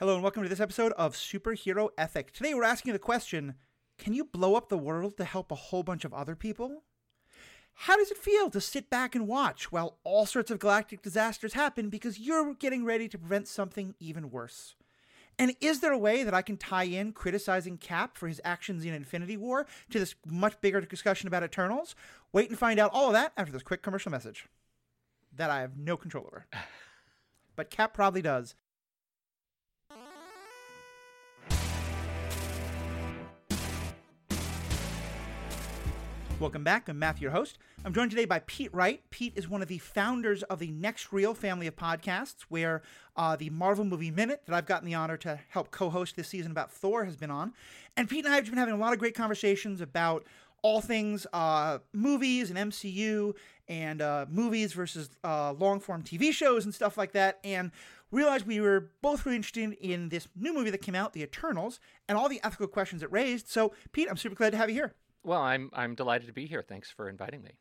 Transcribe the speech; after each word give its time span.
Hello, 0.00 0.14
and 0.14 0.24
welcome 0.24 0.42
to 0.42 0.48
this 0.48 0.58
episode 0.58 0.90
of 0.94 1.14
Superhero 1.14 1.90
Ethic. 1.96 2.32
Today, 2.32 2.52
we're 2.52 2.64
asking 2.64 2.94
the 2.94 2.98
question 2.98 3.54
Can 3.96 4.12
you 4.12 4.24
blow 4.24 4.56
up 4.56 4.68
the 4.68 4.76
world 4.76 5.16
to 5.18 5.24
help 5.24 5.52
a 5.52 5.54
whole 5.54 5.84
bunch 5.84 6.04
of 6.04 6.12
other 6.12 6.34
people? 6.34 6.82
How 7.74 7.96
does 7.96 8.10
it 8.10 8.18
feel 8.18 8.50
to 8.50 8.60
sit 8.60 8.90
back 8.90 9.14
and 9.14 9.28
watch 9.28 9.70
while 9.70 9.98
all 10.02 10.26
sorts 10.26 10.50
of 10.50 10.58
galactic 10.58 11.00
disasters 11.00 11.52
happen 11.52 11.90
because 11.90 12.18
you're 12.18 12.54
getting 12.54 12.84
ready 12.84 13.08
to 13.08 13.16
prevent 13.16 13.46
something 13.46 13.94
even 14.00 14.32
worse? 14.32 14.74
And 15.38 15.54
is 15.60 15.78
there 15.78 15.92
a 15.92 15.98
way 15.98 16.24
that 16.24 16.34
I 16.34 16.42
can 16.42 16.56
tie 16.56 16.82
in 16.82 17.12
criticizing 17.12 17.78
Cap 17.78 18.18
for 18.18 18.26
his 18.26 18.40
actions 18.44 18.84
in 18.84 18.94
Infinity 18.94 19.36
War 19.36 19.64
to 19.90 20.00
this 20.00 20.16
much 20.26 20.60
bigger 20.60 20.80
discussion 20.80 21.28
about 21.28 21.44
Eternals? 21.44 21.94
Wait 22.32 22.50
and 22.50 22.58
find 22.58 22.80
out 22.80 22.90
all 22.92 23.06
of 23.06 23.12
that 23.12 23.32
after 23.36 23.52
this 23.52 23.62
quick 23.62 23.82
commercial 23.82 24.10
message 24.10 24.48
that 25.36 25.50
I 25.50 25.60
have 25.60 25.76
no 25.76 25.96
control 25.96 26.26
over. 26.26 26.46
But 27.56 27.70
Cap 27.70 27.94
probably 27.94 28.20
does. 28.20 28.56
Welcome 36.44 36.62
back. 36.62 36.90
I'm 36.90 36.98
Matthew, 36.98 37.22
your 37.22 37.30
host. 37.30 37.56
I'm 37.86 37.94
joined 37.94 38.10
today 38.10 38.26
by 38.26 38.40
Pete 38.40 38.68
Wright. 38.74 39.00
Pete 39.08 39.32
is 39.34 39.48
one 39.48 39.62
of 39.62 39.68
the 39.68 39.78
founders 39.78 40.42
of 40.42 40.58
the 40.58 40.70
Next 40.72 41.10
Reel 41.10 41.32
family 41.32 41.66
of 41.66 41.74
podcasts, 41.74 42.42
where 42.50 42.82
uh, 43.16 43.34
the 43.34 43.48
Marvel 43.48 43.82
Movie 43.82 44.10
Minute 44.10 44.42
that 44.44 44.54
I've 44.54 44.66
gotten 44.66 44.84
the 44.86 44.92
honor 44.92 45.16
to 45.16 45.40
help 45.48 45.70
co 45.70 45.88
host 45.88 46.16
this 46.16 46.28
season 46.28 46.50
about 46.50 46.70
Thor 46.70 47.06
has 47.06 47.16
been 47.16 47.30
on. 47.30 47.54
And 47.96 48.10
Pete 48.10 48.26
and 48.26 48.34
I 48.34 48.36
have 48.36 48.44
been 48.44 48.58
having 48.58 48.74
a 48.74 48.76
lot 48.76 48.92
of 48.92 48.98
great 48.98 49.14
conversations 49.14 49.80
about 49.80 50.26
all 50.60 50.82
things 50.82 51.26
uh, 51.32 51.78
movies 51.94 52.50
and 52.50 52.70
MCU 52.70 53.34
and 53.66 54.02
uh, 54.02 54.26
movies 54.28 54.74
versus 54.74 55.08
uh, 55.24 55.54
long 55.54 55.80
form 55.80 56.02
TV 56.02 56.30
shows 56.30 56.66
and 56.66 56.74
stuff 56.74 56.98
like 56.98 57.12
that. 57.12 57.38
And 57.42 57.70
realized 58.10 58.46
we 58.46 58.60
were 58.60 58.90
both 59.00 59.24
really 59.24 59.36
interested 59.36 59.72
in 59.80 60.10
this 60.10 60.28
new 60.36 60.52
movie 60.52 60.68
that 60.68 60.82
came 60.82 60.94
out, 60.94 61.14
The 61.14 61.22
Eternals, 61.22 61.80
and 62.06 62.18
all 62.18 62.28
the 62.28 62.40
ethical 62.44 62.66
questions 62.66 63.02
it 63.02 63.10
raised. 63.10 63.48
So, 63.48 63.72
Pete, 63.92 64.08
I'm 64.10 64.18
super 64.18 64.34
glad 64.34 64.50
to 64.50 64.58
have 64.58 64.68
you 64.68 64.74
here. 64.74 64.92
Well, 65.24 65.40
I'm 65.40 65.70
I'm 65.72 65.94
delighted 65.94 66.26
to 66.26 66.32
be 66.32 66.46
here. 66.46 66.62
Thanks 66.62 66.90
for 66.90 67.08
inviting 67.08 67.42
me. 67.42 67.58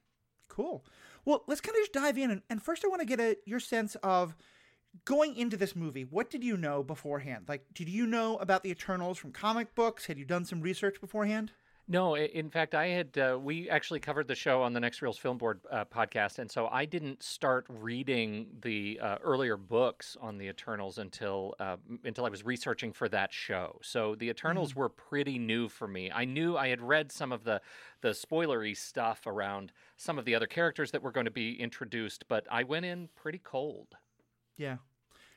Cool. 0.50 0.86
Well, 1.26 1.44
let's 1.48 1.62
kind 1.62 1.76
of 1.76 1.82
just 1.82 1.94
dive 1.94 2.18
in. 2.18 2.30
And, 2.30 2.42
and 2.50 2.62
first, 2.62 2.84
I 2.86 2.90
want 2.90 3.02
to 3.02 3.08
get 3.08 3.20
a, 3.20 3.38
your 3.46 3.60
sense 3.60 3.96
of 4.04 4.36
going 5.06 5.36
into 5.36 5.58
this 5.58 5.76
movie. 5.76 6.04
What 6.04 6.30
did 6.30 6.44
you 6.44 6.58
know 6.58 6.84
beforehand? 6.84 7.46
Like, 7.48 7.66
did 7.74 7.90
you 7.90 8.06
know 8.06 8.38
about 8.38 8.62
the 8.64 8.70
Eternals 8.70 9.18
from 9.18 9.32
comic 9.32 9.74
books? 9.74 10.06
Had 10.06 10.20
you 10.20 10.26
done 10.26 10.46
some 10.46 10.62
research 10.62 11.02
beforehand? 11.02 11.54
No, 11.86 12.16
in 12.16 12.50
fact, 12.50 12.76
I 12.76 12.88
had. 12.88 13.18
Uh, 13.18 13.38
we 13.38 13.70
actually 13.70 14.00
covered 14.00 14.30
the 14.30 14.36
show 14.36 14.62
on 14.62 14.72
the 14.72 14.80
Next 14.80 15.02
Reels 15.02 15.18
Film 15.18 15.38
Board 15.38 15.60
uh, 15.70 15.84
podcast, 15.84 16.40
and 16.40 16.50
so 16.50 16.68
I 16.68 16.86
didn't 16.86 17.22
start 17.22 17.66
reading 17.68 18.48
the 18.62 19.02
uh, 19.02 19.18
earlier 19.22 19.58
books 19.58 20.16
on 20.22 20.38
the 20.38 20.48
Eternals 20.48 20.98
until 20.98 21.56
uh, 21.60 21.76
until 22.06 22.26
I 22.26 22.30
was 22.30 22.46
researching 22.46 22.94
for 22.94 23.10
that 23.10 23.34
show. 23.34 23.80
So 23.84 24.16
the 24.16 24.30
Eternals 24.30 24.72
mm. 24.72 24.78
were 24.78 24.90
pretty 24.90 25.38
new 25.38 25.68
for 25.68 25.86
me. 25.86 26.10
I 26.10 26.24
knew 26.24 26.56
I 26.56 26.70
had 26.70 26.82
read 26.82 27.12
some 27.12 27.34
of 27.34 27.44
the 27.44 27.60
the 28.00 28.12
spoilery 28.12 28.78
stuff 28.78 29.28
around 29.28 29.74
some 29.98 30.18
of 30.18 30.24
the 30.24 30.36
other 30.36 30.48
characters 30.48 30.92
that 30.92 31.04
were 31.04 31.12
going 31.12 31.26
to 31.26 31.32
be 31.32 31.60
introduced, 31.60 32.30
but 32.30 32.48
I 32.50 32.64
went 32.64 32.86
in 32.86 33.10
pretty 33.14 33.40
cold. 33.40 33.90
Yeah, 34.56 34.78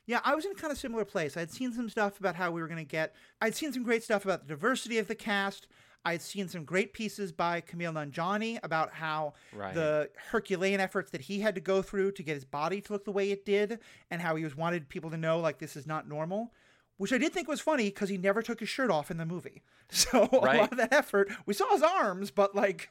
yeah, 0.07 0.21
I 0.23 0.37
was 0.37 0.45
in 0.45 0.53
a 0.53 0.55
kind 0.55 0.73
of 0.73 0.79
similar 0.79 1.05
place. 1.05 1.37
I'd 1.37 1.51
seen 1.51 1.73
some 1.73 1.89
stuff 1.89 2.21
about 2.21 2.37
how 2.37 2.53
we 2.53 2.61
were 2.61 2.69
going 2.69 2.79
to 2.79 2.85
get. 2.85 3.17
I'd 3.41 3.57
seen 3.57 3.73
some 3.73 3.83
great 3.83 4.05
stuff 4.05 4.25
about 4.25 4.43
the 4.43 4.55
diversity 4.55 4.99
of 4.99 5.09
the 5.09 5.17
cast. 5.17 5.67
I'd 6.07 6.23
seen 6.23 6.47
some 6.47 6.65
great 6.65 6.93
pieces 6.93 7.33
by 7.33 7.61
Kumail 7.61 7.93
Nanjiani 7.93 8.61
about 8.63 8.93
how 8.93 9.35
right. 9.53 9.75
the 9.75 10.09
Herculean 10.31 10.79
efforts 10.79 11.11
that 11.11 11.23
he 11.23 11.41
had 11.41 11.57
to 11.57 11.61
go 11.61 11.83
through 11.83 12.13
to 12.13 12.23
get 12.23 12.35
his 12.35 12.45
body 12.45 12.81
to 12.83 12.93
look 12.93 13.05
the 13.05 13.11
way 13.11 13.33
it 13.33 13.45
did, 13.45 13.81
and 14.09 14.23
how 14.23 14.37
he 14.37 14.45
was 14.45 14.57
wanted 14.57 14.89
people 14.89 15.11
to 15.11 15.17
know 15.17 15.41
like 15.41 15.59
this 15.59 15.75
is 15.75 15.85
not 15.85 16.09
normal. 16.09 16.53
Which 16.97 17.13
I 17.13 17.19
did 17.19 17.33
think 17.33 17.49
was 17.49 17.61
funny 17.61 17.87
because 17.87 18.09
he 18.09 18.19
never 18.19 18.41
took 18.41 18.61
his 18.61 18.69
shirt 18.69 18.89
off 18.89 19.11
in 19.11 19.19
the 19.19 19.27
movie. 19.27 19.63
So 19.89 20.29
right. 20.43 20.57
a 20.57 20.61
lot 20.63 20.73
of 20.73 20.79
that 20.79 20.93
effort, 20.93 21.31
we 21.47 21.55
saw 21.55 21.71
his 21.71 21.83
arms, 21.83 22.33
but 22.33 22.57
like 22.57 22.91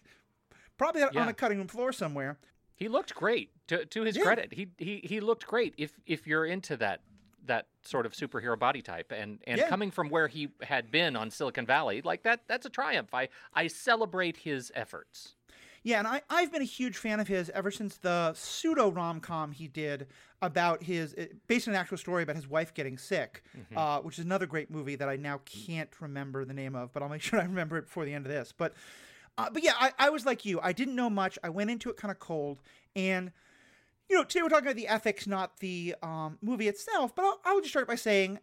probably 0.77 1.01
yeah. 1.01 1.21
on 1.21 1.27
a 1.27 1.33
cutting 1.33 1.57
room 1.57 1.67
floor 1.67 1.91
somewhere. 1.91 2.37
He 2.73 2.87
looked 2.87 3.13
great. 3.13 3.49
To 3.67 3.85
to 3.85 4.03
his 4.03 4.15
yeah. 4.15 4.23
credit, 4.23 4.53
he 4.53 4.69
he 4.77 5.01
he 5.03 5.19
looked 5.19 5.45
great. 5.45 5.73
If 5.77 5.99
if 6.05 6.25
you're 6.25 6.45
into 6.45 6.77
that 6.77 7.01
that 7.47 7.67
sort 7.83 8.05
of 8.05 8.13
superhero 8.13 8.57
body 8.57 8.81
type. 8.81 9.11
And 9.11 9.39
and 9.47 9.59
yeah. 9.59 9.69
coming 9.69 9.91
from 9.91 10.09
where 10.09 10.27
he 10.27 10.49
had 10.61 10.91
been 10.91 11.15
on 11.15 11.31
Silicon 11.31 11.65
Valley 11.65 12.01
like 12.01 12.23
that 12.23 12.41
that's 12.47 12.65
a 12.65 12.69
triumph. 12.69 13.13
I 13.13 13.29
I 13.53 13.67
celebrate 13.67 14.37
his 14.37 14.71
efforts. 14.75 15.35
Yeah 15.83 15.99
and 15.99 16.07
I 16.07 16.21
I've 16.29 16.51
been 16.51 16.61
a 16.61 16.65
huge 16.65 16.97
fan 16.97 17.19
of 17.19 17.27
his 17.27 17.49
ever 17.51 17.71
since 17.71 17.97
the 17.97 18.33
pseudo 18.33 18.89
rom-com 18.89 19.51
he 19.51 19.67
did 19.67 20.07
about 20.41 20.83
his 20.83 21.13
eh, 21.17 21.27
based 21.47 21.67
on 21.67 21.73
an 21.73 21.79
actual 21.79 21.97
story 21.97 22.23
about 22.23 22.35
his 22.35 22.47
wife 22.47 22.73
getting 22.73 22.97
sick 22.97 23.43
mm-hmm. 23.57 23.77
uh, 23.77 23.99
which 23.99 24.19
is 24.19 24.25
another 24.25 24.45
great 24.45 24.69
movie 24.69 24.95
that 24.95 25.07
I 25.07 25.15
now 25.15 25.41
can't 25.45 25.89
remember 26.01 26.43
the 26.45 26.53
name 26.53 26.75
of 26.75 26.91
but 26.91 27.03
I'll 27.03 27.09
make 27.09 27.21
sure 27.23 27.39
I 27.39 27.43
remember 27.43 27.77
it 27.77 27.85
before 27.85 28.05
the 28.05 28.13
end 28.13 28.25
of 28.25 28.31
this. 28.31 28.53
But 28.55 28.73
uh, 29.37 29.49
but 29.51 29.63
yeah 29.63 29.73
I, 29.79 29.91
I 29.99 30.09
was 30.09 30.25
like 30.25 30.45
you. 30.45 30.59
I 30.61 30.73
didn't 30.73 30.95
know 30.95 31.09
much. 31.09 31.37
I 31.43 31.49
went 31.49 31.69
into 31.69 31.89
it 31.89 31.97
kind 31.97 32.11
of 32.11 32.19
cold. 32.19 32.61
And 32.95 33.31
you 34.09 34.15
know, 34.15 34.23
today 34.23 34.43
we're 34.43 34.49
talking 34.49 34.65
about 34.65 34.75
the 34.75 34.87
ethics, 34.87 35.27
not 35.27 35.59
the 35.59 35.95
um, 36.03 36.37
movie 36.41 36.67
itself. 36.67 37.15
But 37.15 37.25
I'll, 37.25 37.39
I'll 37.45 37.59
just 37.59 37.71
start 37.71 37.87
by 37.87 37.95
saying 37.95 38.39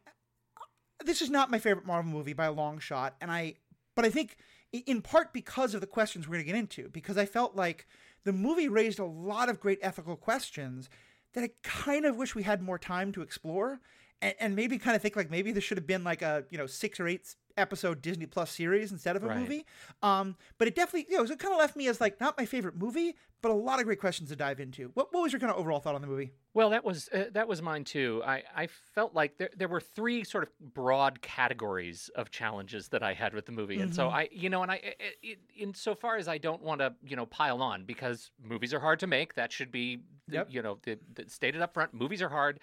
this 1.05 1.23
is 1.23 1.31
not 1.31 1.51
my 1.51 1.59
favorite 1.59 1.87
Marvel 1.87 2.13
movie 2.13 2.33
by 2.33 2.47
a 2.47 2.53
long 2.53 2.79
shot, 2.79 3.17
and 3.21 3.31
I, 3.31 3.55
but 3.95 4.05
I 4.05 4.11
think 4.11 4.37
in 4.73 5.03
part 5.03 5.33
because 5.33 5.75
of 5.75 5.81
the 5.81 5.87
questions 5.87 6.27
we're 6.27 6.37
going 6.37 6.47
to 6.47 6.53
get 6.53 6.59
into, 6.59 6.89
because 6.89 7.19
I 7.19 7.27
felt 7.27 7.55
like 7.55 7.87
the 8.25 8.33
movie 8.33 8.69
raised 8.69 8.99
a 8.99 9.05
lot 9.05 9.49
of 9.49 9.61
great 9.61 9.79
ethical 9.83 10.17
questions 10.17 10.89
that 11.35 11.45
I 11.45 11.51
kind 11.63 12.05
of 12.05 12.17
wish 12.17 12.35
we 12.35 12.43
had 12.43 12.63
more 12.63 12.79
time 12.79 13.13
to 13.13 13.23
explore, 13.23 13.81
and, 14.21 14.35
and 14.39 14.57
maybe 14.57 14.79
kind 14.79 14.97
of 14.97 15.03
think 15.03 15.17
like 15.17 15.31
maybe 15.31 15.53
this 15.53 15.65
should 15.65 15.79
have 15.79 15.87
been 15.87 16.05
like 16.05 16.23
a 16.23 16.45
you 16.51 16.59
know 16.59 16.67
six 16.67 16.99
or 16.99 17.09
eight 17.09 17.35
episode 17.57 18.03
Disney 18.03 18.27
Plus 18.27 18.51
series 18.51 18.93
instead 18.93 19.17
of 19.17 19.25
a 19.25 19.29
right. 19.29 19.39
movie. 19.39 19.67
Um, 20.03 20.37
but 20.59 20.69
it 20.69 20.75
definitely, 20.75 21.07
you 21.11 21.17
know, 21.17 21.25
it 21.25 21.39
kind 21.39 21.53
of 21.53 21.59
left 21.59 21.77
me 21.77 21.89
as 21.89 22.01
like 22.01 22.21
not 22.21 22.37
my 22.39 22.47
favorite 22.47 22.77
movie, 22.77 23.15
but 23.43 23.51
a 23.51 23.55
lot 23.55 23.81
of 23.81 23.87
great 23.87 24.01
questions 24.01 24.31
to 24.31 24.37
dive 24.37 24.61
into. 24.61 24.91
What, 24.95 25.13
what 25.13 25.23
was 25.23 25.33
your 25.33 25.41
kind 25.41 25.51
of 25.51 25.59
overall 25.59 25.81
thought 25.81 25.97
on 25.97 26.01
the 26.01 26.07
movie? 26.07 26.33
Well, 26.55 26.71
that 26.71 26.85
was 26.85 27.09
uh, 27.13 27.25
that 27.33 27.49
was 27.49 27.61
mine 27.61 27.85
too. 27.85 28.23
I, 28.25 28.43
I 28.55 28.67
felt 28.95 29.15
like 29.15 29.39
there 29.39 29.51
there 29.57 29.69
were 29.69 29.81
three 29.81 30.23
sort 30.23 30.45
of 30.45 30.75
broad 30.75 31.21
categories 31.23 32.11
of 32.15 32.31
challenges 32.31 32.89
that 32.89 33.03
I 33.03 33.15
had 33.15 33.35
with 33.35 33.47
the 33.47 33.53
movie, 33.53 33.75
mm-hmm. 33.75 33.85
and 33.85 33.95
so 33.95 34.07
mm-hmm. 34.07 34.17
I, 34.17 34.29
you 34.31 34.51
know, 34.51 34.63
and 34.63 34.71
I, 34.71 34.77
it, 34.77 35.17
it, 35.23 35.39
insofar 35.57 36.17
as 36.17 36.29
I 36.29 36.39
don't 36.39 36.63
want 36.63 36.81
to, 36.81 36.95
you 37.05 37.17
know, 37.17 37.27
pile 37.27 37.63
on 37.63 37.85
because 37.85 38.31
movies 38.43 38.73
are 38.73 38.81
hard 38.81 39.01
to 39.01 39.07
make. 39.07 39.35
That 39.35 39.51
should 39.51 39.73
be, 39.73 40.03
yep. 40.31 40.49
you 40.51 40.63
know, 40.63 40.79
the, 40.83 40.99
the 41.15 41.25
stated 41.29 41.63
up 41.63 41.75
front. 41.75 41.95
Movies 41.95 42.23
are 42.23 42.29
hard 42.29 42.61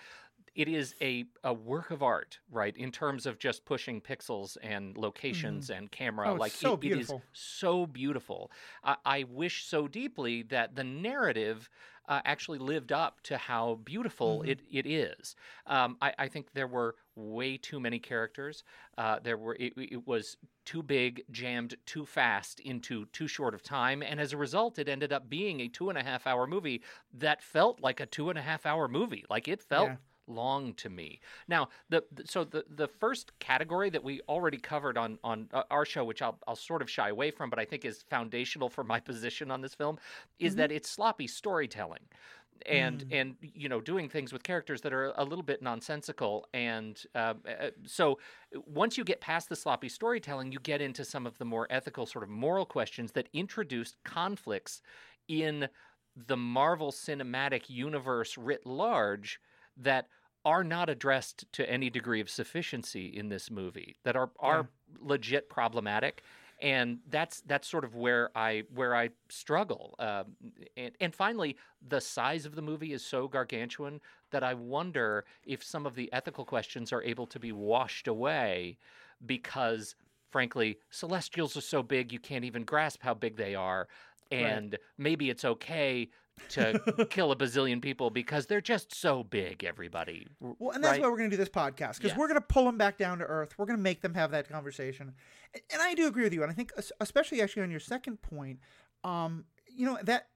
it 0.59 0.67
is 0.67 0.93
a, 0.99 1.23
a 1.45 1.53
work 1.53 1.89
of 1.89 2.03
art, 2.03 2.37
right? 2.51 2.75
In 2.75 2.91
terms 2.91 3.25
of 3.25 3.39
just 3.39 3.63
pushing 3.63 4.01
pixels 4.01 4.57
and 4.61 4.97
locations 4.97 5.69
mm. 5.69 5.77
and 5.77 5.89
camera, 5.89 6.31
oh, 6.31 6.35
like 6.35 6.51
so 6.51 6.73
it, 6.73 6.83
it 6.83 6.99
is 6.99 7.13
so 7.31 7.85
beautiful. 7.85 8.51
I, 8.83 8.97
I 9.05 9.23
wish 9.23 9.63
so 9.63 9.87
deeply 9.87 10.43
that 10.43 10.75
the 10.75 10.83
narrative 10.83 11.69
uh, 12.09 12.19
actually 12.25 12.59
lived 12.59 12.91
up 12.91 13.21
to 13.21 13.37
how 13.37 13.79
beautiful 13.85 14.39
mm-hmm. 14.39 14.49
it, 14.49 14.59
it 14.69 14.85
is. 14.85 15.37
Um, 15.65 15.95
I, 16.01 16.11
I, 16.19 16.27
think 16.27 16.47
there 16.53 16.67
were 16.67 16.95
way 17.15 17.55
too 17.55 17.79
many 17.79 17.99
characters. 17.99 18.63
Uh, 18.97 19.19
there 19.23 19.37
were 19.37 19.55
it, 19.55 19.73
it, 19.77 20.07
was 20.07 20.35
too 20.65 20.83
big, 20.83 21.23
jammed 21.31 21.75
too 21.85 22.05
fast 22.05 22.59
into 22.59 23.05
too 23.13 23.27
short 23.27 23.53
of 23.53 23.63
time, 23.63 24.03
and 24.03 24.19
as 24.19 24.33
a 24.33 24.37
result, 24.37 24.77
it 24.77 24.89
ended 24.89 25.13
up 25.13 25.29
being 25.29 25.61
a 25.61 25.69
two 25.69 25.87
and 25.87 25.97
a 25.97 26.03
half 26.03 26.27
hour 26.27 26.47
movie 26.47 26.81
that 27.13 27.41
felt 27.41 27.79
like 27.79 28.01
a 28.01 28.05
two 28.05 28.29
and 28.29 28.37
a 28.37 28.41
half 28.41 28.65
hour 28.65 28.89
movie. 28.89 29.23
Like 29.29 29.47
it 29.47 29.61
felt. 29.61 29.89
Yeah 29.89 29.95
long 30.29 30.73
to 30.75 30.89
me. 30.89 31.19
Now, 31.47 31.69
the, 31.89 32.03
the, 32.11 32.27
so 32.27 32.43
the 32.43 32.63
the 32.75 32.87
first 32.87 33.37
category 33.39 33.89
that 33.89 34.03
we 34.03 34.21
already 34.29 34.57
covered 34.57 34.97
on 34.97 35.19
on 35.23 35.49
uh, 35.53 35.63
our 35.71 35.85
show, 35.85 36.03
which 36.03 36.21
I'll 36.21 36.37
I'll 36.47 36.55
sort 36.55 36.81
of 36.81 36.89
shy 36.89 37.09
away 37.09 37.31
from, 37.31 37.49
but 37.49 37.59
I 37.59 37.65
think 37.65 37.85
is 37.85 38.03
foundational 38.09 38.69
for 38.69 38.83
my 38.83 38.99
position 39.11 39.51
on 39.51 39.61
this 39.61 39.73
film, 39.73 39.97
is 40.39 40.53
mm-hmm. 40.53 40.59
that 40.59 40.71
it's 40.71 40.89
sloppy 40.89 41.27
storytelling. 41.27 42.03
And 42.65 43.05
mm. 43.05 43.21
and 43.21 43.35
you 43.41 43.69
know 43.69 43.79
doing 43.79 44.09
things 44.09 44.33
with 44.33 44.43
characters 44.43 44.81
that 44.81 44.91
are 44.91 45.13
a 45.15 45.23
little 45.23 45.45
bit 45.45 45.61
nonsensical, 45.61 46.45
and 46.53 47.01
uh, 47.15 47.35
uh, 47.47 47.69
so 47.85 48.19
once 48.65 48.97
you 48.97 49.05
get 49.05 49.21
past 49.21 49.47
the 49.47 49.55
sloppy 49.55 49.87
storytelling, 49.87 50.51
you 50.51 50.59
get 50.59 50.81
into 50.81 51.05
some 51.05 51.25
of 51.25 51.37
the 51.37 51.45
more 51.45 51.67
ethical, 51.69 52.05
sort 52.05 52.21
of 52.21 52.29
moral 52.29 52.65
questions 52.65 53.13
that 53.13 53.29
introduced 53.31 53.95
conflicts 54.03 54.81
in 55.29 55.69
the 56.27 56.37
Marvel 56.37 56.91
Cinematic 56.91 57.69
Universe 57.69 58.37
writ 58.37 58.65
large 58.65 59.39
that 59.77 60.07
are 60.45 60.63
not 60.63 60.89
addressed 60.89 61.45
to 61.53 61.69
any 61.69 61.89
degree 61.89 62.21
of 62.21 62.29
sufficiency 62.29 63.07
in 63.07 63.29
this 63.29 63.51
movie 63.51 63.97
that 64.03 64.15
are 64.15 64.29
are 64.39 64.67
yeah. 64.91 64.97
legit 65.01 65.49
problematic 65.49 66.23
and 66.61 66.99
that's 67.09 67.41
that's 67.41 67.67
sort 67.67 67.83
of 67.83 67.95
where 67.95 68.29
I 68.35 68.63
where 68.73 68.95
I 68.95 69.09
struggle. 69.29 69.95
Um, 69.99 70.25
and, 70.75 70.91
and 70.99 71.15
finally, 71.15 71.57
the 71.87 72.01
size 72.01 72.45
of 72.45 72.55
the 72.55 72.61
movie 72.61 72.93
is 72.93 73.05
so 73.05 73.27
gargantuan 73.27 74.01
that 74.31 74.43
I 74.43 74.53
wonder 74.53 75.25
if 75.45 75.63
some 75.63 75.85
of 75.85 75.95
the 75.95 76.11
ethical 76.11 76.45
questions 76.45 76.91
are 76.91 77.01
able 77.03 77.27
to 77.27 77.39
be 77.39 77.51
washed 77.51 78.07
away 78.07 78.77
because, 79.25 79.95
frankly, 80.31 80.79
Celestials 80.89 81.55
are 81.55 81.61
so 81.61 81.81
big 81.81 82.11
you 82.11 82.19
can't 82.19 82.45
even 82.45 82.63
grasp 82.63 83.03
how 83.03 83.13
big 83.13 83.37
they 83.37 83.55
are, 83.55 83.87
and 84.31 84.73
right. 84.73 84.81
maybe 84.97 85.29
it's 85.29 85.45
okay 85.45 86.09
to 86.49 87.07
kill 87.09 87.31
a 87.31 87.35
bazillion 87.35 87.81
people 87.81 88.09
because 88.09 88.45
they're 88.47 88.61
just 88.61 88.93
so 88.95 89.23
big. 89.23 89.63
Everybody. 89.63 90.27
Well, 90.39 90.71
and 90.71 90.83
that's 90.83 90.93
right? 90.93 91.01
why 91.01 91.07
we're 91.09 91.17
going 91.17 91.29
to 91.29 91.35
do 91.35 91.41
this 91.41 91.49
podcast 91.49 91.97
because 91.97 92.11
Yes. 92.11 92.17
we're 92.17 92.27
going 92.27 92.39
to 92.39 92.47
pull 92.47 92.65
them 92.65 92.77
back 92.77 92.97
down 92.97 93.19
to 93.19 93.25
earth. 93.25 93.57
We're 93.57 93.65
going 93.65 93.77
to 93.77 93.83
make 93.83 94.01
them 94.01 94.13
have 94.13 94.31
that 94.31 94.49
conversation, 94.49 95.13
and, 95.53 95.81
I 95.81 95.93
do 95.93 96.07
agree 96.07 96.23
with 96.23 96.33
you. 96.33 96.43
And 96.43 96.51
I 96.51 96.55
think, 96.55 96.71
especially 96.99 97.41
actually 97.41 97.63
on 97.63 97.71
your 97.71 97.79
second 97.79 98.21
point, 98.21 98.59
um, 99.03 99.45
you 99.67 99.85
know 99.85 99.97
that 100.03 100.27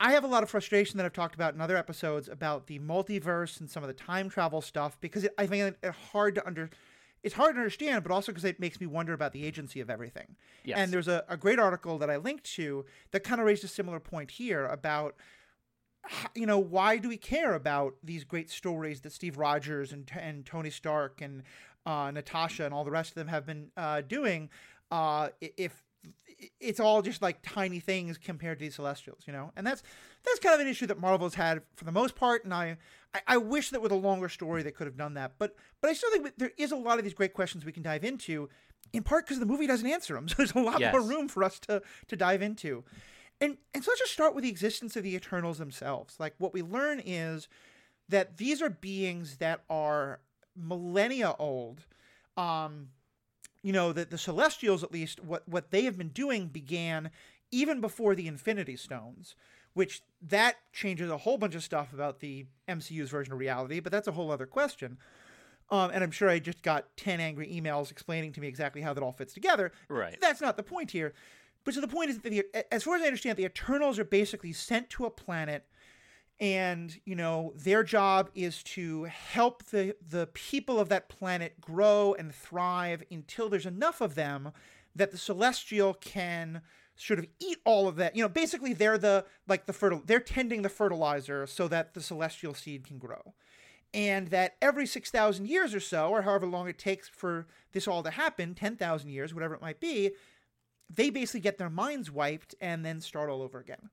I 0.00 0.12
have 0.12 0.24
a 0.24 0.28
lot 0.28 0.42
of 0.42 0.50
frustration 0.50 0.96
that 0.98 1.06
I've 1.06 1.12
talked 1.12 1.34
about 1.34 1.54
in 1.54 1.60
other 1.60 1.76
episodes 1.76 2.28
about 2.28 2.66
the 2.68 2.78
multiverse 2.78 3.58
and 3.60 3.68
some 3.68 3.82
of 3.82 3.88
the 3.88 3.94
time 3.94 4.28
travel 4.30 4.60
stuff 4.60 4.96
because 5.00 5.24
it, 5.24 5.34
I 5.36 5.46
find 5.46 5.74
it 5.82 5.94
hard 6.12 6.36
to 6.36 6.46
under. 6.46 6.70
It's 7.22 7.34
hard 7.34 7.54
to 7.54 7.60
understand, 7.60 8.02
but 8.04 8.12
also 8.12 8.32
because 8.32 8.44
it 8.44 8.60
makes 8.60 8.80
me 8.80 8.86
wonder 8.86 9.12
about 9.12 9.32
the 9.32 9.44
agency 9.44 9.80
of 9.80 9.90
everything. 9.90 10.36
Yes. 10.64 10.78
And 10.78 10.92
there's 10.92 11.08
a, 11.08 11.24
a 11.28 11.36
great 11.36 11.58
article 11.58 11.98
that 11.98 12.10
I 12.10 12.16
linked 12.16 12.44
to 12.54 12.84
that 13.10 13.24
kind 13.24 13.40
of 13.40 13.46
raised 13.46 13.64
a 13.64 13.68
similar 13.68 14.00
point 14.00 14.30
here 14.32 14.66
about 14.66 15.16
you 16.34 16.46
know 16.46 16.58
why 16.58 16.96
do 16.96 17.08
we 17.08 17.16
care 17.16 17.54
about 17.54 17.94
these 18.02 18.24
great 18.24 18.50
stories 18.50 19.00
that 19.02 19.12
Steve 19.12 19.36
Rogers 19.36 19.92
and 19.92 20.10
and 20.18 20.46
Tony 20.46 20.70
Stark 20.70 21.20
and 21.20 21.42
uh, 21.84 22.10
Natasha 22.10 22.64
and 22.64 22.72
all 22.72 22.84
the 22.84 22.90
rest 22.90 23.10
of 23.10 23.14
them 23.16 23.28
have 23.28 23.44
been 23.44 23.70
uh, 23.76 24.00
doing 24.02 24.48
uh, 24.90 25.28
if 25.40 25.84
it's 26.60 26.78
all 26.80 27.02
just 27.02 27.20
like 27.22 27.38
tiny 27.42 27.80
things 27.80 28.16
compared 28.18 28.58
to 28.60 28.64
the 28.66 28.70
Celestials, 28.70 29.22
you 29.26 29.32
know, 29.32 29.52
and 29.56 29.66
that's 29.66 29.82
that's 30.24 30.38
kind 30.38 30.54
of 30.54 30.60
an 30.60 30.68
issue 30.68 30.86
that 30.86 31.00
Marvel's 31.00 31.34
had 31.34 31.62
for 31.76 31.84
the 31.84 31.92
most 31.92 32.14
part, 32.14 32.44
and 32.44 32.54
I 32.54 32.76
I, 33.14 33.20
I 33.26 33.36
wish 33.38 33.70
that 33.70 33.82
with 33.82 33.92
a 33.92 33.96
longer 33.96 34.28
story 34.28 34.62
they 34.62 34.70
could 34.70 34.86
have 34.86 34.96
done 34.96 35.14
that, 35.14 35.32
but 35.38 35.54
but 35.80 35.90
I 35.90 35.94
still 35.94 36.10
think 36.10 36.32
there 36.36 36.52
is 36.56 36.72
a 36.72 36.76
lot 36.76 36.98
of 36.98 37.04
these 37.04 37.14
great 37.14 37.32
questions 37.34 37.64
we 37.64 37.72
can 37.72 37.82
dive 37.82 38.04
into, 38.04 38.48
in 38.92 39.02
part 39.02 39.24
because 39.26 39.40
the 39.40 39.46
movie 39.46 39.66
doesn't 39.66 39.86
answer 39.86 40.14
them, 40.14 40.28
so 40.28 40.34
there's 40.38 40.52
a 40.54 40.60
lot 40.60 40.80
Yes. 40.80 40.92
more 40.92 41.02
room 41.02 41.28
for 41.28 41.42
us 41.42 41.58
to 41.60 41.82
to 42.06 42.16
dive 42.16 42.42
into. 42.42 42.84
And 43.40 43.56
and 43.74 43.84
so 43.84 43.90
let's 43.90 44.00
just 44.00 44.12
start 44.12 44.34
with 44.34 44.42
the 44.44 44.50
existence 44.50 44.96
of 44.96 45.02
the 45.04 45.14
Eternals 45.14 45.58
themselves. 45.58 46.16
Like 46.18 46.34
what 46.38 46.52
we 46.52 46.62
learn 46.62 47.00
is 47.04 47.48
that 48.08 48.36
these 48.38 48.60
are 48.62 48.70
beings 48.70 49.36
that 49.36 49.60
are 49.70 50.20
millennia 50.56 51.34
old. 51.38 51.84
Um, 52.36 52.88
you 53.62 53.72
know, 53.72 53.92
that 53.92 54.10
the 54.10 54.18
Celestials, 54.18 54.82
at 54.82 54.92
least, 54.92 55.22
what 55.22 55.48
what 55.48 55.70
they 55.70 55.84
have 55.84 55.98
been 55.98 56.08
doing 56.08 56.46
began 56.46 57.10
even 57.50 57.80
before 57.80 58.14
the 58.14 58.26
Infinity 58.26 58.76
Stones, 58.76 59.34
which 59.74 60.02
that 60.20 60.56
changes 60.72 61.10
a 61.10 61.18
whole 61.18 61.38
bunch 61.38 61.54
of 61.54 61.62
stuff 61.62 61.92
about 61.92 62.20
the 62.20 62.46
MCU's 62.68 63.10
version 63.10 63.32
of 63.32 63.38
reality. 63.38 63.80
But 63.80 63.92
that's 63.92 64.08
a 64.08 64.12
whole 64.12 64.30
other 64.30 64.46
question. 64.46 64.98
Um, 65.70 65.90
and 65.92 66.02
I'm 66.02 66.10
sure 66.10 66.30
I 66.30 66.38
just 66.38 66.62
got 66.62 66.96
ten 66.96 67.20
angry 67.20 67.48
emails 67.48 67.90
explaining 67.90 68.32
to 68.32 68.40
me 68.40 68.48
exactly 68.48 68.80
how 68.80 68.94
that 68.94 69.02
all 69.02 69.12
fits 69.12 69.34
together. 69.34 69.72
Right. 69.88 70.18
That's 70.20 70.40
not 70.40 70.56
the 70.56 70.62
point 70.62 70.90
here. 70.90 71.12
But 71.64 71.74
so 71.74 71.80
the 71.80 71.88
point 71.88 72.10
is 72.10 72.18
that 72.20 72.30
the, 72.30 72.44
as 72.72 72.84
far 72.84 72.96
as 72.96 73.02
I 73.02 73.06
understand, 73.06 73.36
the 73.36 73.44
Eternals 73.44 73.98
are 73.98 74.04
basically 74.04 74.52
sent 74.52 74.88
to 74.90 75.04
a 75.04 75.10
planet, 75.10 75.66
and 76.40 77.00
you 77.04 77.16
know 77.16 77.52
their 77.56 77.82
job 77.82 78.30
is 78.34 78.62
to 78.62 79.04
help 79.04 79.64
the 79.64 79.96
the 80.08 80.26
people 80.28 80.78
of 80.78 80.88
that 80.88 81.08
planet 81.08 81.60
grow 81.60 82.14
and 82.18 82.34
thrive 82.34 83.02
until 83.10 83.48
there's 83.48 83.66
enough 83.66 84.00
of 84.00 84.14
them 84.14 84.52
that 84.94 85.10
the 85.10 85.18
Celestial 85.18 85.94
can 85.94 86.62
sort 86.96 87.18
of 87.18 87.26
eat 87.38 87.58
all 87.64 87.86
of 87.86 87.96
that. 87.96 88.16
You 88.16 88.22
know, 88.22 88.28
basically 88.28 88.72
they're 88.72 88.98
the 88.98 89.24
like 89.46 89.66
the 89.66 89.72
fertile 89.72 90.02
they're 90.04 90.20
tending 90.20 90.62
the 90.62 90.68
fertilizer 90.68 91.46
so 91.46 91.68
that 91.68 91.94
the 91.94 92.00
Celestial 92.00 92.54
seed 92.54 92.86
can 92.86 92.98
grow 92.98 93.34
and 93.94 94.28
that 94.28 94.56
every 94.60 94.86
6,000 94.86 95.48
years 95.48 95.74
or 95.74 95.80
so, 95.80 96.10
or 96.10 96.20
however 96.20 96.46
long 96.46 96.68
it 96.68 96.78
takes 96.78 97.08
for 97.08 97.46
this 97.72 97.88
all 97.88 98.02
to 98.02 98.10
happen 98.10 98.54
10,000 98.54 99.08
years, 99.08 99.32
whatever 99.32 99.54
it 99.54 99.62
might 99.62 99.80
be 99.80 100.12
they 100.90 101.10
basically 101.10 101.40
get 101.40 101.58
their 101.58 101.70
minds 101.70 102.10
wiped 102.10 102.54
and 102.60 102.84
then 102.84 103.00
start 103.00 103.30
all 103.30 103.42
over 103.42 103.58
again. 103.58 103.90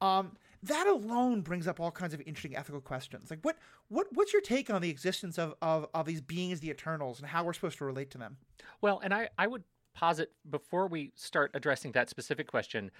Um, 0.00 0.36
that 0.62 0.86
alone 0.86 1.42
brings 1.42 1.66
up 1.66 1.80
all 1.80 1.90
kinds 1.90 2.14
of 2.14 2.20
interesting 2.20 2.56
ethical 2.56 2.80
questions. 2.80 3.30
Like, 3.30 3.40
what, 3.42 3.56
what, 3.88 4.06
what's 4.12 4.32
your 4.32 4.42
take 4.42 4.70
on 4.70 4.82
the 4.82 4.90
existence 4.90 5.38
of, 5.38 5.54
of, 5.62 5.86
of 5.94 6.06
these 6.06 6.20
beings, 6.20 6.60
the 6.60 6.70
Eternals, 6.70 7.20
and 7.20 7.28
how 7.28 7.44
we're 7.44 7.52
supposed 7.52 7.78
to 7.78 7.84
relate 7.84 8.10
to 8.10 8.18
them? 8.18 8.36
Well, 8.80 9.00
and 9.02 9.14
I, 9.14 9.28
I 9.38 9.46
would 9.46 9.64
posit 9.94 10.32
before 10.48 10.86
we 10.86 11.12
start 11.16 11.50
addressing 11.54 11.92
that 11.92 12.08
specific 12.08 12.46
question, 12.46 12.90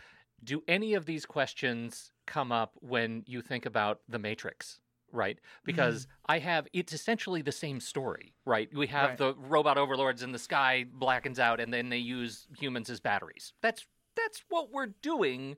do 0.42 0.62
any 0.68 0.94
of 0.94 1.06
these 1.06 1.26
questions 1.26 2.12
come 2.26 2.52
up 2.52 2.72
when 2.80 3.24
you 3.26 3.42
think 3.42 3.66
about 3.66 4.00
the 4.08 4.18
Matrix? 4.18 4.80
Right, 5.10 5.38
because 5.64 6.02
mm-hmm. 6.02 6.32
I 6.32 6.38
have 6.40 6.68
it's 6.74 6.92
essentially 6.92 7.40
the 7.40 7.50
same 7.50 7.80
story, 7.80 8.34
right? 8.44 8.68
We 8.74 8.88
have 8.88 9.08
Right. 9.08 9.18
the 9.18 9.34
robot 9.38 9.78
overlords 9.78 10.22
in 10.22 10.32
the 10.32 10.38
sky 10.38 10.84
blackens 10.92 11.38
out, 11.38 11.60
and 11.60 11.72
then 11.72 11.88
they 11.88 11.96
use 11.96 12.46
humans 12.58 12.90
as 12.90 13.00
batteries. 13.00 13.54
That's 13.62 13.86
that's 14.14 14.44
what 14.50 14.70
we're 14.70 14.92
doing 15.00 15.56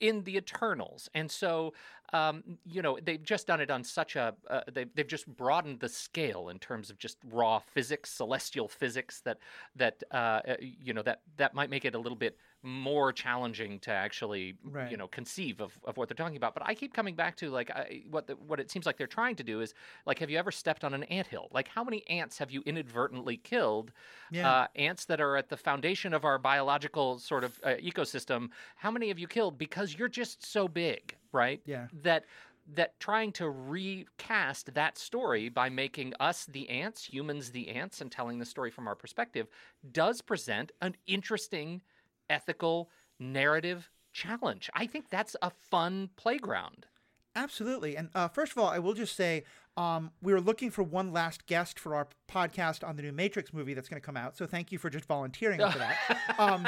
in 0.00 0.22
the 0.24 0.36
Eternals, 0.36 1.08
and 1.14 1.30
so 1.30 1.72
um, 2.12 2.42
you 2.64 2.82
know 2.82 2.98
they've 3.02 3.22
just 3.22 3.46
done 3.46 3.60
it 3.60 3.70
on 3.70 3.82
such 3.82 4.16
a 4.16 4.34
uh, 4.48 4.60
they've 4.72 4.88
they've 4.94 5.06
just 5.06 5.26
broadened 5.26 5.80
the 5.80 5.88
scale 5.88 6.48
in 6.48 6.58
terms 6.58 6.90
of 6.90 6.98
just 6.98 7.18
raw 7.30 7.58
physics, 7.58 8.10
celestial 8.10 8.68
physics 8.68 9.20
that 9.20 9.38
that 9.74 10.02
uh, 10.12 10.40
uh, 10.48 10.56
you 10.60 10.92
know 10.92 11.02
that 11.02 11.22
that 11.36 11.54
might 11.54 11.70
make 11.70 11.84
it 11.84 11.94
a 11.94 11.98
little 11.98 12.16
bit 12.16 12.36
more 12.62 13.12
challenging 13.12 13.78
to 13.80 13.90
actually 13.92 14.58
Right. 14.64 14.90
you 14.90 14.96
know 14.96 15.06
conceive 15.08 15.60
of, 15.60 15.78
of 15.84 15.96
what 15.96 16.08
they're 16.08 16.16
talking 16.16 16.36
about. 16.36 16.54
But 16.54 16.64
I 16.66 16.74
keep 16.74 16.92
coming 16.94 17.14
back 17.14 17.36
to 17.36 17.50
like 17.50 17.70
I, 17.70 18.02
what 18.10 18.26
the, 18.26 18.34
what 18.36 18.58
it 18.60 18.70
seems 18.70 18.86
like 18.86 18.96
they're 18.96 19.06
trying 19.06 19.36
to 19.36 19.44
do 19.44 19.60
is 19.60 19.74
like 20.06 20.18
have 20.18 20.30
you 20.30 20.38
ever 20.38 20.50
stepped 20.50 20.84
on 20.84 20.94
an 20.94 21.04
anthill? 21.04 21.48
Like 21.52 21.68
how 21.68 21.84
many 21.84 22.06
ants 22.08 22.38
have 22.38 22.50
you 22.50 22.62
inadvertently 22.66 23.36
killed? 23.36 23.92
Yeah. 24.30 24.48
Uh, 24.50 24.66
ants 24.74 25.04
that 25.06 25.20
are 25.20 25.36
at 25.36 25.48
the 25.48 25.56
foundation 25.56 26.12
of 26.12 26.24
our 26.24 26.38
biological 26.38 27.18
sort 27.18 27.44
of 27.44 27.60
uh, 27.62 27.74
ecosystem. 27.76 28.50
How 28.76 28.90
many 28.90 29.08
have 29.08 29.18
you 29.18 29.28
killed 29.28 29.58
because 29.58 29.94
you're 29.94 30.08
just 30.08 30.44
so 30.44 30.68
big, 30.68 31.16
right? 31.32 31.62
Yeah. 31.66 31.88
That 31.92 32.26
that 32.68 32.98
trying 32.98 33.30
to 33.32 33.48
recast 33.48 34.74
that 34.74 34.98
story 34.98 35.48
by 35.48 35.68
making 35.68 36.12
us 36.18 36.46
the 36.46 36.68
ants, 36.68 37.04
humans 37.04 37.52
the 37.52 37.68
ants, 37.68 38.00
and 38.00 38.10
telling 38.10 38.38
the 38.38 38.44
story 38.44 38.70
from 38.72 38.88
our 38.88 38.96
perspective 38.96 39.46
does 39.92 40.20
present 40.20 40.72
an 40.80 40.96
interesting 41.06 41.82
ethical 42.30 42.90
narrative 43.18 43.90
challenge. 44.12 44.70
I 44.74 44.86
think 44.86 45.10
that's 45.10 45.36
a 45.42 45.50
fun 45.50 46.10
playground. 46.16 46.86
Absolutely. 47.34 47.96
And 47.96 48.08
uh, 48.14 48.28
first 48.28 48.52
of 48.52 48.58
all, 48.58 48.68
I 48.68 48.78
will 48.78 48.94
just 48.94 49.14
say 49.14 49.44
um, 49.76 50.10
we 50.22 50.32
were 50.32 50.40
looking 50.40 50.70
for 50.70 50.82
one 50.82 51.12
last 51.12 51.46
guest 51.46 51.78
for 51.78 51.94
our 51.94 52.08
podcast 52.30 52.86
on 52.86 52.96
the 52.96 53.02
new 53.02 53.12
Matrix 53.12 53.52
movie 53.52 53.74
that's 53.74 53.90
going 53.90 54.00
to 54.00 54.04
come 54.04 54.16
out. 54.16 54.36
So 54.36 54.46
thank 54.46 54.72
you 54.72 54.78
for 54.78 54.88
just 54.88 55.04
volunteering 55.04 55.60
for 55.60 55.78
that. 55.78 55.98
um, 56.38 56.66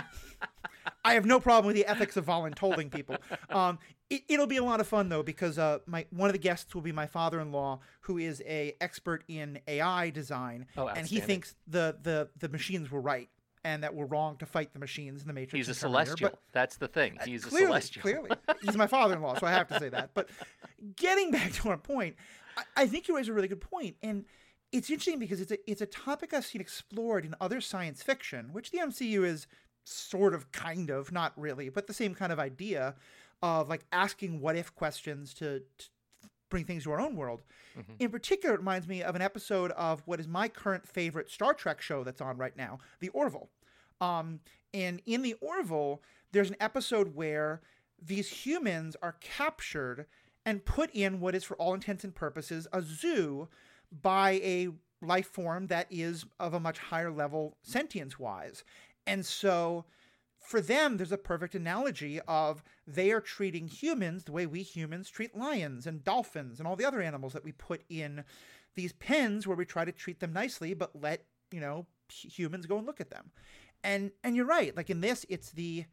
I 1.04 1.14
have 1.14 1.24
no 1.24 1.40
problem 1.40 1.66
with 1.66 1.76
the 1.76 1.86
ethics 1.86 2.18
of 2.18 2.26
voluntolding 2.26 2.90
people. 2.90 3.16
Um, 3.48 3.78
it, 4.10 4.22
it'll 4.28 4.46
be 4.46 4.58
a 4.58 4.64
lot 4.64 4.80
of 4.80 4.86
fun 4.86 5.08
though 5.08 5.22
because 5.22 5.58
uh, 5.58 5.78
my 5.86 6.04
one 6.10 6.28
of 6.28 6.34
the 6.34 6.38
guests 6.38 6.74
will 6.74 6.82
be 6.82 6.92
my 6.92 7.06
father-in-law, 7.06 7.80
who 8.02 8.18
is 8.18 8.42
a 8.46 8.74
expert 8.80 9.24
in 9.26 9.58
AI 9.66 10.10
design, 10.10 10.66
Oh, 10.76 10.88
and 10.88 11.06
he 11.06 11.20
thinks 11.20 11.54
the 11.66 11.96
the 12.02 12.28
the 12.38 12.48
machines 12.50 12.90
were 12.90 13.00
right 13.00 13.30
and 13.64 13.82
that 13.82 13.94
we're 13.94 14.06
wrong 14.06 14.36
to 14.38 14.46
fight 14.46 14.72
the 14.72 14.78
machines 14.78 15.22
in 15.22 15.28
the 15.28 15.32
Matrix. 15.34 15.66
He's 15.66 15.76
a 15.76 15.78
celestial. 15.78 16.30
but- 16.30 16.38
That's 16.52 16.76
the 16.76 16.88
thing. 16.88 17.18
Uh, 17.20 17.24
he's 17.24 17.44
a 17.46 17.50
celestial. 17.50 18.02
Clearly, 18.02 18.30
he's 18.62 18.76
my 18.76 18.86
father-in-law, 18.86 19.38
so 19.38 19.46
I 19.46 19.50
have 19.52 19.68
to 19.68 19.78
say 19.78 19.88
that. 19.90 20.10
But 20.14 20.28
getting 20.96 21.30
back 21.30 21.52
to 21.54 21.70
our 21.70 21.76
point, 21.78 22.16
I, 22.56 22.62
I 22.76 22.86
think 22.86 23.08
you 23.08 23.16
raise 23.16 23.28
a 23.28 23.32
really 23.32 23.48
good 23.48 23.60
point, 23.60 23.96
and 24.02 24.24
it's 24.72 24.90
interesting 24.90 25.18
because 25.18 25.40
it's 25.40 25.52
a 25.52 25.70
it's 25.70 25.80
a 25.80 25.86
topic 25.86 26.34
I've 26.34 26.44
seen 26.46 26.60
explored 26.60 27.24
in 27.24 27.34
other 27.40 27.60
science 27.60 28.02
fiction, 28.02 28.50
which 28.52 28.70
the 28.70 28.78
MCU 28.78 29.24
is 29.24 29.46
sort 29.84 30.34
of, 30.34 30.52
kind 30.52 30.90
of, 30.90 31.10
not 31.12 31.32
really, 31.36 31.68
but 31.70 31.86
the 31.86 31.94
same 31.94 32.14
kind 32.14 32.30
of 32.32 32.38
idea 32.38 32.94
of 33.42 33.68
like 33.68 33.84
asking 33.92 34.40
what 34.40 34.56
if 34.56 34.74
questions 34.74 35.32
to, 35.32 35.60
to 35.78 35.86
bring 36.48 36.64
things 36.64 36.84
to 36.84 36.92
our 36.92 37.00
own 37.00 37.16
world. 37.16 37.42
In 37.98 38.10
particular, 38.10 38.54
it 38.54 38.58
reminds 38.58 38.88
me 38.88 39.02
of 39.02 39.14
an 39.14 39.22
episode 39.22 39.70
of 39.72 40.02
what 40.04 40.18
is 40.18 40.26
my 40.26 40.48
current 40.48 40.86
favorite 40.86 41.30
Star 41.30 41.54
Trek 41.54 41.80
show 41.80 42.02
that's 42.02 42.20
on 42.20 42.36
right 42.36 42.56
now, 42.56 42.78
The 43.00 43.10
Orville. 43.10 43.50
Um, 44.00 44.40
and 44.74 45.00
in 45.06 45.22
the 45.22 45.34
Orville, 45.40 46.02
there's 46.32 46.50
an 46.50 46.56
episode 46.60 47.14
where 47.14 47.60
these 48.00 48.28
humans 48.28 48.96
are 49.02 49.16
captured 49.20 50.06
and 50.44 50.64
put 50.64 50.90
in 50.90 51.20
what 51.20 51.34
is, 51.34 51.44
for 51.44 51.56
all 51.56 51.74
intents 51.74 52.04
and 52.04 52.14
purposes, 52.14 52.66
a 52.72 52.82
zoo 52.82 53.48
by 54.02 54.32
a 54.42 54.68
life 55.00 55.28
form 55.28 55.66
that 55.68 55.86
is 55.90 56.24
of 56.40 56.54
a 56.54 56.60
much 56.60 56.78
higher 56.78 57.10
level 57.10 57.56
sentience 57.62 58.18
wise. 58.18 58.64
And 59.06 59.24
so 59.24 59.84
for 60.40 60.60
them, 60.60 60.96
there's 60.96 61.12
a 61.12 61.18
perfect 61.18 61.54
analogy 61.54 62.20
of 62.26 62.62
they 62.86 63.10
are 63.10 63.20
treating 63.20 63.68
humans 63.68 64.24
the 64.24 64.32
way 64.32 64.46
we 64.46 64.62
humans 64.62 65.10
treat 65.10 65.36
lions 65.36 65.86
and 65.86 66.04
dolphins 66.04 66.58
and 66.58 66.66
all 66.66 66.76
the 66.76 66.84
other 66.84 67.02
animals 67.02 67.32
that 67.32 67.44
we 67.44 67.52
put 67.52 67.82
in 67.88 68.24
these 68.74 68.92
pens 68.94 69.46
where 69.46 69.56
we 69.56 69.64
try 69.64 69.84
to 69.84 69.92
treat 69.92 70.20
them 70.20 70.32
nicely, 70.32 70.72
but 70.74 70.90
let 70.94 71.24
you 71.50 71.60
know 71.60 71.86
humans 72.08 72.66
go 72.66 72.78
and 72.78 72.86
look 72.86 73.00
at 73.00 73.10
them. 73.10 73.30
And 73.84 74.12
and 74.24 74.36
you're 74.36 74.46
right. 74.46 74.76
Like 74.76 74.90
in 74.90 75.00
this, 75.00 75.26
it's 75.28 75.50
the 75.50 75.84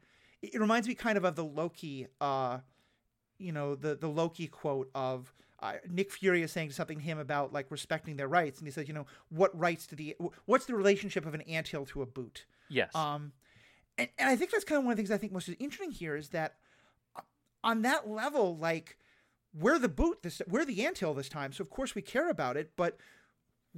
it 0.42 0.60
reminds 0.60 0.88
me 0.88 0.94
kind 0.94 1.18
of 1.18 1.24
of 1.24 1.36
the 1.36 1.44
Loki, 1.44 2.06
uh, 2.20 2.58
you 3.38 3.52
know, 3.52 3.74
the 3.74 3.94
the 3.96 4.08
Loki 4.08 4.46
quote 4.46 4.90
of. 4.94 5.32
Uh, 5.58 5.72
Nick 5.88 6.12
Fury 6.12 6.42
is 6.42 6.52
saying 6.52 6.70
something 6.70 6.98
to 6.98 7.02
him 7.02 7.18
about 7.18 7.50
like 7.50 7.70
respecting 7.70 8.16
their 8.16 8.28
rights, 8.28 8.58
and 8.58 8.68
he 8.68 8.70
says, 8.70 8.86
you 8.88 8.92
know, 8.92 9.06
what 9.30 9.58
rights 9.58 9.86
to 9.86 9.96
the 9.96 10.14
what's 10.44 10.66
the 10.66 10.74
relationship 10.74 11.24
of 11.24 11.32
an 11.32 11.40
anthill 11.42 11.86
to 11.86 12.02
a 12.02 12.06
boot? 12.06 12.44
Yes. 12.68 12.94
Um, 12.94 13.32
and, 13.98 14.08
and 14.18 14.28
I 14.28 14.36
think 14.36 14.50
that's 14.50 14.64
kind 14.64 14.78
of 14.78 14.84
one 14.84 14.92
of 14.92 14.96
the 14.96 15.02
things 15.02 15.10
I 15.10 15.18
think 15.18 15.32
most 15.32 15.48
is 15.48 15.56
interesting 15.58 15.92
here 15.92 16.16
is 16.16 16.30
that 16.30 16.56
uh, 17.16 17.22
on 17.64 17.82
that 17.82 18.08
level, 18.08 18.56
like 18.56 18.98
we're 19.54 19.78
the 19.78 19.88
boot 19.88 20.22
this 20.22 20.42
we're 20.48 20.64
the 20.64 20.84
anthill 20.84 21.14
this 21.14 21.28
time, 21.28 21.52
so 21.52 21.62
of 21.62 21.70
course 21.70 21.94
we 21.94 22.02
care 22.02 22.28
about 22.28 22.56
it, 22.56 22.72
but 22.76 22.98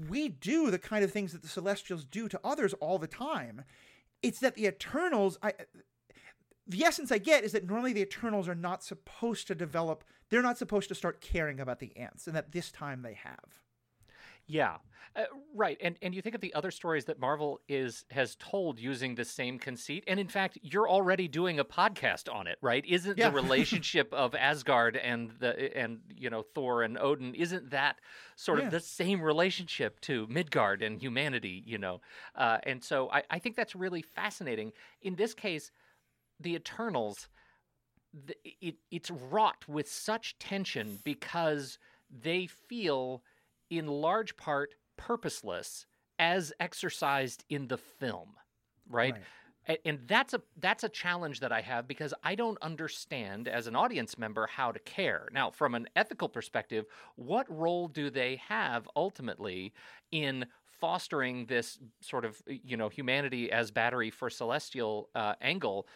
we 0.08 0.28
do 0.28 0.70
the 0.70 0.78
kind 0.78 1.04
of 1.04 1.10
things 1.10 1.32
that 1.32 1.42
the 1.42 1.48
Celestials 1.48 2.04
do 2.04 2.28
to 2.28 2.40
others 2.44 2.74
all 2.74 2.98
the 2.98 3.06
time. 3.06 3.64
It's 4.22 4.40
that 4.40 4.54
the 4.54 4.66
Eternals, 4.66 5.38
I 5.42 5.52
the 6.66 6.84
essence 6.84 7.10
I 7.10 7.18
get 7.18 7.44
is 7.44 7.52
that 7.52 7.66
normally 7.66 7.92
the 7.92 8.02
Eternals 8.02 8.48
are 8.48 8.54
not 8.54 8.84
supposed 8.84 9.46
to 9.46 9.54
develop, 9.54 10.04
they're 10.28 10.42
not 10.42 10.58
supposed 10.58 10.88
to 10.88 10.94
start 10.94 11.20
caring 11.20 11.60
about 11.60 11.78
the 11.78 11.96
ants, 11.96 12.26
and 12.26 12.36
that 12.36 12.52
this 12.52 12.70
time 12.70 13.02
they 13.02 13.14
have. 13.14 13.60
Yeah, 14.48 14.78
uh, 15.14 15.24
right. 15.54 15.76
And 15.80 15.96
and 16.00 16.14
you 16.14 16.22
think 16.22 16.34
of 16.34 16.40
the 16.40 16.54
other 16.54 16.70
stories 16.70 17.04
that 17.06 17.18
Marvel 17.18 17.60
is 17.68 18.04
has 18.10 18.36
told 18.36 18.78
using 18.78 19.14
the 19.14 19.24
same 19.24 19.58
conceit, 19.58 20.04
and 20.06 20.18
in 20.18 20.28
fact, 20.28 20.58
you're 20.62 20.88
already 20.88 21.28
doing 21.28 21.58
a 21.58 21.64
podcast 21.64 22.32
on 22.32 22.46
it, 22.46 22.58
right? 22.62 22.84
Isn't 22.86 23.16
Yeah. 23.16 23.28
the 23.28 23.34
relationship 23.42 24.12
of 24.14 24.34
Asgard 24.34 24.96
and 24.96 25.32
the 25.38 25.76
and 25.76 26.00
you 26.16 26.30
know 26.30 26.42
Thor 26.42 26.82
and 26.82 26.98
Odin 26.98 27.34
isn't 27.34 27.70
that 27.70 28.00
sort 28.36 28.58
Yeah. 28.58 28.66
of 28.66 28.70
the 28.70 28.80
same 28.80 29.20
relationship 29.20 30.00
to 30.02 30.26
Midgard 30.28 30.82
and 30.82 31.00
humanity? 31.00 31.62
You 31.66 31.78
know, 31.78 32.00
uh, 32.34 32.58
and 32.62 32.82
so 32.82 33.10
I, 33.10 33.22
I 33.30 33.38
think 33.38 33.56
that's 33.56 33.74
really 33.74 34.02
fascinating. 34.02 34.72
In 35.02 35.16
this 35.16 35.34
case, 35.34 35.70
the 36.40 36.54
Eternals, 36.54 37.28
the, 38.12 38.34
it 38.60 38.76
it's 38.90 39.10
wrought 39.10 39.68
with 39.68 39.90
such 39.90 40.38
tension 40.38 41.00
because 41.04 41.78
they 42.10 42.46
feel 42.46 43.22
in 43.70 43.86
large 43.86 44.36
part 44.36 44.74
purposeless 44.96 45.86
as 46.18 46.52
exercised 46.60 47.44
in 47.48 47.68
the 47.68 47.78
film 47.78 48.34
right, 48.88 49.14
Right. 49.14 49.22
And 49.84 50.00
that's 50.06 50.32
a 50.32 50.40
that's 50.56 50.82
a 50.82 50.88
challenge 50.88 51.40
that 51.40 51.52
i 51.52 51.60
have 51.60 51.86
because 51.86 52.14
i 52.24 52.34
don't 52.34 52.56
understand 52.62 53.48
as 53.48 53.66
an 53.66 53.76
audience 53.76 54.16
member 54.16 54.46
how 54.46 54.72
to 54.72 54.78
care. 54.78 55.28
Now 55.32 55.50
from 55.50 55.74
an 55.74 55.86
ethical 55.94 56.28
perspective 56.28 56.86
what 57.16 57.46
role 57.54 57.86
do 57.88 58.08
they 58.08 58.40
have 58.48 58.88
ultimately 58.96 59.74
in 60.10 60.46
fostering 60.80 61.46
this 61.46 61.78
sort 62.00 62.24
of 62.24 62.40
you 62.46 62.76
know 62.76 62.88
humanity 62.88 63.50
as 63.52 63.70
battery 63.70 64.10
for 64.10 64.30
celestial 64.30 65.10
uh, 65.14 65.34
angle 65.42 65.86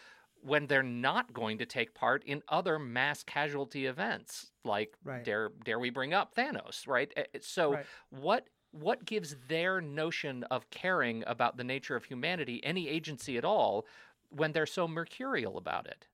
when 0.43 0.67
they're 0.67 0.83
not 0.83 1.33
going 1.33 1.57
to 1.57 1.65
take 1.65 1.93
part 1.93 2.23
in 2.25 2.41
other 2.49 2.77
mass 2.77 3.23
casualty 3.23 3.85
events 3.85 4.51
like 4.65 4.95
Right. 5.03 5.23
dare 5.23 5.49
dare 5.63 5.79
we 5.79 5.89
bring 5.89 6.13
up 6.13 6.35
Thanos 6.35 6.87
right 6.87 7.11
Uh, 7.17 7.23
so 7.41 7.73
Right. 7.73 7.85
what 8.09 8.49
what 8.71 9.05
gives 9.05 9.35
their 9.47 9.79
notion 9.81 10.43
of 10.45 10.69
caring 10.71 11.23
about 11.27 11.57
the 11.57 11.63
nature 11.63 11.95
of 11.95 12.05
humanity 12.05 12.59
any 12.63 12.89
agency 12.89 13.37
at 13.37 13.45
all 13.45 13.85
when 14.29 14.51
they're 14.51 14.65
so 14.65 14.87
mercurial 14.87 15.57
about 15.57 15.85
it 15.87 16.07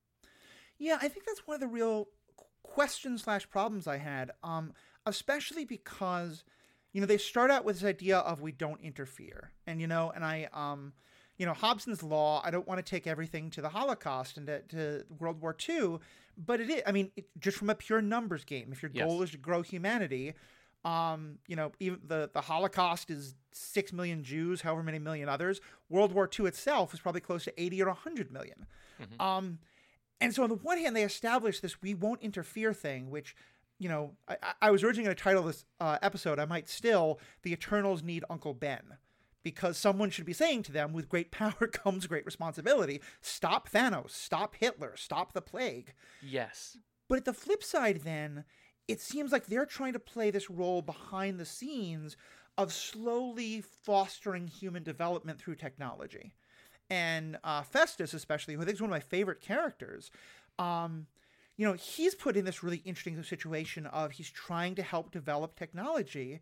Yeah, 0.77 0.97
I 1.01 1.07
think 1.09 1.25
that's 1.25 1.45
one 1.47 1.55
of 1.55 1.61
the 1.61 1.67
real 1.67 2.05
qu- 2.37 2.45
questions 2.63 3.23
slash 3.23 3.49
problems 3.49 3.87
I 3.87 3.97
had. 3.97 4.31
Um, 4.43 4.73
especially 5.05 5.65
because, 5.65 6.43
you 6.93 7.01
know, 7.01 7.07
they 7.07 7.17
start 7.17 7.49
out 7.51 7.65
with 7.65 7.75
this 7.79 7.83
idea 7.89 8.17
of 8.19 8.41
we 8.41 8.51
don't 8.51 8.79
interfere, 8.81 9.51
and 9.67 9.81
you 9.81 9.87
know, 9.87 10.11
and 10.15 10.23
I, 10.23 10.47
um, 10.53 10.93
you 11.39 11.45
know, 11.47 11.53
Hobson's 11.53 12.03
law. 12.03 12.41
I 12.45 12.51
don't 12.51 12.67
want 12.67 12.77
to 12.85 12.87
take 12.87 13.07
everything 13.07 13.49
to 13.51 13.61
the 13.61 13.69
Holocaust 13.69 14.37
and 14.37 14.45
to, 14.45 14.61
to 14.69 15.03
World 15.17 15.41
War 15.41 15.55
II, 15.67 15.97
but 16.37 16.59
it 16.61 16.69
is. 16.69 16.81
I 16.85 16.91
mean, 16.91 17.11
it, 17.15 17.25
just 17.39 17.57
from 17.57 17.71
a 17.71 17.75
pure 17.75 18.01
numbers 18.01 18.43
game. 18.45 18.69
If 18.71 18.83
your 18.83 18.91
Yes. 18.93 19.07
goal 19.07 19.23
is 19.23 19.31
to 19.31 19.37
grow 19.37 19.61
humanity, 19.63 20.35
um, 20.85 21.39
you 21.47 21.55
know, 21.55 21.71
even 21.79 21.99
the 22.05 22.29
the 22.33 22.41
Holocaust 22.41 23.09
is 23.09 23.35
six 23.51 23.91
million 23.91 24.23
Jews, 24.23 24.61
however 24.61 24.83
many 24.83 24.99
million 24.99 25.27
others. 25.27 25.59
World 25.89 26.11
War 26.13 26.29
II 26.39 26.45
itself 26.45 26.93
is 26.93 26.99
probably 26.99 27.21
close 27.21 27.43
to 27.45 27.61
eighty 27.61 27.81
or 27.81 27.89
hundred 27.93 28.31
million. 28.31 28.65
Um, 29.19 29.59
and 30.21 30.33
so 30.35 30.43
on 30.43 30.49
the 30.49 30.55
one 30.55 30.77
hand, 30.77 30.95
they 30.95 31.03
established 31.03 31.61
this 31.61 31.81
"we 31.81 31.93
won't 31.93 32.21
interfere" 32.21 32.73
thing, 32.73 33.09
which, 33.09 33.35
you 33.77 33.87
know, 33.89 34.11
I, 34.27 34.35
I- 34.43 34.53
I 34.63 34.71
was 34.71 34.83
originally 34.83 35.05
going 35.05 35.15
to 35.15 35.23
title 35.23 35.43
this 35.43 35.63
uh, 35.79 35.97
episode. 36.01 36.37
I 36.39 36.45
might 36.45 36.67
still 36.69 37.19
"The 37.43 37.53
Eternals 37.53 38.03
Need 38.03 38.23
Uncle 38.29 38.53
Ben," 38.53 38.97
because 39.43 39.77
someone 39.77 40.09
should 40.09 40.25
be 40.25 40.33
saying 40.33 40.63
to 40.63 40.71
them, 40.71 40.93
"With 40.93 41.09
great 41.09 41.31
power 41.39 41.67
comes 41.67 42.07
great 42.07 42.25
responsibility. 42.25 43.01
Stop 43.21 43.69
Thanos. 43.69 44.11
Stop 44.11 44.55
Hitler. 44.55 44.95
Stop 44.95 45.33
the 45.33 45.41
plague." 45.41 45.93
yes 46.21 46.77
But 47.07 47.19
at 47.19 47.25
the 47.25 47.33
flip 47.33 47.63
side, 47.63 48.01
then, 48.03 48.45
it 48.87 49.01
seems 49.01 49.31
like 49.31 49.45
they're 49.45 49.65
trying 49.65 49.93
to 49.93 49.99
play 49.99 50.31
this 50.31 50.49
role 50.49 50.81
behind 50.81 51.39
the 51.39 51.45
scenes 51.45 52.17
of 52.57 52.73
slowly 52.73 53.61
fostering 53.61 54.47
human 54.47 54.83
development 54.83 55.39
through 55.39 55.55
technology. 55.55 56.33
And 56.89 57.37
uh, 57.43 57.61
Phastos, 57.61 58.13
especially, 58.13 58.55
who 58.55 58.61
I 58.61 58.65
think 58.65 58.75
is 58.75 58.81
one 58.81 58.89
of 58.89 58.95
my 58.95 58.99
favorite 58.99 59.41
characters, 59.41 60.11
um, 60.57 61.07
you 61.55 61.65
know, 61.65 61.73
he's 61.73 62.15
put 62.15 62.35
in 62.35 62.45
this 62.45 62.63
really 62.63 62.81
interesting 62.85 63.21
situation 63.23 63.85
of 63.87 64.11
he's 64.11 64.29
trying 64.29 64.75
to 64.75 64.81
help 64.81 65.11
develop 65.11 65.55
technology. 65.55 66.39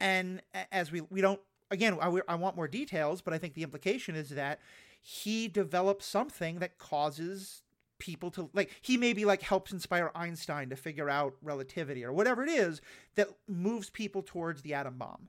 And 0.00 0.42
as 0.72 0.90
we, 0.90 1.02
we 1.02 1.20
don't, 1.20 1.40
again, 1.70 1.98
I, 2.00 2.20
I 2.28 2.34
want 2.34 2.56
more 2.56 2.68
details, 2.68 3.20
but 3.20 3.34
I 3.34 3.38
think 3.38 3.54
the 3.54 3.62
implication 3.62 4.14
is 4.14 4.30
that 4.30 4.60
he 5.00 5.48
develops 5.48 6.06
something 6.06 6.58
that 6.60 6.78
causes 6.78 7.62
people 7.98 8.30
to 8.30 8.50
like 8.52 8.70
he 8.82 8.96
maybe 8.96 9.24
like 9.24 9.42
helps 9.42 9.72
inspire 9.72 10.10
Einstein 10.14 10.68
to 10.68 10.76
figure 10.76 11.08
out 11.08 11.34
relativity 11.42 12.04
or 12.04 12.12
whatever 12.12 12.42
it 12.42 12.50
is 12.50 12.80
that 13.14 13.28
moves 13.46 13.88
people 13.88 14.22
towards 14.22 14.62
the 14.62 14.74
atom 14.74 14.98
bomb. 14.98 15.28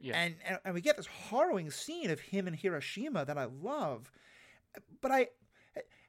yeah 0.00 0.16
And, 0.16 0.34
and 0.44 0.58
and 0.64 0.74
we 0.74 0.80
get 0.80 0.96
this 0.96 1.06
harrowing 1.06 1.70
scene 1.70 2.10
of 2.10 2.20
him 2.20 2.48
in 2.48 2.54
Hiroshima 2.54 3.24
that 3.24 3.38
I 3.38 3.44
love. 3.44 4.10
But 5.00 5.12
I 5.12 5.28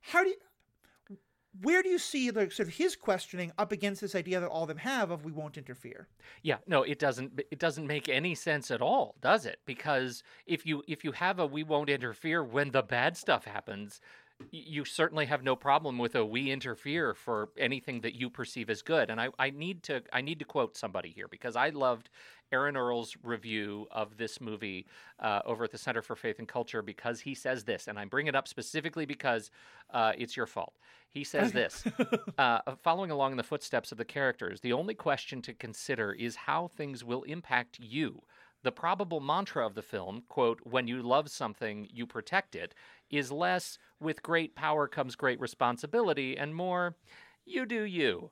how 0.02 0.24
do 0.24 0.30
you 0.30 0.36
where 1.60 1.84
do 1.84 1.90
you 1.90 2.00
see 2.00 2.32
like 2.32 2.52
sort 2.52 2.70
of 2.70 2.76
his 2.76 2.96
questioning 2.96 3.52
up 3.58 3.72
against 3.72 4.00
this 4.00 4.16
idea 4.16 4.40
that 4.40 4.48
all 4.48 4.64
of 4.64 4.68
them 4.70 4.78
have 4.78 5.12
of 5.12 5.26
we 5.26 5.32
won't 5.32 5.58
interfere? 5.58 6.08
Yeah, 6.44 6.58
no, 6.66 6.84
it 6.84 6.98
doesn't. 6.98 7.42
It 7.52 7.60
doesn't 7.60 7.88
make 7.88 8.08
any 8.08 8.36
sense 8.36 8.72
at 8.72 8.82
all, 8.82 9.16
does 9.22 9.46
it? 9.46 9.60
Because 9.66 10.24
if 10.46 10.66
you 10.66 10.82
if 10.88 11.04
you 11.04 11.12
have 11.12 11.40
a 11.40 11.46
we 11.46 11.64
won't 11.64 11.90
interfere 11.90 12.44
when 12.44 12.72
the 12.72 12.84
bad 12.84 13.18
stuff 13.18 13.46
happens, 13.46 14.00
you 14.52 14.86
certainly 14.86 15.26
have 15.26 15.44
no 15.44 15.56
problem 15.56 15.98
with 15.98 16.16
a 16.16 16.26
we 16.26 16.52
interfere 16.52 17.14
for 17.14 17.50
anything 17.58 18.02
that 18.02 18.16
you 18.16 18.30
perceive 18.30 18.70
as 18.70 18.82
good. 18.82 19.10
And 19.10 19.20
I, 19.20 19.30
I 19.38 19.50
need 19.50 19.84
to 19.84 20.04
I 20.12 20.22
need 20.22 20.40
to 20.40 20.46
quote 20.46 20.78
somebody 20.78 21.10
here 21.10 21.28
because 21.28 21.56
I 21.56 21.70
loved 21.70 22.10
Aaron 22.52 22.76
Earl's 22.76 23.16
review 23.24 23.88
of 23.92 24.18
this 24.18 24.42
movie 24.42 24.86
uh, 25.20 25.42
over 25.46 25.64
at 25.64 25.72
the 25.72 25.78
Center 25.78 26.02
for 26.02 26.16
Faith 26.16 26.40
and 26.40 26.48
Culture 26.48 26.82
because 26.82 27.22
he 27.22 27.34
says 27.34 27.64
this, 27.64 27.88
and 27.88 27.98
I 27.98 28.06
bring 28.06 28.28
it 28.28 28.36
up 28.36 28.48
specifically 28.48 29.06
because 29.06 29.52
uh, 29.92 30.14
it's 30.18 30.36
your 30.36 30.48
fault. 30.48 30.74
He 31.12 31.24
says 31.24 31.52
this 31.52 31.86
uh, 32.38 32.60
following 32.82 33.12
along 33.12 33.32
in 33.32 33.38
the 33.38 33.44
footsteps 33.44 33.92
of 33.92 33.98
the 33.98 34.06
characters, 34.06 34.62
the 34.62 34.74
only 34.74 34.94
question 34.94 35.42
to 35.44 35.54
consider 35.54 36.14
is 36.14 36.36
how 36.36 36.68
things 36.68 37.04
will 37.04 37.24
impact 37.24 37.80
you. 37.80 38.22
The 38.64 38.72
probable 38.72 39.20
mantra 39.20 39.66
of 39.66 39.76
the 39.76 39.82
film, 39.82 40.24
quote, 40.30 40.60
when 40.64 40.88
you 40.88 41.02
love 41.02 41.30
something, 41.30 41.88
you 41.92 42.06
protect 42.06 42.56
it, 42.56 42.74
is 43.10 43.32
less 43.32 43.78
with 44.00 44.24
great 44.24 44.56
power 44.56 44.88
comes 44.88 45.16
great 45.16 45.40
responsibility 45.40 46.38
and 46.38 46.56
more 46.56 46.96
you 47.46 47.66
do 47.66 47.84
you. 47.84 48.32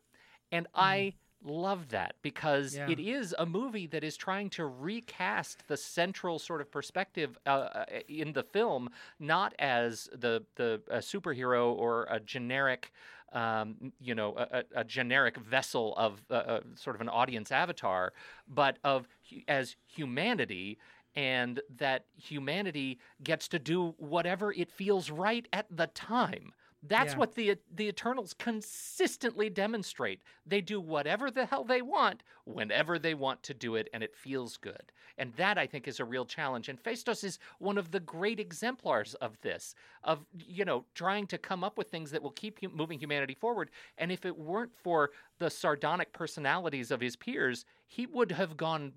And 0.52 0.68
I 0.74 1.14
love 1.44 1.90
that 1.90 2.16
because 2.22 2.80
Yeah. 2.80 2.86
it 2.86 3.00
is 3.00 3.34
a 3.40 3.46
movie 3.46 3.88
that 3.88 4.04
is 4.04 4.18
trying 4.18 4.50
to 4.52 4.66
recast 4.66 5.68
the 5.68 5.78
central 5.78 6.38
sort 6.38 6.60
of 6.62 6.70
perspective 6.72 7.38
uh, 7.46 7.50
uh, 7.50 7.86
in 8.08 8.34
the 8.34 8.44
film, 8.44 8.90
not 9.20 9.54
as 9.58 10.10
the 10.14 10.46
the 10.56 10.82
a 10.90 10.98
superhero 10.98 11.74
or 11.74 12.08
a 12.10 12.20
generic, 12.20 12.92
um, 13.34 13.92
you 14.00 14.16
know, 14.16 14.36
a, 14.38 14.60
a 14.60 14.64
a 14.82 14.84
generic 14.84 15.38
vessel 15.38 15.94
of 15.98 16.22
uh, 16.30 16.34
uh, 16.34 16.60
sort 16.76 16.96
of 16.96 17.02
an 17.02 17.10
audience 17.10 17.52
avatar, 17.52 18.14
but 18.48 18.78
of 18.84 19.08
as 19.48 19.76
humanity. 19.88 20.78
And 21.16 21.60
that 21.78 22.06
humanity 22.16 23.00
gets 23.24 23.48
to 23.50 23.60
do 23.60 23.96
whatever 23.98 24.54
it 24.54 24.72
feels 24.72 25.10
right 25.10 25.48
at 25.52 25.66
the 25.70 25.88
time. 25.88 26.54
That's 26.82 27.14
Yeah. 27.14 27.18
what 27.20 27.36
the 27.36 27.58
the 27.70 27.88
Eternals 27.88 28.34
consistently 28.34 29.50
demonstrate. 29.50 30.22
They 30.46 30.62
do 30.62 30.80
whatever 30.80 31.30
the 31.30 31.46
hell 31.46 31.64
they 31.64 31.82
want 31.82 32.24
whenever 32.46 32.98
they 32.98 33.14
want 33.14 33.44
to 33.44 33.54
do 33.54 33.76
it 33.76 33.90
and 33.94 34.02
it 34.04 34.16
feels 34.16 34.58
good. 34.58 34.92
And 35.18 35.34
that 35.34 35.58
I 35.58 35.68
think 35.68 35.88
is 35.88 36.00
a 36.00 36.06
real 36.06 36.26
challenge 36.26 36.70
and 36.70 36.82
Phastos 36.82 37.24
is 37.24 37.40
one 37.60 37.78
of 37.78 37.92
the 37.92 38.00
great 38.00 38.40
exemplars 38.40 39.14
of 39.16 39.40
this 39.42 39.76
of 40.04 40.26
you 40.34 40.64
know 40.64 40.86
trying 40.96 41.28
to 41.28 41.38
come 41.38 41.64
up 41.64 41.78
with 41.78 41.90
things 41.90 42.12
that 42.12 42.22
will 42.24 42.32
keep 42.32 42.62
moving 42.74 43.00
humanity 43.00 43.34
forward 43.36 43.72
and 43.98 44.12
if 44.12 44.26
it 44.26 44.38
weren't 44.38 44.76
for 44.76 45.12
the 45.40 45.50
sardonic 45.50 46.14
personalities 46.14 46.92
of 46.92 47.02
his 47.02 47.16
peers, 47.16 47.66
he 47.88 48.06
would 48.06 48.32
have 48.32 48.56
gone 48.58 48.94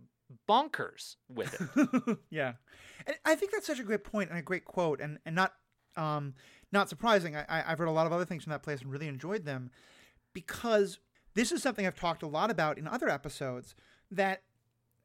bonkers 0.48 1.16
with 1.28 1.54
it. 1.54 2.18
yeah, 2.30 2.54
and 3.06 3.16
I 3.24 3.34
think 3.34 3.52
that's 3.52 3.66
such 3.66 3.78
a 3.80 3.84
great 3.84 4.04
point 4.04 4.30
and 4.30 4.38
a 4.38 4.42
great 4.42 4.64
quote, 4.64 5.00
and 5.00 5.18
and 5.26 5.34
not 5.34 5.54
um 5.96 6.34
not 6.72 6.88
surprising. 6.88 7.36
I, 7.36 7.64
I've 7.66 7.80
read 7.80 7.88
a 7.88 7.92
lot 7.92 8.06
of 8.06 8.12
other 8.12 8.24
things 8.24 8.44
from 8.44 8.50
that 8.52 8.62
place 8.62 8.80
and 8.80 8.90
really 8.90 9.08
enjoyed 9.08 9.44
them 9.44 9.70
because 10.32 10.98
this 11.34 11.52
is 11.52 11.62
something 11.62 11.86
I've 11.86 11.94
talked 11.94 12.22
a 12.22 12.26
lot 12.26 12.50
about 12.50 12.78
in 12.78 12.88
other 12.88 13.08
episodes 13.08 13.74
that 14.10 14.42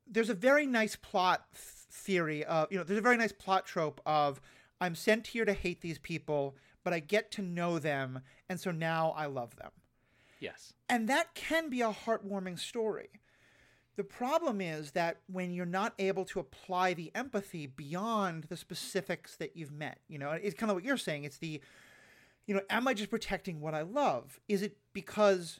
there's 0.10 0.30
a 0.30 0.34
very 0.34 0.66
nice 0.66 0.96
plot 0.96 1.46
th- 1.54 1.64
theory 1.92 2.44
of 2.46 2.72
you 2.72 2.78
know 2.78 2.84
there's 2.84 3.00
a 3.00 3.02
very 3.02 3.18
nice 3.18 3.34
plot 3.34 3.66
trope 3.66 4.02
of 4.06 4.40
I'm 4.80 4.96
sent 4.96 5.28
here 5.28 5.46
to 5.46 5.54
hate 5.54 5.82
these 5.82 5.98
people, 5.98 6.56
but 6.84 6.94
I 6.94 7.00
get 7.00 7.32
to 7.32 7.42
know 7.42 7.80
them, 7.80 8.22
and 8.48 8.60
so 8.60 8.72
now 8.72 9.14
I 9.18 9.26
love 9.26 9.56
them. 9.56 9.72
Yes. 10.40 10.74
And 10.88 11.10
that 11.10 11.34
can 11.34 11.70
be 11.70 11.82
a 11.82 11.92
heartwarming 11.92 12.60
story. 12.60 13.10
The 13.98 14.04
problem 14.04 14.62
is 14.62 14.92
that 14.92 15.18
when 15.26 15.52
you're 15.56 15.66
not 15.66 15.96
able 15.98 16.24
to 16.26 16.40
apply 16.40 16.94
the 16.94 17.12
empathy 17.16 17.66
beyond 17.66 18.44
the 18.44 18.56
specifics 18.56 19.36
that 19.38 19.58
you've 19.58 19.72
met, 19.72 19.98
you 20.08 20.20
know, 20.20 20.32
it's 20.32 20.56
kind 20.56 20.70
of 20.70 20.76
what 20.76 20.84
you're 20.84 20.98
saying. 20.98 21.24
It's 21.24 21.40
the, 21.40 21.60
you 22.46 22.54
know, 22.54 22.62
am 22.70 22.88
I 22.88 22.94
just 22.94 23.10
protecting 23.10 23.60
what 23.60 23.74
I 23.74 23.82
love? 23.82 24.40
Is 24.48 24.62
it 24.62 24.78
because, 24.94 25.60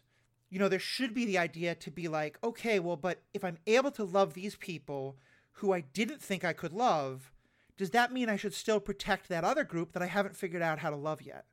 you 0.52 0.60
know, 0.60 0.70
there 0.70 0.78
should 0.78 1.16
be 1.16 1.26
the 1.26 1.40
idea 1.40 1.74
to 1.74 1.90
be 1.90 2.08
like, 2.08 2.38
okay, 2.44 2.78
well, 2.78 2.96
but 2.96 3.24
if 3.34 3.44
I'm 3.44 3.58
able 3.66 3.90
to 3.92 4.04
love 4.04 4.36
these 4.36 4.56
people 4.56 5.18
who 5.54 5.74
I 5.74 5.82
didn't 5.82 6.22
think 6.22 6.46
I 6.46 6.54
could 6.54 6.74
love, 6.74 7.32
does 7.76 7.90
that 7.90 8.14
mean 8.14 8.30
I 8.30 8.36
should 8.36 8.54
still 8.54 8.80
protect 8.80 9.30
that 9.30 9.44
other 9.44 9.64
group 9.64 9.94
that 9.94 10.04
I 10.04 10.08
haven't 10.08 10.36
figured 10.36 10.62
out 10.62 10.78
how 10.78 10.92
to 10.92 10.96
love 10.96 11.24
yet? 11.24 11.46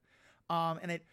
Um, 0.50 0.78
and 0.82 0.90
it 0.90 1.06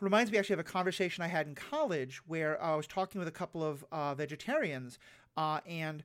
reminds 0.00 0.30
me 0.30 0.38
actually 0.38 0.54
of 0.54 0.60
a 0.60 0.64
conversation 0.64 1.22
I 1.22 1.28
had 1.28 1.46
in 1.46 1.54
college 1.54 2.20
where 2.26 2.62
I 2.62 2.74
was 2.74 2.86
talking 2.86 3.18
with 3.18 3.28
a 3.28 3.32
couple 3.32 3.62
of 3.62 3.84
uh, 3.92 4.14
vegetarians, 4.14 4.98
uh, 5.36 5.60
and 5.66 6.02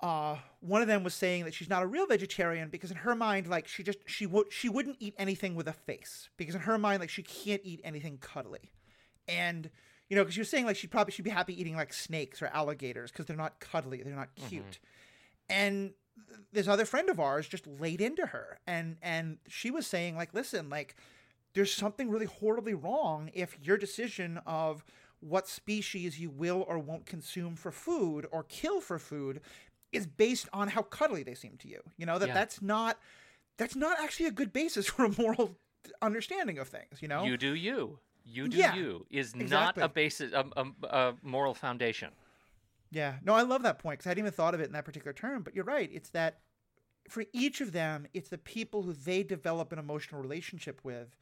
uh, 0.00 0.36
one 0.60 0.82
of 0.82 0.88
them 0.88 1.04
was 1.04 1.14
saying 1.14 1.44
that 1.44 1.54
she's 1.54 1.68
not 1.68 1.82
a 1.82 1.86
real 1.86 2.06
vegetarian 2.06 2.68
because 2.68 2.90
in 2.90 2.96
her 2.98 3.14
mind, 3.14 3.46
like 3.46 3.66
she 3.66 3.82
just 3.82 3.98
she 4.06 4.26
would 4.26 4.52
she 4.52 4.68
wouldn't 4.68 4.96
eat 5.00 5.14
anything 5.18 5.54
with 5.54 5.68
a 5.68 5.72
face 5.72 6.28
because 6.36 6.54
in 6.54 6.62
her 6.62 6.78
mind, 6.78 7.00
like 7.00 7.10
she 7.10 7.22
can't 7.22 7.62
eat 7.64 7.80
anything 7.84 8.18
cuddly, 8.18 8.72
and 9.28 9.70
you 10.08 10.16
know 10.16 10.22
because 10.22 10.34
she 10.34 10.40
was 10.40 10.50
saying 10.50 10.66
like 10.66 10.76
she 10.76 10.86
probably 10.86 11.12
should 11.12 11.24
be 11.24 11.30
happy 11.30 11.58
eating 11.58 11.76
like 11.76 11.92
snakes 11.92 12.42
or 12.42 12.46
alligators 12.46 13.10
because 13.10 13.26
they're 13.26 13.36
not 13.36 13.60
cuddly, 13.60 14.02
they're 14.02 14.14
not 14.14 14.34
cute, 14.48 14.62
mm-hmm. 14.62 15.50
and 15.50 15.94
this 16.52 16.68
other 16.68 16.84
friend 16.84 17.08
of 17.10 17.18
ours 17.18 17.48
just 17.48 17.66
laid 17.66 18.00
into 18.00 18.26
her 18.26 18.58
and 18.66 18.96
and 19.02 19.38
she 19.48 19.70
was 19.70 19.86
saying 19.86 20.16
like 20.16 20.32
listen 20.32 20.70
like 20.70 20.94
there's 21.54 21.72
something 21.72 22.10
really 22.10 22.26
horribly 22.26 22.74
wrong 22.74 23.30
if 23.32 23.56
your 23.62 23.76
decision 23.76 24.40
of 24.46 24.84
what 25.20 25.48
species 25.48 26.20
you 26.20 26.28
will 26.28 26.64
or 26.68 26.78
won't 26.78 27.06
consume 27.06 27.56
for 27.56 27.70
food 27.70 28.26
or 28.30 28.42
kill 28.44 28.80
for 28.80 28.98
food 28.98 29.40
is 29.92 30.06
based 30.06 30.48
on 30.52 30.68
how 30.68 30.82
cuddly 30.82 31.22
they 31.22 31.34
seem 31.34 31.56
to 31.58 31.68
you. 31.68 31.80
You 31.96 32.06
know 32.06 32.18
that 32.18 32.28
yeah. 32.28 32.34
that's 32.34 32.60
not 32.60 32.98
that's 33.56 33.76
not 33.76 33.98
actually 34.00 34.26
a 34.26 34.32
good 34.32 34.52
basis 34.52 34.86
for 34.90 35.04
a 35.06 35.20
moral 35.20 35.56
understanding 36.02 36.58
of 36.58 36.68
things. 36.68 37.00
You 37.00 37.08
know, 37.08 37.24
you 37.24 37.36
do 37.36 37.54
you. 37.54 37.98
You 38.26 38.48
do 38.48 38.56
yeah, 38.56 38.74
you 38.74 39.06
is 39.10 39.34
exactly. 39.34 39.82
not 39.82 39.90
a 39.90 39.92
basis 39.92 40.32
a, 40.32 40.46
a, 40.56 40.86
a, 40.88 41.14
moral 41.22 41.52
foundation. 41.52 42.08
Yeah, 42.90 43.16
no, 43.22 43.34
I 43.34 43.42
love 43.42 43.62
that 43.64 43.78
point 43.78 43.98
because 43.98 44.06
I 44.06 44.10
hadn't 44.10 44.22
even 44.22 44.32
thought 44.32 44.54
of 44.54 44.60
it 44.60 44.64
in 44.64 44.72
that 44.72 44.86
particular 44.86 45.12
term. 45.12 45.42
But 45.42 45.54
you're 45.54 45.64
right; 45.64 45.90
it's 45.92 46.08
that 46.10 46.38
for 47.08 47.24
each 47.34 47.60
of 47.60 47.72
them, 47.72 48.06
it's 48.14 48.30
the 48.30 48.38
people 48.38 48.82
who 48.82 48.94
they 48.94 49.22
develop 49.22 49.72
an 49.72 49.78
emotional 49.78 50.22
relationship 50.22 50.80
with 50.82 51.14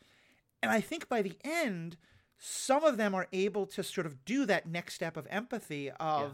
and 0.63 0.71
I 0.71 0.81
think 0.81 1.09
by 1.09 1.23
the 1.23 1.37
end, 1.45 1.97
some 2.39 2.85
of 2.85 2.97
them 2.97 3.15
are 3.15 3.29
able 3.33 3.67
to 3.67 3.83
sort 3.83 4.07
of 4.07 4.25
do 4.25 4.47
that 4.47 4.67
next 4.67 4.95
step 4.95 5.17
of 5.17 5.27
empathy 5.31 5.91
of 5.93 6.21
yeah. 6.21 6.29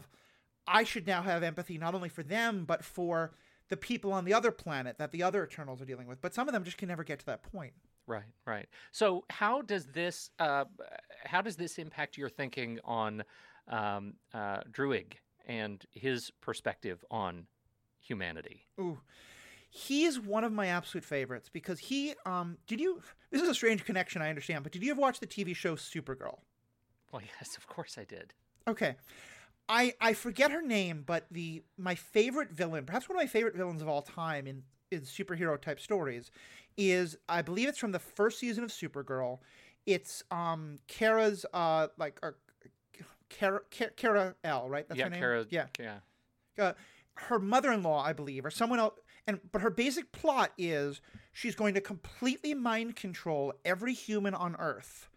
I 0.67 0.83
should 0.83 1.07
now 1.07 1.21
have 1.21 1.43
empathy 1.43 1.77
not 1.77 1.95
only 1.95 2.09
for 2.09 2.23
them 2.23 2.65
but 2.65 2.83
for 2.83 3.31
the 3.69 3.77
people 3.77 4.11
on 4.11 4.25
the 4.25 4.33
other 4.33 4.51
planet 4.51 4.97
that 4.97 5.11
the 5.11 5.21
other 5.21 5.43
Eternals 5.43 5.81
are 5.81 5.85
dealing 5.85 6.07
with. 6.07 6.21
But 6.21 6.33
some 6.33 6.47
of 6.47 6.53
them 6.53 6.63
just 6.63 6.77
can 6.77 6.87
never 6.87 7.03
get 7.03 7.19
to 7.19 7.25
that 7.27 7.43
point. 7.43 7.73
Right, 8.07 8.23
right. 8.45 8.67
So 8.91 9.25
how 9.29 9.61
does 9.61 9.85
this 9.85 10.31
uh, 10.39 10.65
how 11.25 11.41
does 11.41 11.55
this 11.55 11.77
impact 11.77 12.17
your 12.17 12.29
thinking 12.29 12.79
on 12.83 13.23
um, 13.67 14.15
uh, 14.33 14.61
Druig 14.71 15.13
and 15.45 15.83
his 15.91 16.31
perspective 16.41 17.05
on 17.11 17.45
humanity? 17.99 18.65
Ooh 18.79 18.97
he's 19.69 20.19
one 20.19 20.43
of 20.43 20.51
my 20.51 20.67
absolute 20.67 21.03
favorites 21.05 21.49
because 21.51 21.79
he 21.79 22.13
um 22.25 22.57
did 22.67 22.79
you 22.79 23.01
this 23.31 23.41
is 23.41 23.47
a 23.47 23.53
strange 23.53 23.85
connection 23.85 24.21
i 24.21 24.29
understand 24.29 24.63
but 24.63 24.71
did 24.71 24.83
you 24.83 24.91
ever 24.91 24.99
watch 24.99 25.19
the 25.19 25.27
tv 25.27 25.55
show 25.55 25.75
supergirl? 25.75 26.39
Well 27.11 27.21
yes 27.39 27.55
of 27.55 27.67
course 27.67 27.97
i 27.97 28.03
did. 28.03 28.33
Okay. 28.67 28.95
I 29.67 29.93
i 30.01 30.13
forget 30.13 30.51
her 30.51 30.61
name 30.61 31.03
but 31.05 31.25
the 31.29 31.63
my 31.77 31.95
favorite 31.95 32.51
villain 32.51 32.85
perhaps 32.85 33.07
one 33.07 33.15
of 33.15 33.21
my 33.21 33.27
favorite 33.27 33.55
villains 33.55 33.81
of 33.81 33.87
all 33.87 34.01
time 34.01 34.47
in 34.47 34.63
in 34.91 35.01
superhero 35.01 35.61
type 35.61 35.79
stories 35.79 36.31
is 36.77 37.15
i 37.27 37.41
believe 37.43 37.67
it's 37.67 37.77
from 37.77 37.91
the 37.91 37.99
first 37.99 38.39
season 38.39 38.63
of 38.63 38.71
supergirl. 38.71 39.39
It's 39.85 40.23
um 40.31 40.79
kara's 40.87 41.45
uh 41.53 41.87
like 41.97 42.19
uh, 42.23 42.31
kara 43.29 43.61
kara 43.95 44.35
l 44.43 44.67
right? 44.67 44.87
That's 44.87 44.97
yeah, 44.97 45.03
her 45.05 45.09
name? 45.11 45.19
Kara, 45.19 45.45
yeah. 45.49 45.65
yeah. 45.79 45.99
Uh, 46.57 46.73
her 47.13 47.37
mother-in-law 47.37 48.01
i 48.03 48.13
believe 48.13 48.45
or 48.45 48.51
someone 48.51 48.79
else 48.79 48.93
and 49.29 49.39
but 49.51 49.61
her 49.61 49.69
basic 49.69 50.11
plot 50.11 50.51
is 50.57 51.01
she's 51.31 51.53
going 51.53 51.75
to 51.75 51.81
completely 51.81 52.55
mind 52.55 52.95
control 52.95 53.53
every 53.63 53.93
human 53.93 54.33
on 54.33 54.55
Earth 54.57 55.07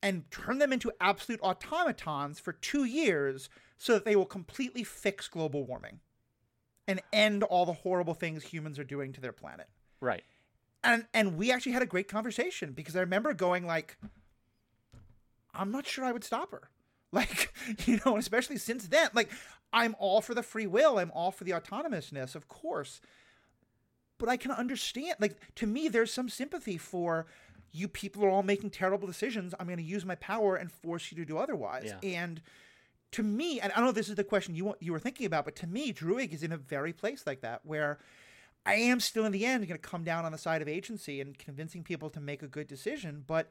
and 0.00 0.30
turn 0.30 0.58
them 0.58 0.72
into 0.72 0.92
absolute 1.00 1.40
automatons 1.42 2.38
for 2.38 2.52
two 2.52 2.84
years 2.84 3.48
so 3.76 3.92
that 3.94 4.04
they 4.04 4.14
will 4.14 4.24
completely 4.24 4.84
fix 4.84 5.26
global 5.26 5.66
warming 5.66 5.98
and 6.86 7.02
end 7.12 7.42
all 7.42 7.66
the 7.66 7.72
horrible 7.72 8.14
things 8.14 8.44
humans 8.44 8.78
are 8.78 8.84
doing 8.84 9.12
to 9.12 9.20
their 9.20 9.32
planet. 9.32 9.66
Right. 10.00 10.22
And 10.84 11.06
and 11.12 11.36
we 11.36 11.50
actually 11.50 11.72
had 11.72 11.82
a 11.82 11.86
great 11.86 12.06
conversation 12.06 12.70
because 12.70 12.94
I 12.94 13.00
remember 13.00 13.34
going 13.34 13.66
like 13.66 13.98
I'm 15.52 15.72
not 15.72 15.88
sure 15.88 16.04
I 16.04 16.12
would 16.12 16.24
stop 16.24 16.52
her. 16.52 16.70
Like, 17.12 17.52
you 17.86 17.98
know, 18.06 18.16
especially 18.16 18.56
since 18.56 18.86
then, 18.86 19.08
like 19.14 19.32
I'm 19.72 19.96
all 19.98 20.20
for 20.20 20.32
the 20.32 20.44
free 20.44 20.68
will, 20.68 20.96
I'm 20.96 21.10
all 21.10 21.32
for 21.32 21.42
the 21.42 21.50
autonomousness, 21.50 22.36
of 22.36 22.46
course 22.46 23.00
but 24.20 24.28
I 24.28 24.36
can 24.36 24.52
understand. 24.52 25.16
Like 25.18 25.36
to 25.56 25.66
me, 25.66 25.88
there's 25.88 26.12
some 26.12 26.28
sympathy 26.28 26.78
for 26.78 27.26
you. 27.72 27.88
People 27.88 28.24
are 28.24 28.30
all 28.30 28.44
making 28.44 28.70
terrible 28.70 29.08
decisions. 29.08 29.54
I'm 29.58 29.66
going 29.66 29.78
to 29.78 29.82
use 29.82 30.04
my 30.04 30.14
power 30.16 30.54
and 30.54 30.70
force 30.70 31.10
you 31.10 31.16
to 31.16 31.24
do 31.24 31.38
otherwise. 31.38 31.92
Yeah. 32.02 32.08
And 32.08 32.40
to 33.12 33.22
me, 33.22 33.60
and 33.60 33.72
I 33.72 33.76
don't 33.76 33.84
know 33.84 33.90
if 33.90 33.96
this 33.96 34.08
is 34.08 34.14
the 34.14 34.24
question 34.24 34.54
you 34.54 34.74
you 34.80 34.92
were 34.92 35.00
thinking 35.00 35.26
about, 35.26 35.44
but 35.44 35.56
to 35.56 35.66
me, 35.66 35.92
Druig 35.92 36.32
is 36.32 36.42
in 36.42 36.52
a 36.52 36.56
very 36.56 36.92
place 36.92 37.26
like 37.26 37.40
that 37.40 37.60
where 37.64 37.98
I 38.66 38.74
am 38.74 39.00
still 39.00 39.24
in 39.24 39.32
the 39.32 39.46
end 39.46 39.66
going 39.66 39.80
to 39.80 39.88
come 39.88 40.04
down 40.04 40.24
on 40.24 40.32
the 40.32 40.38
side 40.38 40.62
of 40.62 40.68
agency 40.68 41.20
and 41.20 41.36
convincing 41.38 41.82
people 41.82 42.10
to 42.10 42.20
make 42.20 42.42
a 42.42 42.48
good 42.48 42.68
decision, 42.68 43.24
but 43.26 43.48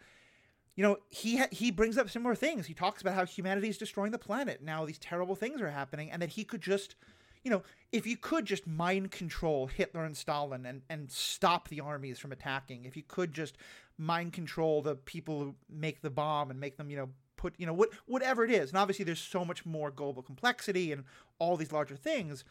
you 0.75 0.84
know 0.84 0.97
he 1.10 1.38
ha- 1.38 1.47
he 1.51 1.71
brings 1.71 1.97
up 1.97 2.10
similar 2.10 2.36
things. 2.36 2.67
He 2.67 2.73
talks 2.73 3.01
about 3.01 3.15
how 3.15 3.25
humanity 3.25 3.69
is 3.69 3.77
destroying 3.77 4.12
the 4.12 4.19
planet 4.19 4.62
now; 4.62 4.86
these 4.86 4.99
terrible 4.99 5.36
things 5.36 5.62
are 5.62 5.71
happening, 5.71 6.12
and 6.12 6.21
that 6.21 6.29
he 6.29 6.43
could 6.43 6.62
just 6.62 6.95
you 7.43 7.52
know, 7.52 7.63
if 7.91 8.06
you 8.06 8.17
could 8.17 8.45
just 8.45 8.67
mind 8.67 9.12
control 9.12 9.67
Hitler 9.67 10.04
and 10.04 10.15
Stalin 10.15 10.65
and, 10.65 10.82
and 10.89 11.12
stop 11.12 11.69
the 11.69 11.80
armies 11.80 12.19
from 12.19 12.32
attacking, 12.32 12.86
if 12.86 12.97
you 12.97 13.04
could 13.08 13.34
just 13.34 13.58
mind 13.97 14.34
control 14.34 14.82
the 14.82 14.95
people 14.95 15.39
who 15.39 15.56
make 15.69 16.02
the 16.02 16.10
bomb 16.10 16.52
and 16.52 16.60
make 16.60 16.78
them, 16.78 16.89
you 16.89 16.97
know, 16.97 17.10
put, 17.38 17.54
you 17.58 17.65
know, 17.65 17.73
what 17.73 17.89
whatever 18.06 18.43
it 18.43 18.52
is. 18.52 18.69
And 18.69 18.78
obviously 18.78 19.06
there's 19.06 19.19
so 19.19 19.45
much 19.45 19.65
more 19.65 19.91
global 19.91 20.21
complexity 20.21 20.91
and 20.91 21.06
all 21.39 21.56
these 21.56 21.71
larger 21.71 21.95
things. 21.95 22.43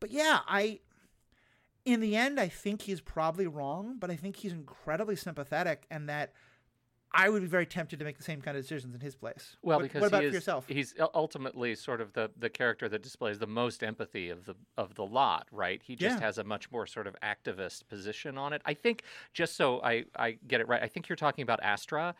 But 0.00 0.10
yeah, 0.10 0.40
I 0.46 0.80
in 1.84 2.00
the 2.00 2.16
end 2.16 2.40
I 2.40 2.48
think 2.48 2.82
he's 2.82 3.00
probably 3.00 3.46
wrong, 3.46 3.96
but 3.98 4.10
I 4.10 4.16
think 4.16 4.36
he's 4.36 4.52
incredibly 4.52 5.16
sympathetic 5.16 5.86
and 5.90 6.08
that 6.08 6.32
I 7.12 7.28
would 7.28 7.42
be 7.42 7.48
very 7.48 7.66
tempted 7.66 7.98
to 7.98 8.04
make 8.04 8.18
the 8.18 8.22
same 8.22 8.40
kind 8.42 8.56
of 8.56 8.62
decisions 8.62 8.94
in 8.94 9.00
his 9.00 9.14
place. 9.14 9.56
Well, 9.62 9.78
what, 9.78 9.82
because 9.84 10.00
what 10.02 10.08
about 10.08 10.24
is, 10.24 10.34
yourself? 10.34 10.66
He's 10.68 10.94
ultimately 11.14 11.74
sort 11.74 12.00
of 12.00 12.12
the, 12.12 12.30
the 12.38 12.50
character 12.50 12.88
that 12.88 13.02
displays 13.02 13.38
the 13.38 13.46
most 13.46 13.82
empathy 13.82 14.28
of 14.28 14.44
the 14.44 14.54
of 14.76 14.94
the 14.94 15.04
lot, 15.04 15.46
right? 15.50 15.80
He 15.82 15.96
just 15.96 16.18
yeah. 16.18 16.24
has 16.24 16.38
a 16.38 16.44
much 16.44 16.70
more 16.70 16.86
sort 16.86 17.06
of 17.06 17.16
activist 17.22 17.88
position 17.88 18.36
on 18.36 18.52
it. 18.52 18.62
I 18.66 18.74
think 18.74 19.02
just 19.32 19.56
so 19.56 19.80
I, 19.82 20.04
I 20.16 20.38
get 20.46 20.60
it 20.60 20.68
right, 20.68 20.82
I 20.82 20.88
think 20.88 21.08
you're 21.08 21.16
talking 21.16 21.42
about 21.42 21.60
Astra 21.62 22.14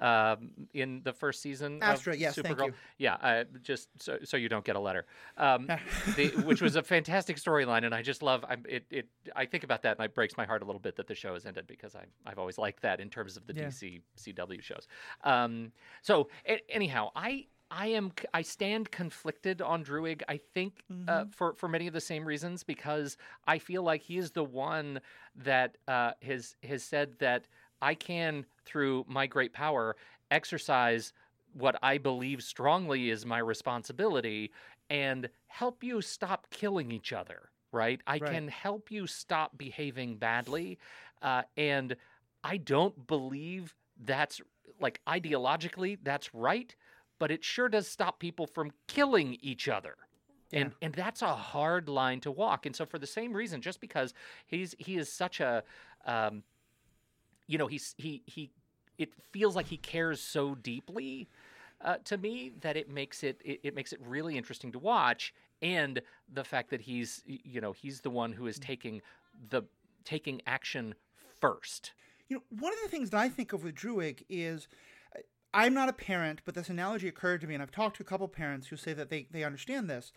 um, 0.00 0.50
in 0.72 1.02
the 1.04 1.12
first 1.12 1.42
season. 1.42 1.78
Astra, 1.82 2.16
yes, 2.16 2.36
Supergirl. 2.36 2.58
thank 2.58 2.70
you. 2.70 2.74
Yeah, 2.98 3.14
uh, 3.14 3.44
just 3.62 3.88
so, 4.00 4.18
so 4.24 4.36
you 4.36 4.48
don't 4.48 4.64
get 4.64 4.76
a 4.76 4.80
letter, 4.80 5.06
um, 5.36 5.68
the, 6.16 6.28
which 6.44 6.60
was 6.60 6.76
a 6.76 6.82
fantastic 6.82 7.36
storyline, 7.36 7.84
and 7.84 7.94
I 7.94 8.02
just 8.02 8.22
love. 8.22 8.44
I, 8.44 8.56
it, 8.68 8.86
it. 8.90 9.08
I 9.34 9.46
think 9.46 9.64
about 9.64 9.82
that, 9.82 9.98
and 9.98 10.04
it 10.04 10.14
breaks 10.14 10.36
my 10.36 10.44
heart 10.44 10.62
a 10.62 10.64
little 10.64 10.80
bit 10.80 10.96
that 10.96 11.06
the 11.06 11.14
show 11.14 11.34
has 11.34 11.46
ended 11.46 11.66
because 11.66 11.94
I, 11.94 12.04
I've 12.26 12.38
always 12.38 12.58
liked 12.58 12.82
that 12.82 13.00
in 13.00 13.10
terms 13.10 13.36
of 13.36 13.46
the 13.46 13.54
yeah. 13.54 13.66
DC 13.66 14.00
CW 14.18 14.62
shows. 14.62 14.86
Um, 15.22 15.72
so 16.02 16.28
a- 16.46 16.62
anyhow, 16.68 17.10
I 17.14 17.46
I 17.76 17.88
am 17.88 18.12
I 18.32 18.42
stand 18.42 18.90
conflicted 18.90 19.60
on 19.60 19.84
Druig. 19.84 20.22
I 20.28 20.38
think 20.54 20.84
uh, 20.88 20.94
mm-hmm. 20.94 21.08
uh, 21.08 21.24
for 21.30 21.54
for 21.54 21.68
many 21.68 21.86
of 21.86 21.92
the 21.92 22.00
same 22.00 22.24
reasons 22.24 22.62
because 22.62 23.16
I 23.46 23.58
feel 23.58 23.82
like 23.82 24.02
he 24.02 24.16
is 24.16 24.30
the 24.30 24.44
one 24.44 25.00
that 25.34 25.76
uh, 25.88 26.12
has 26.22 26.56
has 26.62 26.84
said 26.84 27.18
that 27.18 27.48
I 27.82 27.94
can, 27.94 28.46
through 28.64 29.04
my 29.08 29.26
great 29.26 29.52
power, 29.52 29.96
exercise 30.30 31.12
what 31.52 31.76
I 31.82 31.98
believe 31.98 32.42
strongly 32.42 33.10
is 33.10 33.26
my 33.26 33.38
responsibility 33.38 34.52
and 34.90 35.28
help 35.48 35.82
you 35.82 36.00
stop 36.00 36.46
killing 36.50 36.90
each 36.90 37.12
other, 37.12 37.50
right? 37.72 38.00
I 38.06 38.18
right. 38.18 38.30
can 38.30 38.48
help 38.48 38.90
you 38.90 39.06
stop 39.06 39.56
behaving 39.58 40.16
badly. 40.16 40.78
Uh, 41.22 41.42
and 41.56 41.96
I 42.42 42.56
don't 42.56 43.06
believe 43.06 43.74
that's 44.04 44.40
like 44.80 45.00
ideologically 45.06 45.98
that's 46.02 46.34
right, 46.34 46.74
but 47.18 47.30
it 47.30 47.44
sure 47.44 47.68
does 47.68 47.88
stop 47.88 48.18
people 48.18 48.46
from 48.46 48.72
killing 48.86 49.38
each 49.40 49.68
other. 49.68 49.96
Yeah. 50.50 50.60
And 50.60 50.72
and 50.82 50.94
that's 50.94 51.22
a 51.22 51.34
hard 51.34 51.88
line 51.88 52.20
to 52.20 52.30
walk. 52.30 52.66
And 52.66 52.74
so 52.74 52.86
for 52.86 52.98
the 52.98 53.06
same 53.06 53.32
reason, 53.32 53.60
just 53.60 53.80
because 53.80 54.14
he's 54.46 54.74
he 54.78 54.96
is 54.96 55.10
such 55.10 55.40
a 55.40 55.62
um, 56.06 56.42
you 57.46 57.58
know, 57.58 57.66
he's 57.66 57.94
he 57.98 58.22
he 58.26 58.50
it 58.98 59.12
feels 59.32 59.56
like 59.56 59.66
he 59.66 59.76
cares 59.76 60.20
so 60.20 60.54
deeply 60.54 61.28
uh, 61.80 61.96
to 62.04 62.16
me 62.16 62.52
that 62.60 62.76
it 62.76 62.88
makes 62.90 63.22
it, 63.22 63.40
it 63.44 63.60
it 63.62 63.74
makes 63.74 63.92
it 63.92 64.00
really 64.06 64.36
interesting 64.36 64.72
to 64.72 64.78
watch, 64.78 65.34
and 65.62 66.00
the 66.32 66.44
fact 66.44 66.70
that 66.70 66.80
he's 66.80 67.22
you 67.26 67.60
know 67.60 67.72
he's 67.72 68.00
the 68.00 68.10
one 68.10 68.32
who 68.32 68.46
is 68.46 68.58
taking 68.58 69.02
the 69.50 69.62
taking 70.04 70.40
action 70.46 70.94
first. 71.40 71.92
You 72.28 72.36
know, 72.36 72.42
one 72.60 72.72
of 72.72 72.78
the 72.82 72.88
things 72.88 73.10
that 73.10 73.20
I 73.20 73.28
think 73.28 73.52
of 73.52 73.64
with 73.64 73.74
Druig 73.74 74.24
is 74.30 74.66
I'm 75.54 75.72
not 75.72 75.88
a 75.88 75.92
parent, 75.92 76.42
but 76.44 76.54
this 76.54 76.68
analogy 76.68 77.06
occurred 77.08 77.40
to 77.42 77.46
me, 77.46 77.54
and 77.54 77.62
I've 77.62 77.70
talked 77.70 77.96
to 77.96 78.02
a 78.02 78.06
couple 78.06 78.26
parents 78.28 78.66
who 78.66 78.76
say 78.76 78.92
that 78.92 79.08
they, 79.08 79.28
they 79.30 79.44
understand 79.44 79.88
this. 79.88 80.12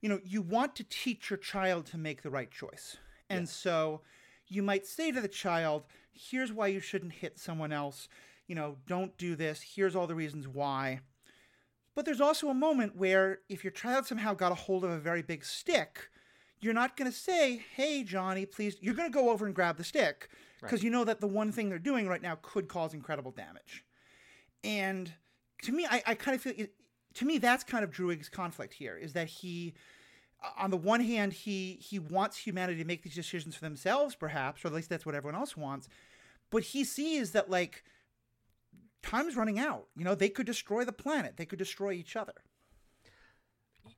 You 0.00 0.08
know, 0.08 0.20
you 0.24 0.40
want 0.40 0.76
to 0.76 0.84
teach 0.84 1.28
your 1.30 1.36
child 1.36 1.84
to 1.86 1.98
make 1.98 2.22
the 2.22 2.30
right 2.30 2.50
choice. 2.50 2.96
And 3.28 3.42
Yes. 3.42 3.52
so 3.52 4.02
you 4.46 4.62
might 4.62 4.86
say 4.86 5.10
to 5.10 5.20
the 5.20 5.28
child, 5.28 5.82
here's 6.12 6.52
why 6.52 6.68
you 6.68 6.78
shouldn't 6.80 7.14
hit 7.14 7.38
someone 7.38 7.72
else. 7.72 8.08
You 8.46 8.54
know, 8.54 8.76
don't 8.86 9.18
do 9.18 9.34
this. 9.34 9.60
Here's 9.74 9.96
all 9.96 10.06
the 10.06 10.14
reasons 10.14 10.46
why. 10.46 11.00
But 11.96 12.04
there's 12.04 12.20
also 12.20 12.48
a 12.48 12.54
moment 12.54 12.96
where 12.96 13.40
if 13.48 13.64
your 13.64 13.72
child 13.72 14.06
somehow 14.06 14.32
got 14.32 14.52
a 14.52 14.54
hold 14.54 14.84
of 14.84 14.90
a 14.90 14.98
very 14.98 15.22
big 15.22 15.44
stick, 15.44 16.08
you're 16.60 16.72
not 16.72 16.96
going 16.96 17.10
to 17.10 17.16
say, 17.16 17.60
hey, 17.74 18.04
Johnny, 18.04 18.46
please. 18.46 18.76
You're 18.80 18.94
going 18.94 19.10
to 19.10 19.14
go 19.14 19.30
over 19.30 19.46
and 19.46 19.54
grab 19.54 19.76
the 19.76 19.84
stick 19.84 20.28
because 20.60 20.82
you 20.84 20.90
know 20.90 21.04
that 21.04 21.20
the 21.20 21.26
one 21.26 21.50
thing 21.50 21.68
they're 21.68 21.78
doing 21.80 22.08
right 22.08 22.22
now 22.22 22.38
could 22.40 22.68
cause 22.68 22.94
incredible 22.94 23.32
damage. 23.32 23.84
And 24.64 25.12
to 25.62 25.72
me, 25.72 25.86
I, 25.88 26.02
I 26.06 26.14
kind 26.14 26.34
of 26.34 26.42
feel, 26.42 26.52
it, 26.56 26.72
to 27.14 27.24
me, 27.24 27.38
that's 27.38 27.64
kind 27.64 27.84
of 27.84 27.90
Druig's 27.90 28.28
conflict 28.28 28.74
here 28.74 28.96
is 28.96 29.12
that 29.14 29.28
he, 29.28 29.74
on 30.56 30.70
the 30.70 30.76
one 30.76 31.00
hand, 31.00 31.32
he 31.32 31.78
he 31.80 31.98
wants 31.98 32.36
humanity 32.36 32.78
to 32.80 32.86
make 32.86 33.02
these 33.02 33.14
decisions 33.14 33.54
for 33.56 33.64
themselves, 33.64 34.14
perhaps, 34.14 34.64
or 34.64 34.68
at 34.68 34.74
least 34.74 34.88
that's 34.88 35.04
what 35.06 35.14
everyone 35.14 35.38
else 35.38 35.56
wants. 35.56 35.88
But 36.50 36.62
he 36.62 36.84
sees 36.84 37.32
that 37.32 37.50
like 37.50 37.84
time's 39.02 39.36
running 39.36 39.58
out. 39.58 39.86
You 39.96 40.04
know, 40.04 40.14
they 40.14 40.28
could 40.28 40.46
destroy 40.46 40.84
the 40.84 40.92
planet. 40.92 41.36
They 41.36 41.46
could 41.46 41.58
destroy 41.58 41.92
each 41.92 42.16
other. 42.16 42.34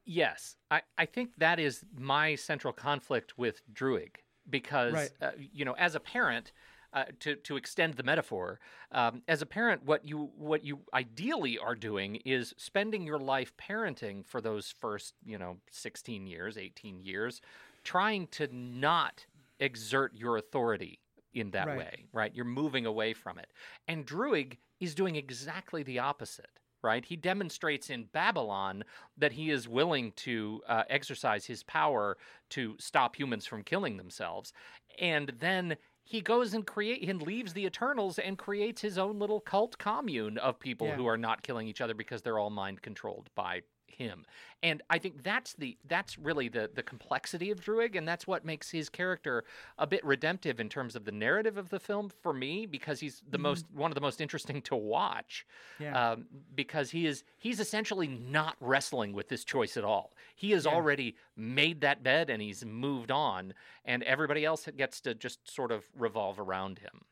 Yes, 0.05 0.57
I, 0.70 0.83
I 0.96 1.07
think 1.07 1.31
that 1.38 1.59
is 1.59 1.85
my 1.96 2.35
central 2.37 2.73
conflict 2.73 3.37
with 3.37 3.61
Druig 3.73 4.16
because, 4.49 4.92
Right. 4.92 5.11
uh, 5.20 5.31
you 5.53 5.64
know, 5.64 5.75
as 5.75 5.94
a 5.94 6.01
parent, 6.01 6.53
uh, 6.92 7.05
to 7.20 7.37
to 7.37 7.57
extend 7.57 7.94
the 7.94 8.03
metaphor, 8.03 8.61
um, 8.92 9.22
as 9.29 9.42
a 9.42 9.46
parent, 9.46 9.85
what 9.85 10.05
you 10.05 10.31
what 10.37 10.64
you 10.64 10.81
ideally 10.92 11.59
are 11.59 11.74
doing 11.74 12.16
is 12.24 12.55
spending 12.57 13.05
your 13.05 13.18
life 13.18 13.53
parenting 13.57 14.26
for 14.26 14.40
those 14.40 14.74
first, 14.81 15.14
you 15.24 15.38
know, 15.38 15.57
sixteen 15.70 16.26
years, 16.26 16.57
eighteen 16.57 17.00
years, 17.00 17.40
trying 17.85 18.26
to 18.29 18.48
not 18.53 19.26
exert 19.59 20.14
your 20.14 20.37
authority 20.37 20.98
in 21.33 21.50
that 21.53 21.66
Right. 21.66 21.79
way, 21.79 22.07
right? 22.12 22.35
You're 22.35 22.44
moving 22.44 22.87
away 22.87 23.12
from 23.14 23.38
it, 23.38 23.53
and 23.88 24.07
Druig 24.07 24.59
is 24.81 24.94
doing 24.94 25.16
exactly 25.16 25.83
the 25.83 25.98
opposite. 25.98 26.50
Right, 26.83 27.05
he 27.05 27.14
demonstrates 27.14 27.90
in 27.90 28.05
Babylon 28.05 28.85
that 29.18 29.33
he 29.33 29.50
is 29.50 29.68
willing 29.68 30.12
to 30.12 30.62
uh, 30.66 30.85
exercise 30.88 31.44
his 31.44 31.62
power 31.62 32.16
to 32.48 32.74
stop 32.79 33.16
humans 33.16 33.44
from 33.44 33.64
killing 33.64 33.98
themselves, 33.98 34.55
and 34.98 35.31
then 35.38 35.76
he 36.11 36.20
goes 36.20 36.55
and 36.55 36.66
create 36.66 37.09
and 37.09 37.23
leaves 37.23 37.53
the 37.53 37.64
Eternals 37.64 38.18
and 38.18 38.37
creates 38.37 38.83
his 38.83 38.99
own 38.99 39.20
little 39.20 39.38
cult 39.40 39.79
commune 39.79 40.38
of 40.38 40.59
people 40.59 40.88
Yeah. 40.88 40.96
who 40.96 41.07
are 41.07 41.16
not 41.16 41.44
killing 41.44 41.68
each 41.68 41.81
other 41.81 41.94
because 41.94 42.20
they're 42.23 42.37
all 42.40 42.51
mind 42.51 42.83
controlled 42.83 43.31
by 43.37 43.62
him. 43.90 44.24
And 44.62 44.83
I 44.90 44.98
think 44.98 45.22
that's 45.22 45.55
the 45.55 45.76
that's 45.88 46.18
really 46.18 46.48
the 46.48 46.70
the 46.74 46.83
complexity 46.83 47.50
of 47.50 47.61
Druig, 47.61 47.96
and 47.96 48.07
that's 48.07 48.26
what 48.26 48.44
makes 48.44 48.70
his 48.70 48.88
character 48.88 49.44
a 49.79 49.87
bit 49.87 50.05
redemptive 50.05 50.61
in 50.61 50.68
terms 50.68 50.94
of 50.96 51.05
the 51.05 51.12
narrative 51.12 51.57
of 51.57 51.70
the 51.70 51.81
film 51.81 52.11
for 52.22 52.33
me, 52.33 52.66
because 52.66 53.00
he's 53.00 53.22
the 53.31 53.38
most 53.38 53.64
one 53.72 53.90
of 53.90 53.94
the 53.94 54.00
most 54.00 54.20
interesting 54.20 54.61
to 54.62 54.76
watch 54.76 55.46
Yeah. 55.79 56.11
um, 56.12 56.26
because 56.55 56.90
he 56.90 57.07
is 57.07 57.24
he's 57.38 57.59
essentially 57.61 58.07
not 58.09 58.57
wrestling 58.61 59.12
with 59.12 59.29
this 59.29 59.44
choice 59.44 59.76
at 59.76 59.85
all. 59.85 60.12
He 60.37 60.50
has 60.50 60.66
Yeah. 60.66 60.72
already 60.72 61.16
made 61.37 61.81
that 61.81 62.03
bed 62.03 62.29
and 62.31 62.42
he's 62.42 62.64
moved 62.64 63.11
on, 63.11 63.55
and 63.85 64.03
everybody 64.03 64.44
else 64.44 64.68
gets 64.76 65.00
to 65.03 65.14
just 65.14 65.48
sort 65.50 65.72
of 65.72 65.85
revolve 65.96 66.38
around 66.38 66.81
him. 66.81 67.05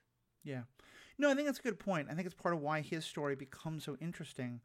Yeah. 0.45 0.63
No, 1.21 1.31
I 1.31 1.35
think 1.35 1.47
that's 1.47 1.59
a 1.59 1.63
good 1.63 1.81
point. 1.81 2.09
I 2.11 2.15
think 2.15 2.27
it's 2.27 2.35
part 2.35 2.55
of 2.55 2.61
why 2.61 2.81
his 2.81 3.05
story 3.05 3.35
becomes 3.35 3.85
so 3.85 3.97
interesting. 4.01 4.61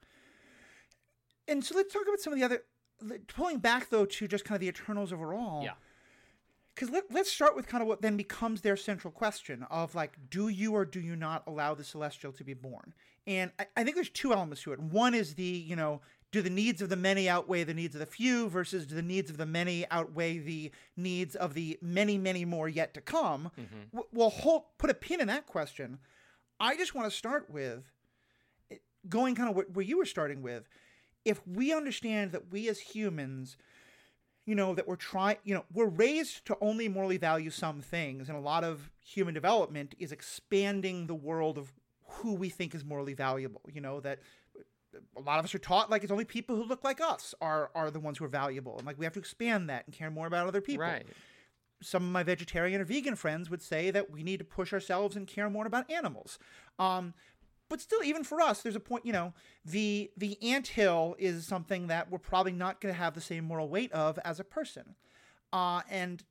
And 1.47 1.63
so 1.63 1.75
let's 1.75 1.93
talk 1.93 2.03
about 2.07 2.19
some 2.19 2.33
of 2.33 2.39
the 2.39 2.45
other. 2.45 2.63
Pulling 3.27 3.57
back 3.57 3.89
though 3.89 4.05
to 4.05 4.27
just 4.27 4.45
kind 4.45 4.55
of 4.55 4.61
the 4.61 4.67
Eternals 4.67 5.11
overall. 5.11 5.63
Yeah. 5.63 5.73
Because 6.73 6.89
let, 6.89 7.03
let's 7.11 7.31
start 7.31 7.55
with 7.55 7.67
kind 7.67 7.81
of 7.81 7.87
what 7.87 8.01
then 8.01 8.17
becomes 8.17 8.61
their 8.61 8.77
central 8.77 9.11
question 9.11 9.65
of 9.69 9.93
like, 9.93 10.17
do 10.29 10.47
you 10.47 10.73
or 10.73 10.85
do 10.85 10.99
you 10.99 11.15
not 11.15 11.43
allow 11.45 11.75
the 11.75 11.83
Celestial 11.83 12.31
to 12.31 12.43
be 12.43 12.53
born? 12.53 12.93
And 13.27 13.51
I, 13.59 13.67
I 13.77 13.83
think 13.83 13.95
there's 13.95 14.09
two 14.09 14.33
elements 14.33 14.63
to 14.63 14.73
it. 14.73 14.79
One 14.79 15.13
is 15.13 15.35
the, 15.35 15.43
you 15.43 15.75
know, 15.75 16.01
do 16.31 16.41
the 16.41 16.49
needs 16.49 16.81
of 16.81 16.89
the 16.89 16.95
many 16.95 17.29
outweigh 17.29 17.63
the 17.63 17.75
needs 17.75 17.93
of 17.93 17.99
the 17.99 18.07
few 18.07 18.49
versus 18.49 18.87
do 18.87 18.95
the 18.95 19.03
needs 19.03 19.29
of 19.29 19.37
the 19.37 19.45
many 19.45 19.85
outweigh 19.91 20.39
the 20.39 20.71
needs 20.97 21.35
of 21.35 21.53
the 21.53 21.77
many, 21.81 22.17
many 22.17 22.43
more 22.43 22.67
yet 22.67 22.93
to 22.95 23.01
come? 23.01 23.51
Mm-hmm. 23.59 23.95
W- 23.97 24.09
We'll 24.11 24.29
hold, 24.31 24.63
put 24.79 24.89
a 24.89 24.95
pin 24.95 25.21
in 25.21 25.27
that 25.27 25.45
question. 25.45 25.99
I 26.59 26.75
just 26.75 26.95
want 26.95 27.11
to 27.11 27.15
start 27.15 27.49
with 27.51 27.83
going 29.07 29.35
kind 29.35 29.49
of 29.49 29.63
where 29.75 29.85
you 29.85 29.97
were 29.97 30.05
starting 30.05 30.41
with. 30.41 30.67
If 31.25 31.45
we 31.47 31.73
understand 31.73 32.31
that 32.31 32.51
we 32.51 32.67
as 32.69 32.79
humans, 32.79 33.57
you 34.45 34.55
know, 34.55 34.75
that 34.75 34.87
we're 34.87 34.97
trying, 34.97 35.37
you 35.43 35.53
know, 35.53 35.65
we're 35.73 35.87
raised 35.87 36.45
to 36.45 36.57
only 36.59 36.89
morally 36.89 37.17
value 37.17 37.49
some 37.49 37.81
things, 37.81 38.27
and 38.27 38.37
a 38.37 38.41
lot 38.41 38.63
of 38.63 38.91
human 38.99 39.33
development 39.33 39.95
is 39.99 40.11
expanding 40.11 41.07
the 41.07 41.15
world 41.15 41.57
of 41.57 41.71
who 42.05 42.33
we 42.33 42.49
think 42.49 42.75
is 42.75 42.83
morally 42.83 43.13
valuable. 43.13 43.61
You 43.71 43.81
know, 43.81 43.99
that 44.01 44.19
a 45.17 45.21
lot 45.21 45.39
of 45.39 45.45
us 45.45 45.55
are 45.55 45.59
taught 45.59 45.89
like 45.89 46.03
it's 46.03 46.11
only 46.11 46.25
people 46.25 46.55
who 46.55 46.63
look 46.63 46.83
like 46.83 47.01
us 47.01 47.33
are 47.41 47.71
are 47.73 47.89
the 47.89 47.99
ones 47.99 48.17
who 48.17 48.25
are 48.25 48.29
valuable, 48.29 48.77
and 48.77 48.85
like 48.85 48.99
we 48.99 49.05
have 49.05 49.13
to 49.13 49.19
expand 49.19 49.69
that 49.69 49.85
and 49.87 49.95
care 49.95 50.11
more 50.11 50.27
about 50.27 50.47
other 50.47 50.61
people 50.61 50.83
Right. 50.83 51.05
some 51.81 52.03
of 52.03 52.09
my 52.11 52.23
vegetarian 52.23 52.79
or 52.79 52.85
vegan 52.85 53.15
friends 53.15 53.49
would 53.49 53.61
say 53.61 53.91
that 53.91 54.09
we 54.09 54.23
need 54.23 54.37
to 54.37 54.45
push 54.45 54.71
ourselves 54.71 55.15
and 55.15 55.27
care 55.27 55.49
more 55.49 55.65
about 55.65 55.89
animals. 55.91 56.39
Um, 56.79 57.13
but 57.73 57.81
still, 57.81 58.03
even 58.03 58.23
for 58.23 58.39
us, 58.39 58.61
there's 58.61 58.75
a 58.75 58.79
point. 58.79 59.03
You 59.03 59.13
know, 59.13 59.33
the 59.65 60.11
the 60.15 60.37
anthill 60.43 61.15
is 61.17 61.47
something 61.47 61.87
that 61.87 62.11
we're 62.11 62.19
probably 62.19 62.51
not 62.51 62.79
going 62.79 62.93
to 62.93 62.99
have 62.99 63.15
the 63.15 63.19
same 63.19 63.45
moral 63.45 63.67
weight 63.67 63.91
of 63.93 64.19
as 64.23 64.39
a 64.39 64.43
person, 64.43 64.93
uh, 65.51 65.81
and 65.89 66.23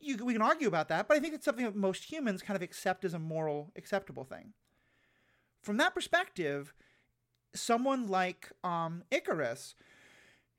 you, 0.00 0.16
we 0.16 0.32
can 0.32 0.42
argue 0.42 0.66
about 0.66 0.88
that. 0.88 1.06
But 1.06 1.16
I 1.16 1.20
think 1.20 1.34
it's 1.34 1.44
something 1.44 1.64
that 1.64 1.76
most 1.76 2.10
humans 2.10 2.42
kind 2.42 2.56
of 2.56 2.62
accept 2.62 3.04
as 3.04 3.14
a 3.14 3.20
moral 3.20 3.70
acceptable 3.76 4.24
thing. 4.24 4.52
From 5.62 5.76
that 5.76 5.94
perspective, 5.94 6.74
someone 7.54 8.08
like 8.08 8.50
um, 8.64 9.04
Ikaris, 9.12 9.74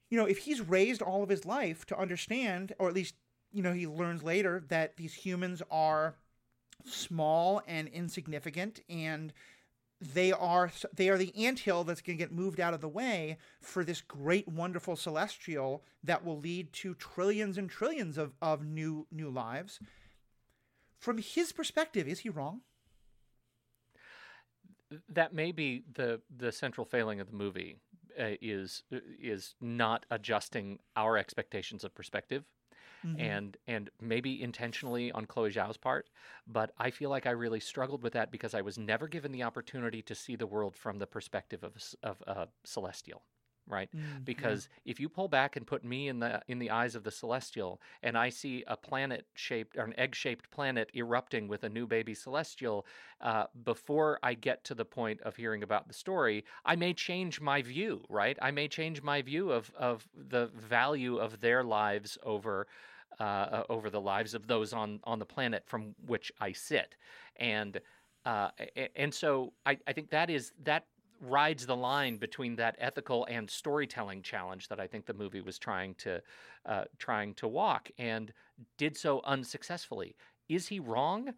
you 0.09 0.17
know, 0.17 0.27
if 0.27 0.37
he's 0.37 0.61
raised 0.61 1.01
all 1.01 1.23
of 1.23 1.27
his 1.27 1.43
life 1.43 1.85
to 1.87 1.99
understand, 1.99 2.71
or 2.79 2.87
at 2.87 2.93
least 2.93 3.15
you 3.51 3.61
know, 3.61 3.73
he 3.73 3.85
learns 3.85 4.23
later 4.23 4.63
that 4.69 4.95
these 4.95 5.13
humans 5.13 5.61
are 5.69 6.15
small 6.85 7.61
and 7.67 7.89
insignificant 7.89 8.79
and 8.87 9.33
they 10.01 10.31
are 10.31 10.71
they 10.95 11.09
are 11.09 11.17
the 11.17 11.33
anthill 11.45 11.83
that's 11.83 12.01
going 12.01 12.17
to 12.17 12.23
get 12.23 12.31
moved 12.31 12.59
out 12.59 12.73
of 12.73 12.81
the 12.81 12.87
way 12.87 13.37
for 13.61 13.83
this 13.83 14.01
great 14.01 14.47
wonderful 14.47 14.95
celestial 14.95 15.83
that 16.03 16.23
will 16.23 16.39
lead 16.39 16.71
to 16.73 16.93
trillions 16.95 17.57
and 17.57 17.69
trillions 17.69 18.17
of, 18.17 18.33
of 18.41 18.63
new 18.65 19.07
new 19.11 19.29
lives 19.29 19.79
from 20.99 21.17
his 21.17 21.51
perspective 21.51 22.07
is 22.07 22.19
he 22.19 22.29
wrong 22.29 22.61
That 25.09 25.33
may 25.33 25.51
be 25.51 25.83
the 25.93 26.21
the 26.35 26.51
central 26.51 26.85
failing 26.85 27.19
of 27.19 27.29
the 27.29 27.37
movie 27.37 27.77
uh, 28.19 28.35
is 28.41 28.83
is 28.91 29.55
not 29.61 30.05
adjusting 30.11 30.79
our 30.95 31.17
expectations 31.17 31.83
of 31.83 31.93
perspective. 31.93 32.43
And 33.15 33.57
and 33.67 33.89
maybe 34.01 34.41
intentionally 34.41 35.11
on 35.11 35.25
Chloe 35.25 35.51
Zhao's 35.51 35.77
part, 35.77 36.09
but 36.47 36.71
I 36.77 36.91
feel 36.91 37.09
like 37.09 37.25
I 37.25 37.31
really 37.31 37.59
struggled 37.59 38.03
with 38.03 38.13
that 38.13 38.31
because 38.31 38.53
I 38.53 38.61
was 38.61 38.77
never 38.77 39.07
given 39.07 39.31
the 39.31 39.43
opportunity 39.43 40.01
to 40.03 40.15
see 40.15 40.35
the 40.35 40.47
world 40.47 40.75
from 40.75 40.99
the 40.99 41.07
perspective 41.07 41.63
of 41.63 41.75
of 42.03 42.21
a 42.27 42.47
celestial, 42.65 43.23
right? 43.67 43.89
Mm, 43.93 44.25
Because 44.25 44.67
if 44.85 44.99
you 44.99 45.09
pull 45.09 45.27
back 45.27 45.55
and 45.55 45.67
put 45.67 45.83
me 45.83 46.07
in 46.07 46.19
the 46.19 46.41
in 46.47 46.59
the 46.59 46.71
eyes 46.71 46.95
of 46.95 47.03
the 47.03 47.11
celestial, 47.11 47.81
and 48.01 48.17
I 48.17 48.29
see 48.29 48.63
a 48.67 48.75
planet 48.75 49.27
shaped 49.35 49.77
or 49.77 49.83
an 49.83 49.97
egg 49.99 50.15
shaped 50.15 50.49
planet 50.49 50.89
erupting 50.95 51.47
with 51.47 51.63
a 51.63 51.69
new 51.69 51.85
baby 51.85 52.13
celestial, 52.15 52.85
uh, 53.21 53.45
before 53.63 54.19
I 54.23 54.33
get 54.33 54.63
to 54.65 54.75
the 54.75 54.85
point 54.85 55.21
of 55.21 55.35
hearing 55.35 55.63
about 55.63 55.87
the 55.87 55.93
story, 55.93 56.45
I 56.65 56.75
may 56.75 56.93
change 56.93 57.39
my 57.41 57.61
view, 57.61 58.05
right? 58.09 58.37
I 58.41 58.51
may 58.51 58.67
change 58.67 59.01
my 59.03 59.21
view 59.21 59.51
of 59.51 59.71
of 59.75 60.07
the 60.15 60.47
value 60.47 61.17
of 61.17 61.39
their 61.39 61.63
lives 61.63 62.17
over. 62.23 62.67
Uh, 63.19 63.23
uh, 63.23 63.63
over 63.67 63.89
the 63.89 63.99
lives 63.99 64.33
of 64.33 64.47
those 64.47 64.71
on, 64.71 64.97
on 65.03 65.19
the 65.19 65.25
planet 65.25 65.63
from 65.67 65.93
which 66.05 66.31
I 66.39 66.53
sit, 66.53 66.95
and 67.35 67.81
uh, 68.25 68.49
and 68.95 69.13
so 69.13 69.51
I, 69.65 69.77
I 69.87 69.91
think 69.91 70.09
that 70.11 70.29
is 70.29 70.53
that 70.63 70.85
rides 71.21 71.65
the 71.65 71.75
line 71.75 72.15
between 72.15 72.55
that 72.55 72.77
ethical 72.79 73.25
and 73.29 73.49
storytelling 73.49 74.21
challenge 74.21 74.69
that 74.69 74.79
I 74.79 74.87
think 74.87 75.05
the 75.05 75.13
movie 75.13 75.41
was 75.41 75.59
trying 75.59 75.95
to 75.95 76.21
uh, 76.65 76.85
trying 76.97 77.33
to 77.35 77.47
walk 77.49 77.89
and 77.97 78.31
did 78.77 78.95
so 78.95 79.21
unsuccessfully. 79.25 80.15
Is 80.47 80.67
he 80.67 80.79
wrong? 80.79 81.33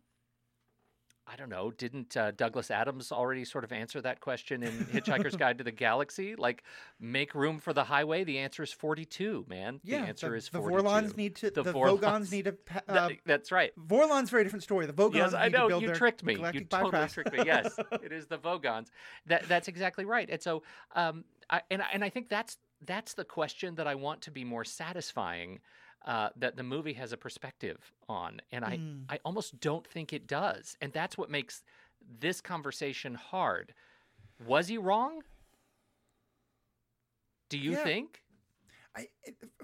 I 1.32 1.38
don't 1.38 1.50
know. 1.50 1.72
Didn't 1.72 2.18
uh, 2.18 2.32
Douglas 2.32 2.70
Adams 2.70 3.12
already 3.12 3.46
sort 3.46 3.64
of 3.64 3.72
answer 3.72 4.02
that 4.02 4.20
question 4.20 4.64
in 4.64 4.72
Hitchhiker's 4.92 5.36
Guide 5.38 5.60
to 5.60 5.64
the 5.64 5.72
Galaxy? 5.72 6.36
Like, 6.36 6.64
make 7.00 7.34
room 7.34 7.60
for 7.60 7.72
the 7.72 7.86
highway. 7.86 8.24
The 8.26 8.40
answer 8.40 8.64
is 8.64 8.74
forty-two. 8.74 9.46
Man, 9.48 9.80
Yeah, 9.84 10.02
the 10.02 10.08
answer 10.08 10.30
the, 10.32 10.36
is 10.36 10.50
the 10.50 10.60
42. 10.60 10.84
Vorlons 10.84 11.18
need 11.18 11.36
to. 11.38 11.52
The 11.52 11.64
The, 11.64 11.74
Vorlons. 11.74 12.32
Need 12.32 12.46
to. 12.46 12.52
pa- 12.52 12.82
That- 12.88 13.12
Uh, 13.12 13.16
that's 13.26 13.52
right. 13.52 13.72
Vorlon's 13.80 14.28
a 14.30 14.32
very 14.32 14.44
different 14.44 14.64
story. 14.64 14.86
The 14.86 14.94
Vogons 14.94 15.16
Yes, 15.16 15.34
I 15.34 15.46
need 15.46 15.54
know 15.54 15.64
to 15.64 15.68
build 15.70 15.84
you 15.84 15.94
tricked 15.94 16.24
me. 16.26 16.34
You 16.34 16.40
totally 16.42 16.66
bypass. 16.92 17.14
tricked 17.14 17.32
me. 17.34 17.44
Yes, 17.46 17.80
it 18.04 18.12
is 18.12 18.28
the 18.28 18.38
Vogons. 18.38 18.88
That 19.28 19.48
that's 19.48 19.68
exactly 19.70 20.04
right. 20.06 20.30
And 20.30 20.42
so, 20.42 20.64
um, 20.96 21.24
I, 21.50 21.62
and 21.72 21.82
and 21.94 22.04
I 22.04 22.10
think 22.10 22.28
that's 22.30 22.58
that's 22.86 23.14
the 23.14 23.24
question 23.24 23.76
that 23.76 23.88
I 23.88 23.96
want 23.96 24.22
to 24.24 24.32
be 24.32 24.44
more 24.44 24.66
satisfying. 24.66 25.60
Uh, 26.04 26.30
that 26.36 26.56
the 26.56 26.64
movie 26.64 26.94
has 26.94 27.12
a 27.14 27.18
perspective 27.18 27.94
on, 28.10 28.42
and 28.52 28.66
I 28.66 28.78
Mm. 28.78 29.06
I 29.08 29.20
almost 29.24 29.60
don't 29.60 29.86
think 29.86 30.14
it 30.14 30.26
does, 30.26 30.76
and 30.82 30.92
that's 30.92 31.16
what 31.16 31.30
makes 31.30 31.64
this 32.20 32.42
conversation 32.42 33.14
hard. 33.14 33.76
Was 34.40 34.68
he 34.68 34.80
wrong? 34.80 35.22
Do 37.50 37.58
you 37.58 37.74
Yeah. 37.74 37.84
think? 37.84 38.24
I, 38.96 39.10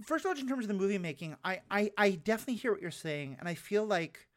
first 0.03 0.25
of 0.25 0.29
all, 0.29 0.37
in 0.37 0.47
terms 0.47 0.65
of 0.65 0.67
the 0.67 0.73
movie 0.73 0.97
making, 0.99 1.35
I, 1.43 1.61
I, 1.71 1.91
I 1.97 2.11
definitely 2.11 2.55
hear 2.55 2.71
what 2.71 2.81
you're 2.81 2.91
saying, 2.91 3.37
and 3.39 3.49
I 3.49 3.55
feel 3.55 3.85
like 3.85 4.27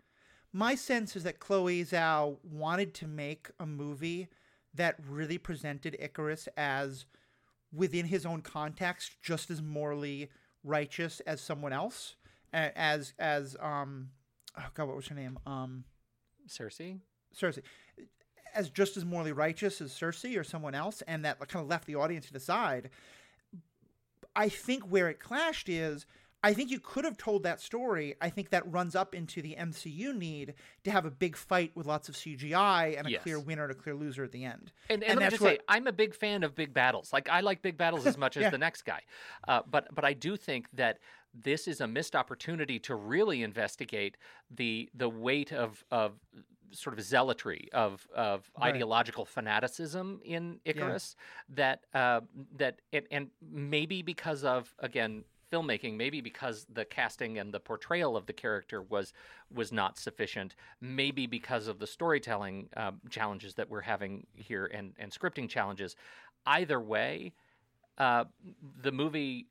my 0.53 0.75
sense 0.75 1.15
is 1.17 1.23
that 1.25 1.39
Chloe 1.39 1.85
Zhao 1.85 2.39
wanted 2.43 2.95
to 2.95 3.07
make 3.07 3.51
a 3.61 3.67
movie 3.67 4.29
that 4.75 4.97
really 5.07 5.39
presented 5.39 5.97
Ikaris 6.01 6.49
as 6.57 7.05
within 7.73 8.07
his 8.07 8.25
own 8.25 8.41
context, 8.43 9.21
just 9.23 9.51
as 9.51 9.61
morally 9.63 10.31
righteous 10.65 11.21
as 11.21 11.41
someone 11.41 11.73
else, 11.73 12.17
as 12.53 13.15
as 13.19 13.57
um, 13.61 14.11
oh 14.59 14.67
god, 14.75 14.87
what 14.89 14.97
was 14.97 15.09
her 15.09 15.15
name? 15.15 15.39
Um, 15.47 15.85
Sersi? 16.49 17.01
Sersi, 17.35 17.63
as 18.55 18.71
just 18.71 18.97
as 18.97 19.05
morally 19.05 19.33
righteous 19.33 19.81
as 19.81 19.93
Sersi 19.93 20.39
or 20.39 20.45
someone 20.45 20.75
else, 20.75 21.03
and 21.07 21.25
that 21.25 21.39
kind 21.49 21.63
of 21.63 21.69
left 21.69 21.87
the 21.87 21.97
audience 21.97 22.27
to 22.27 22.33
decide. 22.33 22.91
I 24.37 24.49
think 24.49 24.85
where 24.85 25.09
it 25.09 25.19
clashed 25.19 25.69
is 25.69 26.07
I 26.43 26.55
think 26.55 26.71
you 26.71 26.81
could 26.81 27.05
have 27.05 27.17
told 27.19 27.43
that 27.43 27.61
story. 27.61 28.15
I 28.21 28.31
think 28.31 28.51
that 28.51 28.71
runs 28.71 28.97
up 28.97 29.15
into 29.15 29.43
the 29.43 29.57
MCU 29.59 30.15
need 30.17 30.55
to 30.85 30.91
have 30.91 31.05
a 31.05 31.11
big 31.11 31.37
fight 31.37 31.71
with 31.75 31.87
lots 31.87 32.09
of 32.09 32.15
CGI 32.17 32.97
and 32.97 33.07
a 33.07 33.11
Yes. 33.11 33.23
clear 33.23 33.39
winner 33.39 33.65
and 33.65 33.73
a 33.73 33.75
clear 33.75 33.95
loser 33.95 34.25
at 34.25 34.33
the 34.33 34.45
end. 34.45 34.73
And, 34.89 35.03
and, 35.03 35.13
And 35.13 35.21
let 35.21 35.27
me 35.27 35.31
just 35.31 35.43
what- 35.43 35.51
say, 35.57 35.59
I'm 35.69 35.87
a 35.87 35.93
big 35.93 36.15
fan 36.15 36.43
of 36.43 36.55
big 36.55 36.73
battles. 36.73 37.13
Like 37.13 37.29
I 37.29 37.41
like 37.41 37.61
big 37.63 37.77
battles 37.77 38.07
as 38.07 38.17
much 38.17 38.37
as 38.39 38.51
the 38.51 38.59
next 38.59 38.83
guy. 38.83 39.03
Uh, 39.47 39.63
but 39.71 39.95
but 39.95 40.05
I 40.05 40.13
do 40.15 40.37
think 40.37 40.69
that 40.73 40.99
this 41.35 41.69
is 41.69 41.81
a 41.81 41.87
missed 41.87 42.17
opportunity 42.17 42.79
to 42.81 42.95
really 42.95 43.43
investigate 43.43 44.17
the 44.51 44.89
the 44.95 45.09
weight 45.09 45.53
of 45.53 45.85
of 45.91 46.19
sort 46.73 46.97
of 46.99 47.05
zealotry 47.05 47.69
of 47.73 48.07
of 48.15 48.51
Right. 48.59 48.75
ideological 48.75 49.25
fanaticism 49.27 50.21
in 50.25 50.61
Ikaris 50.65 51.17
that 51.51 51.85
uh, 51.93 52.21
that 52.57 52.81
and, 52.93 53.07
and 53.11 53.31
maybe 53.43 54.03
because 54.03 54.43
of 54.45 54.75
again 54.79 55.25
filmmaking 55.51 55.97
maybe 55.97 56.21
because 56.21 56.67
the 56.73 56.85
casting 56.85 57.39
and 57.39 57.53
the 57.53 57.61
portrayal 57.61 58.17
of 58.17 58.27
the 58.27 58.33
character 58.33 58.83
was 58.83 59.13
was 59.53 59.73
not 59.73 59.99
sufficient 59.99 60.55
maybe 60.81 61.27
because 61.27 61.67
of 61.69 61.79
the 61.79 61.87
storytelling 61.87 62.69
um, 62.77 63.01
challenges 63.11 63.55
that 63.55 63.69
we're 63.69 63.81
having 63.81 64.27
here 64.35 64.67
and 64.67 64.95
and 64.99 65.13
scripting 65.13 65.49
challenges. 65.49 65.97
Either 66.47 66.81
way 66.81 67.33
uh, 67.99 68.25
the 68.83 68.93
movie 68.93 69.49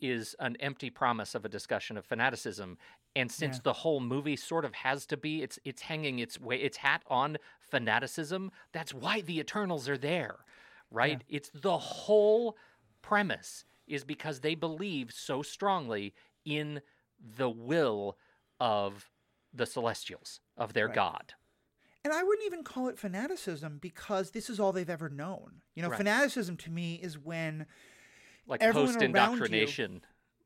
is 0.00 0.34
an 0.40 0.56
empty 0.60 0.90
promise 0.90 1.34
of 1.34 1.44
a 1.44 1.48
discussion 1.48 1.96
of 1.96 2.04
fanaticism. 2.04 2.76
And 3.16 3.30
since 3.30 3.58
Yeah. 3.58 3.60
the 3.60 3.72
whole 3.72 4.00
movie 4.00 4.36
sort 4.36 4.64
of 4.64 4.74
has 4.74 5.06
to 5.06 5.16
be 5.16 5.42
it's 5.42 5.58
it's 5.64 5.82
hanging 5.82 6.18
its 6.18 6.40
way 6.40 6.56
its 6.56 6.78
hat 6.78 7.02
on 7.08 7.38
fanaticism 7.60 8.50
that's 8.72 8.92
why 8.92 9.20
the 9.20 9.38
eternals 9.38 9.88
are 9.88 9.98
there 9.98 10.38
right? 10.90 11.24
It's 11.28 11.50
the 11.54 11.78
whole 11.78 12.56
premise 13.02 13.64
is 13.86 14.04
because 14.04 14.40
they 14.40 14.54
believe 14.54 15.12
so 15.12 15.42
strongly 15.42 16.14
in 16.44 16.80
the 17.18 17.50
will 17.50 18.16
of 18.60 19.10
the 19.52 19.66
celestials 19.66 20.40
of 20.56 20.72
their 20.72 20.86
Right. 20.86 20.94
god 20.94 21.34
And 22.04 22.12
I 22.12 22.22
wouldn't 22.22 22.46
even 22.46 22.64
call 22.64 22.88
it 22.88 22.98
fanaticism 22.98 23.78
because 23.80 24.32
this 24.32 24.50
is 24.50 24.60
all 24.60 24.72
they've 24.72 24.90
ever 24.90 25.08
known. 25.08 25.62
You 25.74 25.82
know, 25.82 25.88
Right. 25.88 25.96
fanaticism 25.96 26.56
to 26.58 26.70
me 26.70 26.96
is 27.02 27.18
when 27.18 27.66
like 28.46 28.60
post 28.60 29.00
indoctrination 29.00 30.02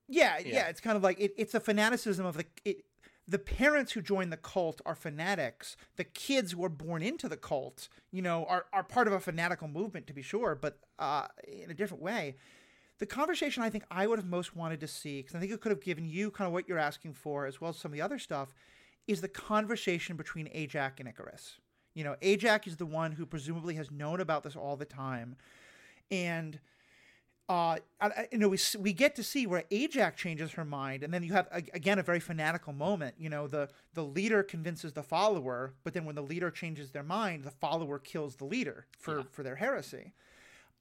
Yeah, 0.07 0.39
Yeah. 0.39 0.55
yeah, 0.55 0.69
it's 0.69 0.81
kind 0.81 0.97
of 0.97 1.03
like 1.03 1.19
it, 1.21 1.33
it's 1.37 1.55
a 1.55 1.61
fanaticism 1.61 2.25
of 2.25 2.37
the 2.37 2.47
it, 2.65 2.85
the 3.27 3.39
parents 3.39 3.93
who 3.93 4.01
join 4.01 4.31
the 4.31 4.39
cult 4.39 4.81
are 4.87 4.95
fanatics. 4.95 5.77
The 5.97 6.05
kids 6.05 6.53
who 6.53 6.65
are 6.65 6.71
born 6.71 7.03
into 7.03 7.29
the 7.29 7.37
cult, 7.37 7.89
you 8.11 8.23
know, 8.23 8.47
are, 8.47 8.65
are 8.73 8.83
part 8.83 9.07
of 9.07 9.13
a 9.13 9.21
fanatical 9.21 9.69
movement 9.69 10.07
to 10.07 10.15
be 10.15 10.23
sure, 10.23 10.55
but 10.55 10.79
uh, 10.99 11.27
in 11.47 11.71
a 11.71 11.75
different 11.75 12.03
way. 12.03 12.37
The 12.99 13.07
conversation 13.07 13.63
I 13.63 13.71
think 13.71 13.85
I 13.91 14.07
would 14.07 14.19
have 14.19 14.27
most 14.29 14.57
wanted 14.57 14.81
to 14.81 14.89
see, 14.89 15.21
because 15.21 15.35
I 15.37 15.41
think 15.41 15.53
it 15.53 15.61
could 15.61 15.71
have 15.71 15.81
given 15.81 16.05
you 16.09 16.31
kind 16.31 16.47
of 16.47 16.53
what 16.53 16.69
you're 16.69 16.79
asking 16.79 17.15
for, 17.15 17.47
as 17.47 17.61
well 17.61 17.71
as 17.71 17.77
some 17.77 17.93
of 17.93 17.95
the 17.97 18.03
other 18.03 18.19
stuff, 18.19 18.53
is 19.07 19.21
the 19.21 19.29
conversation 19.29 20.17
between 20.17 20.49
Ajax 20.53 20.99
and 21.01 21.09
Ikaris. 21.09 21.59
You 21.95 22.05
know, 22.05 22.17
Ajax 22.23 22.67
is 22.67 22.77
the 22.77 22.87
one 22.87 23.13
who 23.13 23.25
presumably 23.25 23.75
has 23.75 23.91
known 23.91 24.21
about 24.21 24.43
this 24.43 24.57
all 24.57 24.77
the 24.77 24.85
time, 24.85 25.37
and 26.11 26.59
uh, 27.51 27.79
I- 27.99 28.09
I- 28.11 28.29
you 28.31 28.37
know, 28.39 28.49
we 28.51 28.59
we 28.79 28.93
get 28.93 29.15
to 29.17 29.23
see 29.23 29.47
where 29.47 29.65
Ajax 29.71 30.21
changes 30.21 30.53
her 30.53 30.67
mind, 30.67 31.03
and 31.03 31.15
then 31.15 31.23
you 31.23 31.33
have 31.33 31.49
again 31.73 31.99
a 31.99 32.03
very 32.03 32.21
fanatical 32.21 32.75
moment. 32.75 33.15
You 33.19 33.31
know, 33.31 33.47
the 33.49 33.71
the 33.95 34.05
leader 34.05 34.43
convinces 34.43 34.93
the 34.93 35.03
follower, 35.03 35.73
but 35.83 35.95
then 35.95 36.05
when 36.05 36.15
the 36.15 36.23
leader 36.23 36.51
changes 36.51 36.91
their 36.91 37.03
mind, 37.03 37.45
the 37.45 37.51
follower 37.51 37.99
kills 37.99 38.37
the 38.37 38.45
leader 38.45 38.87
for 38.99 39.19
Yeah. 39.21 39.25
for 39.31 39.43
their 39.43 39.57
heresy. 39.57 40.13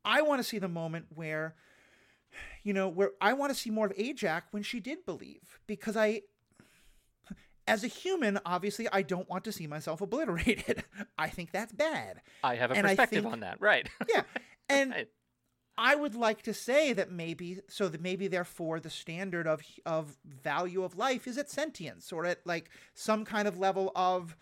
I 0.03 0.21
want 0.23 0.39
to 0.39 0.43
see 0.43 0.59
the 0.59 0.67
moment 0.67 1.05
where, 1.15 1.55
you 2.63 2.73
know, 2.73 2.87
where 2.87 3.11
I 3.21 3.33
want 3.33 3.51
to 3.53 3.59
see 3.59 3.69
more 3.69 3.85
of 3.87 3.93
Ajax 3.97 4.47
when 4.51 4.63
she 4.63 4.79
did 4.79 5.05
believe, 5.05 5.59
because 5.67 5.95
I. 5.97 6.21
As 7.69 7.83
a 7.83 7.87
human, 7.87 8.39
obviously, 8.45 8.87
I 8.93 9.01
don't 9.01 9.27
want 9.29 9.43
to 9.43 9.51
see 9.51 9.67
myself 9.67 9.99
obliterated. 9.99 10.85
I 11.17 11.27
think 11.27 11.51
that's 11.51 11.73
bad. 11.73 12.21
i 12.41 12.55
have 12.55 12.71
a 12.71 12.75
And 12.75 12.87
perspective 12.87 13.23
think- 13.23 13.33
on 13.33 13.41
that 13.41 13.59
right 13.59 13.89
Yeah, 14.09 14.21
and 14.69 14.91
Right. 14.91 15.07
I 15.77 15.93
would 15.95 16.15
like 16.15 16.41
to 16.43 16.53
say 16.53 16.93
that 16.93 17.11
maybe 17.11 17.59
so 17.67 17.89
that 17.89 18.01
maybe 18.01 18.27
therefore 18.29 18.79
the 18.79 18.89
standard 18.89 19.47
of 19.47 19.61
of 19.85 20.17
value 20.25 20.81
of 20.83 20.95
life 20.97 21.27
is 21.27 21.37
at 21.37 21.49
sentience 21.51 22.11
or 22.13 22.25
at 22.25 22.39
like 22.47 22.69
some 22.95 23.25
kind 23.25 23.47
of 23.49 23.59
level 23.59 23.91
of 23.95 24.35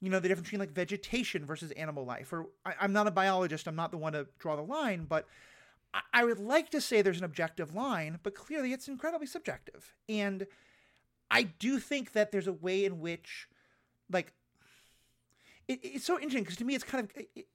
you 0.00 0.10
know 0.10 0.18
the 0.18 0.28
difference 0.28 0.48
between 0.48 0.60
like 0.60 0.72
vegetation 0.72 1.46
versus 1.46 1.70
animal 1.72 2.04
life 2.04 2.32
or 2.32 2.48
I, 2.66 2.74
I'm 2.80 2.92
not 2.92 3.06
a 3.06 3.10
biologist 3.12 3.66
I'm 3.68 3.76
not 3.76 3.90
the 3.92 3.96
one 3.96 4.12
to 4.14 4.26
draw 4.38 4.54
the 4.56 4.62
line 4.62 5.06
but 5.08 5.26
I, 6.12 6.24
would 6.24 6.38
like 6.38 6.70
to 6.70 6.80
say 6.80 7.02
there's 7.02 7.18
an 7.18 7.24
objective 7.24 7.74
line 7.74 8.18
but 8.22 8.34
clearly 8.34 8.72
it's 8.72 8.88
incredibly 8.88 9.26
subjective 9.26 9.94
and 10.08 10.46
I 11.30 11.42
do 11.42 11.78
think 11.78 12.12
that 12.12 12.32
there's 12.32 12.46
a 12.46 12.52
way 12.52 12.84
in 12.84 13.00
which 13.00 13.48
like 14.10 14.32
it, 15.68 15.80
it's 15.82 16.04
so 16.04 16.14
interesting 16.14 16.44
because 16.44 16.56
to 16.56 16.64
me 16.64 16.74
it's 16.74 16.84
kind 16.84 17.04
of 17.04 17.22
it, 17.34 17.46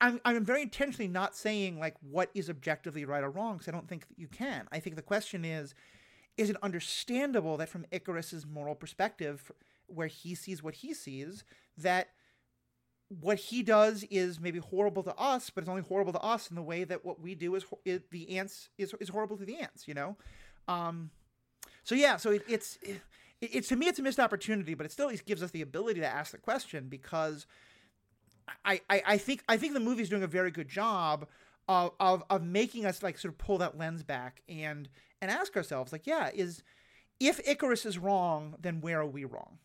I'm, 0.00 0.20
I'm 0.24 0.44
very 0.44 0.62
intentionally 0.62 1.08
not 1.08 1.34
saying 1.34 1.78
like 1.78 1.94
what 2.02 2.30
is 2.34 2.50
objectively 2.50 3.04
right 3.04 3.24
or 3.24 3.30
wrong 3.30 3.54
because 3.54 3.68
I 3.68 3.72
don't 3.72 3.88
think 3.88 4.06
that 4.08 4.18
you 4.18 4.28
can. 4.28 4.68
I 4.70 4.78
think 4.78 4.96
the 4.96 5.02
question 5.02 5.44
is, 5.46 5.74
is 6.36 6.50
it 6.50 6.56
understandable 6.62 7.56
that 7.56 7.70
from 7.70 7.86
Ikaris's 7.92 8.44
moral 8.44 8.74
perspective, 8.74 9.50
where 9.86 10.08
he 10.08 10.34
sees 10.34 10.62
what 10.62 10.74
he 10.74 10.92
sees, 10.92 11.44
that 11.78 12.08
what 13.08 13.38
he 13.38 13.62
does 13.62 14.04
is 14.10 14.40
maybe 14.40 14.58
horrible 14.58 15.02
to 15.02 15.14
us, 15.16 15.50
but 15.50 15.62
it's 15.62 15.68
only 15.68 15.82
horrible 15.82 16.12
to 16.12 16.20
us 16.20 16.48
in 16.48 16.56
the 16.56 16.62
way 16.62 16.84
that 16.84 17.04
what 17.04 17.20
we 17.20 17.34
do 17.34 17.54
is, 17.54 17.64
is 17.84 18.00
the 18.10 18.38
ants 18.38 18.70
is, 18.78 18.94
is 19.00 19.08
horrible 19.08 19.36
to 19.36 19.44
the 19.44 19.56
ants, 19.56 19.86
you 19.86 19.94
know? 19.94 20.16
Um, 20.68 21.10
so 21.82 21.94
yeah, 21.94 22.16
so 22.16 22.30
it, 22.30 22.42
it's 22.48 22.78
it, 22.82 23.02
it's 23.40 23.68
to 23.68 23.76
me 23.76 23.86
it's 23.86 23.98
a 23.98 24.02
missed 24.02 24.20
opportunity, 24.20 24.74
but 24.74 24.86
it 24.86 24.92
still 24.92 25.06
at 25.06 25.10
least 25.12 25.26
gives 25.26 25.42
us 25.42 25.50
the 25.50 25.62
ability 25.62 26.00
to 26.00 26.06
ask 26.06 26.32
the 26.32 26.38
question 26.38 26.88
because 26.88 27.46
I, 28.64 28.80
I, 28.88 29.02
I 29.06 29.18
think 29.18 29.44
I 29.48 29.56
think 29.56 29.74
the 29.74 29.80
movie's 29.80 30.08
doing 30.08 30.22
a 30.22 30.28
very 30.28 30.50
good 30.50 30.68
job 30.68 31.26
of, 31.68 31.92
of 32.00 32.24
of 32.30 32.42
making 32.42 32.86
us 32.86 33.02
like 33.02 33.18
sort 33.18 33.32
of 33.32 33.38
pull 33.38 33.58
that 33.58 33.76
lens 33.78 34.02
back 34.02 34.42
and 34.48 34.88
and 35.20 35.30
ask 35.30 35.56
ourselves 35.56 35.92
like 35.92 36.06
yeah 36.06 36.30
is 36.34 36.62
if 37.20 37.44
Ikaris 37.44 37.86
is 37.86 37.98
wrong 37.98 38.54
then 38.60 38.80
where 38.80 39.00
are 39.00 39.06
we 39.06 39.24
wrong 39.24 39.58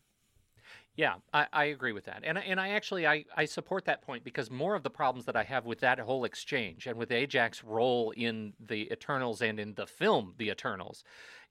Yeah, 1.00 1.14
I, 1.32 1.46
I 1.52 1.64
agree 1.76 1.92
with 1.92 2.04
that, 2.04 2.20
and 2.24 2.36
I- 2.38 2.42
and 2.42 2.60
I 2.60 2.68
actually 2.70 3.06
I, 3.06 3.24
I 3.34 3.46
support 3.46 3.86
that 3.86 4.02
point 4.02 4.22
because 4.22 4.50
more 4.50 4.74
of 4.74 4.82
the 4.82 4.90
problems 4.90 5.24
that 5.26 5.34
I 5.36 5.44
have 5.44 5.64
with 5.64 5.80
that 5.80 5.98
whole 5.98 6.24
exchange 6.24 6.86
and 6.86 6.98
with 6.98 7.10
Ajax's 7.10 7.64
role 7.64 8.10
in 8.10 8.52
the 8.60 8.82
Eternals 8.92 9.40
and 9.40 9.58
in 9.58 9.72
the 9.74 9.86
film 9.86 10.34
The 10.36 10.50
Eternals 10.50 11.02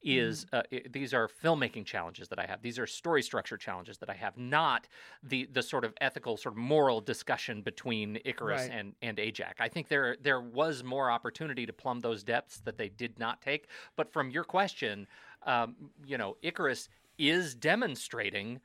is 0.03 0.45
uh, 0.53 0.62
i 0.71 0.81
these 0.91 1.13
are 1.15 1.27
filmmaking 1.43 1.85
challenges 1.85 2.27
that 2.29 2.39
I 2.39 2.45
have. 2.45 2.62
These 2.62 2.77
are 2.79 2.88
story 2.88 3.23
structure 3.23 3.57
challenges 3.57 3.97
that 3.97 4.09
I 4.09 4.13
have, 4.25 4.38
not 4.38 4.88
the 5.23 5.47
the 5.51 5.63
sort 5.63 5.83
of 5.83 5.93
ethical 5.99 6.38
sort 6.38 6.53
of 6.53 6.57
moral 6.59 7.01
discussion 7.01 7.62
between 7.63 8.19
Ikaris 8.25 8.69
Right. 8.69 8.71
and 8.79 8.93
and 9.01 9.19
Ajax. 9.19 9.55
I 9.59 9.69
think 9.69 9.88
there 9.88 10.15
there 10.21 10.41
was 10.41 10.83
more 10.83 11.09
opportunity 11.09 11.65
to 11.65 11.73
plumb 11.73 12.01
those 12.01 12.23
depths 12.23 12.59
that 12.65 12.77
they 12.77 12.89
did 12.89 13.17
not 13.19 13.41
take. 13.41 13.67
But 13.95 14.13
from 14.13 14.29
your 14.29 14.43
question, 14.43 15.07
um, 15.45 15.75
you 16.05 16.17
know, 16.19 16.38
Ikaris 16.43 16.88
is 17.17 17.55
demonstrating 17.55 18.59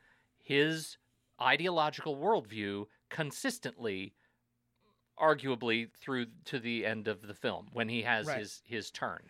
his 0.45 0.97
ideological 1.41 2.17
worldview 2.17 2.87
consistently 3.11 4.15
arguably 5.19 5.91
through 6.01 6.27
to 6.45 6.59
the 6.59 6.85
end 6.85 7.09
of 7.09 7.23
the 7.27 7.35
film 7.35 7.69
when 7.73 7.89
he 7.89 8.03
has 8.03 8.27
Right. 8.27 8.39
his 8.39 8.63
his 8.65 8.91
turn 8.91 9.23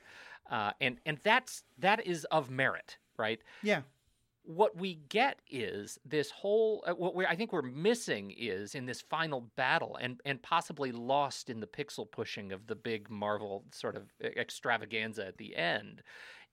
uh, 0.51 0.73
and 0.81 0.99
and 1.07 1.19
that's 1.23 1.65
that 1.79 2.07
is 2.07 2.25
of 2.27 2.51
merit 2.51 2.99
right 3.19 3.41
Yeah. 3.63 3.83
what 4.45 4.77
we 4.77 4.95
get 5.09 5.41
is 5.51 5.99
this 6.05 6.31
whole 6.31 6.85
uh, 6.87 6.95
what 6.95 7.15
we 7.15 7.27
I 7.27 7.37
think 7.37 7.53
we're 7.53 7.63
missing 7.63 8.31
is 8.37 8.75
in 8.75 8.87
this 8.87 9.03
final 9.03 9.43
battle 9.57 9.97
and 10.01 10.21
and 10.25 10.41
possibly 10.43 10.91
lost 10.91 11.51
in 11.51 11.61
the 11.61 11.67
pixel 11.67 12.11
pushing 12.11 12.51
of 12.51 12.67
the 12.67 12.77
big 12.77 13.11
Marvel 13.11 13.65
sort 13.73 13.97
of 13.97 14.11
extravaganza 14.23 15.27
at 15.27 15.37
the 15.37 15.55
end 15.55 16.03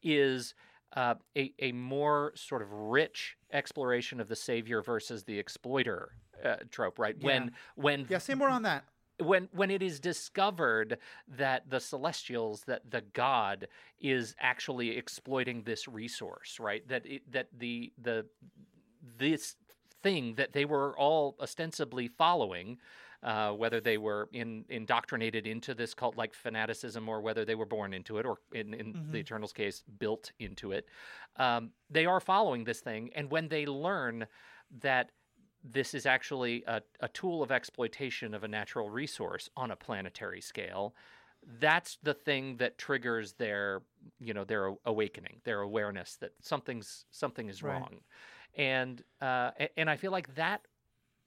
is 0.04 0.54
uh, 0.96 1.16
a 1.38 1.54
a 1.60 1.72
more 1.72 2.34
sort 2.36 2.62
of 2.62 2.72
rich 2.72 3.38
exploration 3.54 4.20
of 4.20 4.28
the 4.28 4.36
savior 4.36 4.82
versus 4.82 5.24
the 5.24 5.38
exploiter 5.38 6.10
uh, 6.44 6.56
trope 6.70 7.00
right 7.00 7.16
when 7.22 7.52
when 7.76 8.06
Yeah. 8.10 8.18
Say 8.18 8.34
more 8.34 8.50
on 8.50 8.64
that. 8.64 8.84
when 9.20 9.48
when 9.52 9.70
it 9.72 9.82
is 9.82 10.00
discovered 10.00 10.98
that 11.28 11.70
the 11.70 11.80
celestials 11.80 12.64
that 12.64 12.90
the 12.90 13.02
god 13.14 13.68
is 14.00 14.36
actually 14.40 14.98
exploiting 14.98 15.64
this 15.64 15.88
resource 15.88 16.58
right 16.60 16.88
that 16.88 17.06
it, 17.06 17.22
that 17.32 17.48
the 17.58 17.92
the 18.02 18.26
this 19.18 19.56
thing 20.04 20.34
that 20.36 20.54
they 20.54 20.66
were 20.66 20.98
all 20.98 21.36
ostensibly 21.40 22.08
following 22.08 22.78
uh, 23.24 23.52
whether 23.52 23.80
they 23.80 23.98
were 23.98 24.30
in, 24.34 24.66
indoctrinated 24.70 25.46
into 25.46 25.74
this 25.76 25.94
cult 25.94 26.16
like 26.18 26.34
fanaticism 26.34 27.08
or 27.08 27.22
whether 27.22 27.46
they 27.46 27.56
were 27.56 27.66
born 27.66 27.94
into 27.94 28.18
it 28.18 28.26
or 28.26 28.38
in, 28.54 28.74
in 28.74 28.96
the 29.12 29.18
Mhm. 29.18 29.20
eternals 29.20 29.54
case 29.54 29.84
built 30.00 30.32
into 30.40 30.72
it 30.72 30.88
um, 31.38 31.72
they 31.90 32.06
are 32.06 32.20
following 32.20 32.64
this 32.64 32.82
thing 32.82 33.10
and 33.16 33.30
when 33.32 33.48
they 33.48 33.66
learn 33.66 34.26
that 34.72 35.12
this 35.64 35.94
is 35.94 36.06
actually 36.06 36.64
a, 36.68 36.82
a 37.02 37.08
tool 37.10 37.44
of 37.44 37.52
exploitation 37.52 38.34
of 38.34 38.44
a 38.44 38.48
natural 38.48 38.90
resource 38.90 39.50
on 39.56 39.72
a 39.72 39.76
planetary 39.76 40.42
scale 40.42 40.96
that's 41.60 41.98
the 42.04 42.14
thing 42.14 42.58
that 42.58 42.78
triggers 42.78 43.34
their 43.34 43.82
you 44.20 44.34
know 44.34 44.44
their 44.44 44.74
awakening 44.86 45.42
their 45.44 45.62
awareness 45.62 46.16
that 46.18 46.32
something's 46.42 47.06
something 47.12 47.50
is 47.50 47.62
Right. 47.62 47.64
wrong 47.64 48.02
and 48.56 49.04
uh 49.22 49.52
and 49.78 49.90
i 49.90 49.96
feel 49.96 50.12
like 50.12 50.34
that 50.36 50.68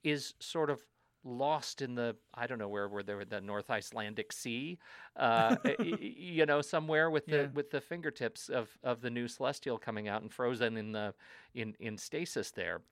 is 0.04 0.34
sort 0.40 0.70
of 0.70 0.82
lost 1.24 1.80
in 1.80 1.94
the 1.94 2.14
i 2.34 2.46
don't 2.46 2.58
know 2.58 2.68
where 2.68 2.86
were 2.86 3.02
there 3.02 3.24
the 3.24 3.40
north 3.40 3.70
icelandic 3.70 4.30
sea 4.32 4.78
uh 5.16 5.56
you 5.80 6.44
know 6.44 6.60
somewhere 6.60 7.10
with 7.10 7.24
the 7.26 7.36
Yeah. 7.36 7.46
with 7.54 7.70
the 7.70 7.80
fingertips 7.80 8.48
of 8.50 8.68
of 8.82 9.00
the 9.00 9.08
new 9.10 9.26
celestial 9.26 9.78
coming 9.78 10.06
out 10.06 10.20
and 10.22 10.32
frozen 10.32 10.76
in 10.76 10.92
the 10.92 11.14
in 11.54 11.74
in 11.80 11.96
stasis 11.98 12.50
there 12.50 12.82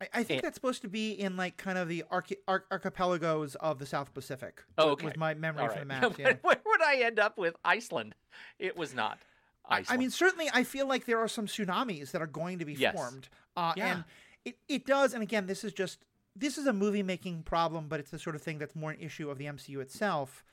I, 0.00 0.08
I 0.12 0.22
think 0.24 0.38
And- 0.38 0.44
that's 0.46 0.54
supposed 0.56 0.82
to 0.82 0.88
be 0.88 1.12
in 1.12 1.36
like 1.36 1.56
kind 1.56 1.78
of 1.78 1.88
the 1.88 2.04
archi- 2.10 2.38
arch- 2.48 2.66
archipelagos 2.70 3.54
of 3.56 3.78
the 3.78 3.86
South 3.86 4.12
Pacific. 4.12 4.64
Oh, 4.76 4.90
okay. 4.90 5.06
Was 5.06 5.16
my 5.16 5.34
memory 5.34 5.62
All 5.62 5.68
from 5.68 5.78
the 5.80 5.84
map? 6.00 6.18
Yeah. 6.18 6.32
where 6.42 6.60
would 6.66 6.82
i 6.82 6.96
end 6.96 7.18
up 7.20 7.38
with 7.38 7.54
iceland 7.64 8.14
it 8.58 8.76
was 8.76 8.94
not 8.94 9.18
I- 9.68 9.78
iceland 9.78 9.86
I 9.88 10.00
mean, 10.00 10.10
certainly, 10.10 10.50
I 10.52 10.62
feel 10.64 10.86
like 10.86 11.06
there 11.06 11.18
are 11.20 11.28
some 11.28 11.46
tsunamis 11.46 12.10
that 12.10 12.20
are 12.22 12.26
going 12.26 12.58
to 12.58 12.64
be 12.64 12.74
Yes. 12.74 12.94
formed, 12.94 13.28
uh, 13.56 13.72
Yeah. 13.76 13.86
and 13.94 14.04
it, 14.44 14.58
it 14.68 14.84
does. 14.84 15.14
And 15.14 15.22
again, 15.22 15.46
this 15.46 15.64
is 15.64 15.72
just 15.72 16.04
this 16.36 16.58
is 16.58 16.66
a 16.66 16.72
movie 16.72 17.02
making 17.02 17.42
problem, 17.42 17.86
but 17.88 18.00
it's 18.00 18.10
the 18.10 18.18
sort 18.18 18.36
of 18.36 18.42
thing 18.42 18.58
that's 18.58 18.74
more 18.74 18.90
an 18.90 19.00
issue 19.00 19.30
of 19.30 19.38
the 19.38 19.44
MCU 19.44 19.80
itself. 19.80 20.44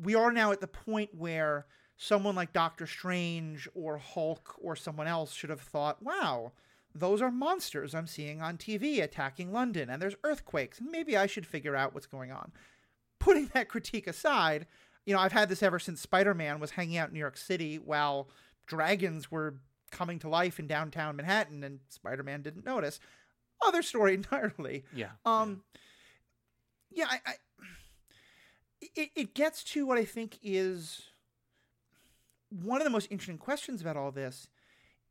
We 0.00 0.14
are 0.14 0.32
now 0.32 0.52
at 0.52 0.60
the 0.60 0.66
point 0.66 1.10
where 1.14 1.66
someone 1.96 2.34
like 2.34 2.52
Doctor 2.52 2.86
Strange 2.86 3.68
or 3.74 3.98
Hulk 3.98 4.54
or 4.60 4.76
someone 4.76 5.06
else 5.06 5.32
should 5.32 5.50
have 5.50 5.60
thought, 5.60 6.02
"Wow, 6.02 6.52
those 6.94 7.22
are 7.22 7.30
monsters 7.30 7.94
I'm 7.94 8.06
seeing 8.06 8.40
on 8.40 8.58
TV 8.58 9.00
attacking 9.00 9.52
London, 9.52 9.90
and 9.90 10.00
there's 10.00 10.14
earthquakes, 10.22 10.78
and 10.78 10.90
maybe 10.90 11.16
I 11.16 11.26
should 11.26 11.46
figure 11.46 11.74
out 11.74 11.94
what's 11.94 12.06
going 12.06 12.30
on." 12.30 12.52
Putting 13.18 13.46
that 13.48 13.68
critique 13.70 14.06
aside, 14.06 14.66
you 15.04 15.14
know, 15.14 15.20
I've 15.20 15.32
had 15.32 15.48
this 15.48 15.62
ever 15.62 15.78
since 15.78 16.00
Spider 16.00 16.34
Man 16.34 16.60
was 16.60 16.72
hanging 16.72 16.98
out 16.98 17.08
in 17.08 17.14
New 17.14 17.20
York 17.20 17.38
City 17.38 17.78
while 17.78 18.28
dragons 18.66 19.30
were 19.30 19.54
coming 19.90 20.18
to 20.18 20.28
life 20.28 20.58
in 20.58 20.66
downtown 20.66 21.16
Manhattan 21.16 21.64
and 21.64 21.80
Spider 21.88 22.22
Man 22.22 22.42
didn't 22.42 22.66
notice. 22.66 23.00
Other 23.66 23.82
story 23.82 24.14
entirely. 24.22 24.84
yeah 24.94 25.10
Um, 25.24 25.62
yeah, 26.90 27.06
I, 27.10 27.20
I 27.26 27.32
it, 28.80 29.10
it 29.14 29.34
gets 29.34 29.62
to 29.64 29.86
what 29.86 29.98
I 29.98 30.04
think 30.04 30.38
is 30.42 31.02
one 32.50 32.80
of 32.80 32.84
the 32.84 32.90
most 32.90 33.08
interesting 33.10 33.38
questions 33.38 33.80
about 33.80 33.96
all 33.96 34.10
this 34.10 34.48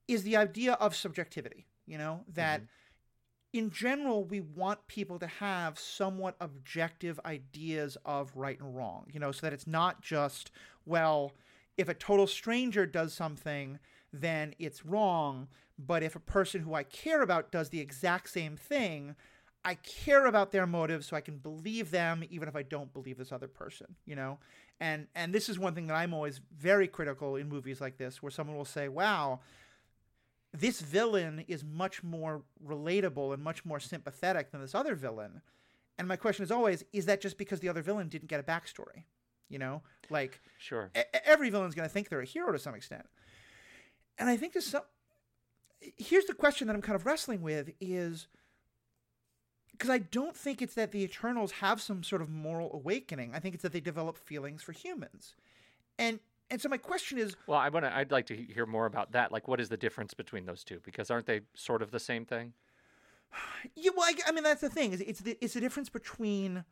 is 0.07 0.23
the 0.23 0.38
idea 0.38 0.73
of 0.73 0.95
subjectivity. 0.95 1.65
You 1.86 1.97
know, 1.97 2.21
that 2.33 2.63
in 3.53 3.71
general, 3.71 4.23
we 4.23 4.41
want 4.41 4.88
people 4.88 5.19
to 5.19 5.27
have 5.27 5.79
somewhat 5.79 6.36
objective 6.41 7.19
ideas 7.25 7.97
of 8.05 8.31
right 8.36 8.60
and 8.60 8.75
wrong, 8.75 9.07
you 9.12 9.19
know, 9.19 9.31
so 9.31 9.47
that 9.47 9.53
it's 9.53 9.67
not 9.67 10.01
just, 10.01 10.51
well, 10.86 11.33
if 11.77 11.88
a 11.88 11.93
total 11.93 12.27
stranger 12.27 12.86
does 12.86 13.13
something, 13.13 13.79
then 14.21 14.53
it's 14.60 14.86
wrong. 14.86 15.47
But 15.80 16.03
if 16.03 16.15
a 16.15 16.19
person 16.19 16.62
who 16.62 16.73
I 16.73 16.84
care 16.84 17.21
about 17.21 17.51
does 17.51 17.69
the 17.69 17.80
exact 17.80 18.30
same 18.30 18.58
thing, 18.58 19.15
I 19.63 19.75
care 19.75 20.25
about 20.25 20.51
their 20.51 20.65
motives 20.65 21.08
so 21.08 21.15
I 21.17 21.21
can 21.21 21.38
believe 21.38 21.91
them 21.91 22.23
even 22.30 22.47
if 22.47 22.56
I 22.56 22.63
don't 22.63 22.93
believe 22.93 23.17
this 23.17 23.32
other 23.32 23.47
person, 23.47 23.95
you 24.06 24.15
know? 24.15 24.39
And 24.80 25.08
and 25.15 25.34
this 25.34 25.49
is 25.49 25.60
one 25.60 25.75
thing 25.75 25.88
that 25.88 25.95
I'm 25.95 26.13
always 26.13 26.39
very 26.58 26.88
critical 26.88 27.36
in 27.36 27.49
movies 27.49 27.82
like 27.82 27.97
this 27.97 28.21
where 28.21 28.32
someone 28.32 28.56
will 28.56 28.65
say, 28.65 28.88
"Wow, 28.88 29.41
this 30.53 30.82
villain 30.82 31.43
is 31.47 31.63
much 31.63 32.03
more 32.03 32.43
relatable 32.65 33.34
and 33.34 33.43
much 33.43 33.65
more 33.65 33.80
sympathetic 33.80 34.51
than 34.51 34.62
this 34.62 34.75
other 34.75 34.95
villain." 34.95 35.41
And 35.97 36.08
my 36.08 36.15
question 36.15 36.43
is 36.43 36.51
always, 36.51 36.84
is 36.93 37.08
that 37.08 37.21
just 37.21 37.38
because 37.38 37.60
the 37.60 37.69
other 37.69 37.82
villain 37.82 38.08
didn't 38.08 38.27
get 38.30 38.39
a 38.39 38.43
backstory? 38.43 39.03
You 39.49 39.60
know? 39.60 39.82
Like 40.10 40.39
sure 40.60 40.91
e- 40.95 41.01
every 41.25 41.49
villain's 41.49 41.75
going 41.75 41.88
to 41.88 41.93
think 41.93 42.10
they're 42.10 42.21
a 42.21 42.25
hero 42.25 42.51
to 42.51 42.60
some 42.60 42.75
extent. 42.75 43.06
And 44.17 44.30
I 44.30 44.38
think 44.38 44.53
there's 44.53 44.67
some. 44.67 44.84
Here's 45.95 46.25
the 46.25 46.34
question 46.34 46.67
that 46.67 46.75
I'm 46.75 46.82
kind 46.82 46.95
of 46.95 47.06
wrestling 47.06 47.41
with 47.41 47.71
is 47.80 48.27
because 49.71 49.91
I 49.91 49.99
don't 49.99 50.36
think 50.36 50.62
it's 50.62 50.73
that 50.73 50.91
the 50.91 51.03
Eternals 51.03 51.51
have 51.53 51.80
some 51.80 52.03
sort 52.03 52.21
of 52.21 52.30
moral 52.30 52.71
awakening. 52.73 53.34
I 53.36 53.39
think 53.39 53.53
it's 53.53 53.62
that 53.62 53.73
they 53.73 53.80
develop 53.80 54.17
feelings 54.17 54.63
for 54.63 54.71
humans, 54.71 55.36
and 55.99 56.19
and 56.49 56.62
so 56.62 56.69
my 56.69 56.77
question 56.77 57.17
is, 57.17 57.36
Well, 57.45 57.60
I 57.60 57.69
want 57.69 57.86
to. 57.86 57.95
I'd 57.95 58.12
like 58.12 58.25
to 58.27 58.36
hear 58.36 58.65
more 58.65 58.86
about 58.86 59.12
that. 59.12 59.32
Like, 59.32 59.47
what 59.47 59.60
is 59.60 59.69
the 59.69 59.77
difference 59.77 60.13
between 60.13 60.45
those 60.45 60.63
two? 60.63 60.80
Because 60.84 61.12
aren't 61.12 61.25
they 61.25 61.41
sort 61.56 61.82
of 61.82 61.91
the 61.91 61.99
same 61.99 62.25
thing? 62.25 62.53
yeah, 63.75 63.91
well, 63.95 64.06
I, 64.06 64.13
I 64.27 64.32
mean 64.32 64.43
that's 64.43 64.62
the 64.62 64.69
thing 64.69 64.93
is 64.93 65.01
it's 65.01 65.21
the 65.21 65.38
it's 65.41 65.53
the 65.53 65.62
difference 65.62 65.89
between. 65.89 66.63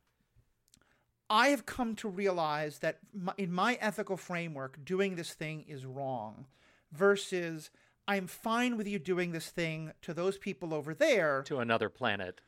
I 1.27 1.47
have 1.47 1.65
come 1.65 1.95
to 1.95 2.07
realize 2.07 2.79
that 2.79 2.99
my, 3.11 3.33
in 3.39 3.51
my 3.51 3.79
ethical 3.81 4.15
framework, 4.15 4.85
doing 4.85 5.15
this 5.15 5.33
thing 5.33 5.65
is 5.67 5.83
wrong, 5.83 6.45
versus 6.91 7.69
I'm 8.07 8.27
fine 8.27 8.77
with 8.77 8.87
you 8.87 8.99
doing 8.99 9.31
this 9.31 9.49
thing 9.49 9.91
to 10.03 10.13
those 10.13 10.37
people 10.37 10.73
over 10.73 10.93
there. 10.93 11.43
To 11.43 11.59
another 11.59 11.89
planet. 11.89 12.41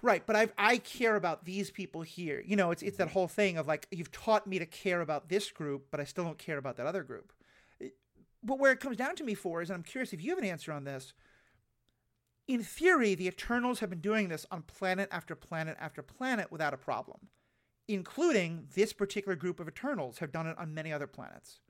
Right, 0.00 0.26
but 0.26 0.34
I 0.34 0.48
I 0.58 0.78
care 0.78 1.16
about 1.16 1.44
these 1.44 1.70
people 1.70 2.02
here. 2.02 2.42
You 2.44 2.56
know, 2.56 2.70
it's 2.70 2.82
it's 2.82 2.96
that 2.96 3.08
mm-hmm. 3.08 3.12
whole 3.12 3.28
thing 3.28 3.56
of 3.56 3.66
like 3.66 3.86
you've 3.90 4.10
taught 4.10 4.46
me 4.46 4.58
to 4.58 4.66
care 4.66 5.00
about 5.00 5.28
this 5.28 5.50
group, 5.50 5.86
but 5.90 6.00
I 6.00 6.04
still 6.04 6.24
don't 6.24 6.38
care 6.38 6.58
about 6.58 6.76
that 6.76 6.86
other 6.86 7.02
group. 7.02 7.32
But 8.42 8.58
where 8.58 8.72
it 8.72 8.80
comes 8.80 8.96
down 8.96 9.14
to 9.16 9.24
me 9.24 9.34
for 9.34 9.62
is, 9.62 9.70
and 9.70 9.76
I'm 9.76 9.84
curious 9.84 10.12
if 10.12 10.22
you 10.22 10.30
have 10.30 10.38
an 10.38 10.44
answer 10.44 10.72
on 10.72 10.84
this. 10.84 11.12
In 12.48 12.64
theory, 12.64 13.14
the 13.14 13.28
Eternals 13.28 13.78
have 13.78 13.90
been 13.90 14.00
doing 14.00 14.28
this 14.28 14.44
on 14.50 14.62
planet 14.62 15.08
after 15.12 15.36
planet 15.36 15.76
after 15.80 16.02
planet 16.02 16.50
without 16.50 16.74
a 16.74 16.76
problem, 16.76 17.28
including 17.86 18.66
this 18.74 18.92
particular 18.92 19.36
group 19.36 19.60
of 19.60 19.68
Eternals 19.68 20.18
have 20.18 20.32
done 20.32 20.48
it 20.48 20.58
on 20.58 20.74
many 20.74 20.92
other 20.92 21.06
planets. 21.06 21.60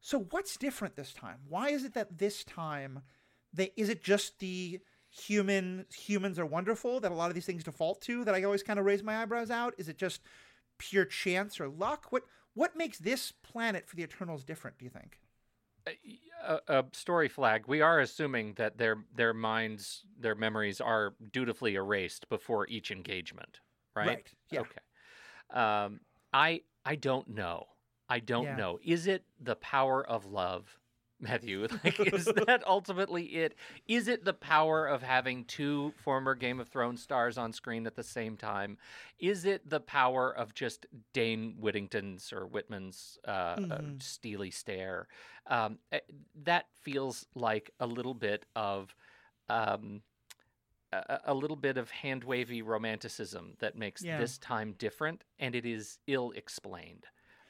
So 0.00 0.26
what's 0.30 0.56
different 0.56 0.96
this 0.96 1.12
time? 1.12 1.38
Why 1.48 1.70
is 1.70 1.84
it 1.84 1.94
that 1.94 2.18
this 2.18 2.44
time 2.44 3.02
they 3.52 3.72
is 3.76 3.88
it 3.88 4.02
just 4.02 4.38
the 4.38 4.80
human 5.10 5.86
humans 5.92 6.38
are 6.38 6.46
wonderful 6.46 7.00
that 7.00 7.10
a 7.10 7.14
lot 7.14 7.28
of 7.30 7.34
these 7.34 7.46
things 7.46 7.64
default 7.64 8.00
to 8.02 8.24
that 8.24 8.34
I 8.34 8.44
always 8.44 8.62
kind 8.62 8.78
of 8.78 8.84
raise 8.84 9.02
my 9.02 9.20
eyebrows 9.20 9.50
out? 9.50 9.74
Is 9.76 9.88
it 9.88 9.98
just 9.98 10.22
pure 10.78 11.04
chance 11.04 11.60
or 11.60 11.68
luck? 11.68 12.06
What 12.10 12.24
what 12.54 12.76
makes 12.76 12.98
this 12.98 13.32
planet 13.32 13.88
for 13.88 13.96
the 13.96 14.02
Eternals 14.02 14.44
different, 14.44 14.78
do 14.78 14.84
you 14.84 14.90
think? 14.90 15.20
Uh, 15.86 15.90
a, 16.46 16.52
a 16.52 16.54
uh, 16.54 16.58
uh, 16.68 16.82
story 16.92 17.28
flag. 17.28 17.64
We 17.66 17.80
are 17.80 18.00
assuming 18.00 18.54
that 18.54 18.78
their 18.78 19.04
their 19.14 19.34
minds, 19.34 20.04
their 20.18 20.34
memories 20.34 20.80
are 20.80 21.14
dutifully 21.32 21.74
erased 21.74 22.28
before 22.28 22.66
each 22.68 22.90
engagement, 22.90 23.60
right? 23.94 24.08
Right. 24.08 24.34
Yeah. 24.50 24.60
Okay. 24.60 24.80
Um, 25.58 26.00
I 26.32 26.62
I 26.84 26.96
don't 26.96 27.28
know. 27.28 27.66
I 28.10 28.20
don't 28.20 28.44
Yeah. 28.50 28.56
know. 28.56 28.80
Is 28.84 29.06
it 29.06 29.24
the 29.40 29.56
power 29.56 30.06
of 30.06 30.26
love, 30.26 30.78
Matthew? 31.20 31.68
Like, 31.84 32.00
is 32.00 32.26
that 32.46 32.62
ultimately 32.66 33.24
it? 33.26 33.54
Is 33.88 34.08
it 34.08 34.24
the 34.24 34.34
power 34.34 34.86
of 34.86 35.02
having 35.02 35.44
two 35.46 35.94
former 36.04 36.34
Game 36.34 36.60
of 36.60 36.68
Thrones 36.68 37.02
stars 37.02 37.38
on 37.38 37.52
screen 37.52 37.86
at 37.86 37.96
the 37.96 38.02
same 38.04 38.36
time? 38.36 38.78
Is 39.18 39.44
it 39.46 39.68
the 39.70 39.80
power 39.80 40.30
of 40.36 40.54
just 40.54 40.86
Dane 41.14 41.56
Whittington's 41.60 42.32
or 42.32 42.46
Whitman's 42.46 43.18
uh, 43.26 43.30
uh, 43.30 43.58
Mhm. 43.60 44.02
steely 44.02 44.50
stare? 44.50 45.08
Um, 45.46 45.78
eh, 45.92 46.00
that 46.44 46.66
feels 46.82 47.26
like 47.34 47.70
a 47.80 47.86
little 47.86 48.14
bit 48.14 48.44
of. 48.56 48.94
Um, 49.48 50.02
a, 50.92 51.20
a 51.26 51.34
little 51.34 51.56
bit 51.56 51.76
of 51.76 51.90
hand 51.90 52.24
wavy 52.24 52.62
romanticism 52.62 53.54
that 53.60 53.76
makes 53.76 54.04
Yeah. 54.04 54.18
this 54.18 54.38
time 54.38 54.72
different, 54.78 55.24
and 55.38 55.54
it 55.54 55.66
is 55.66 55.98
ill 56.06 56.32
explained. 56.32 57.06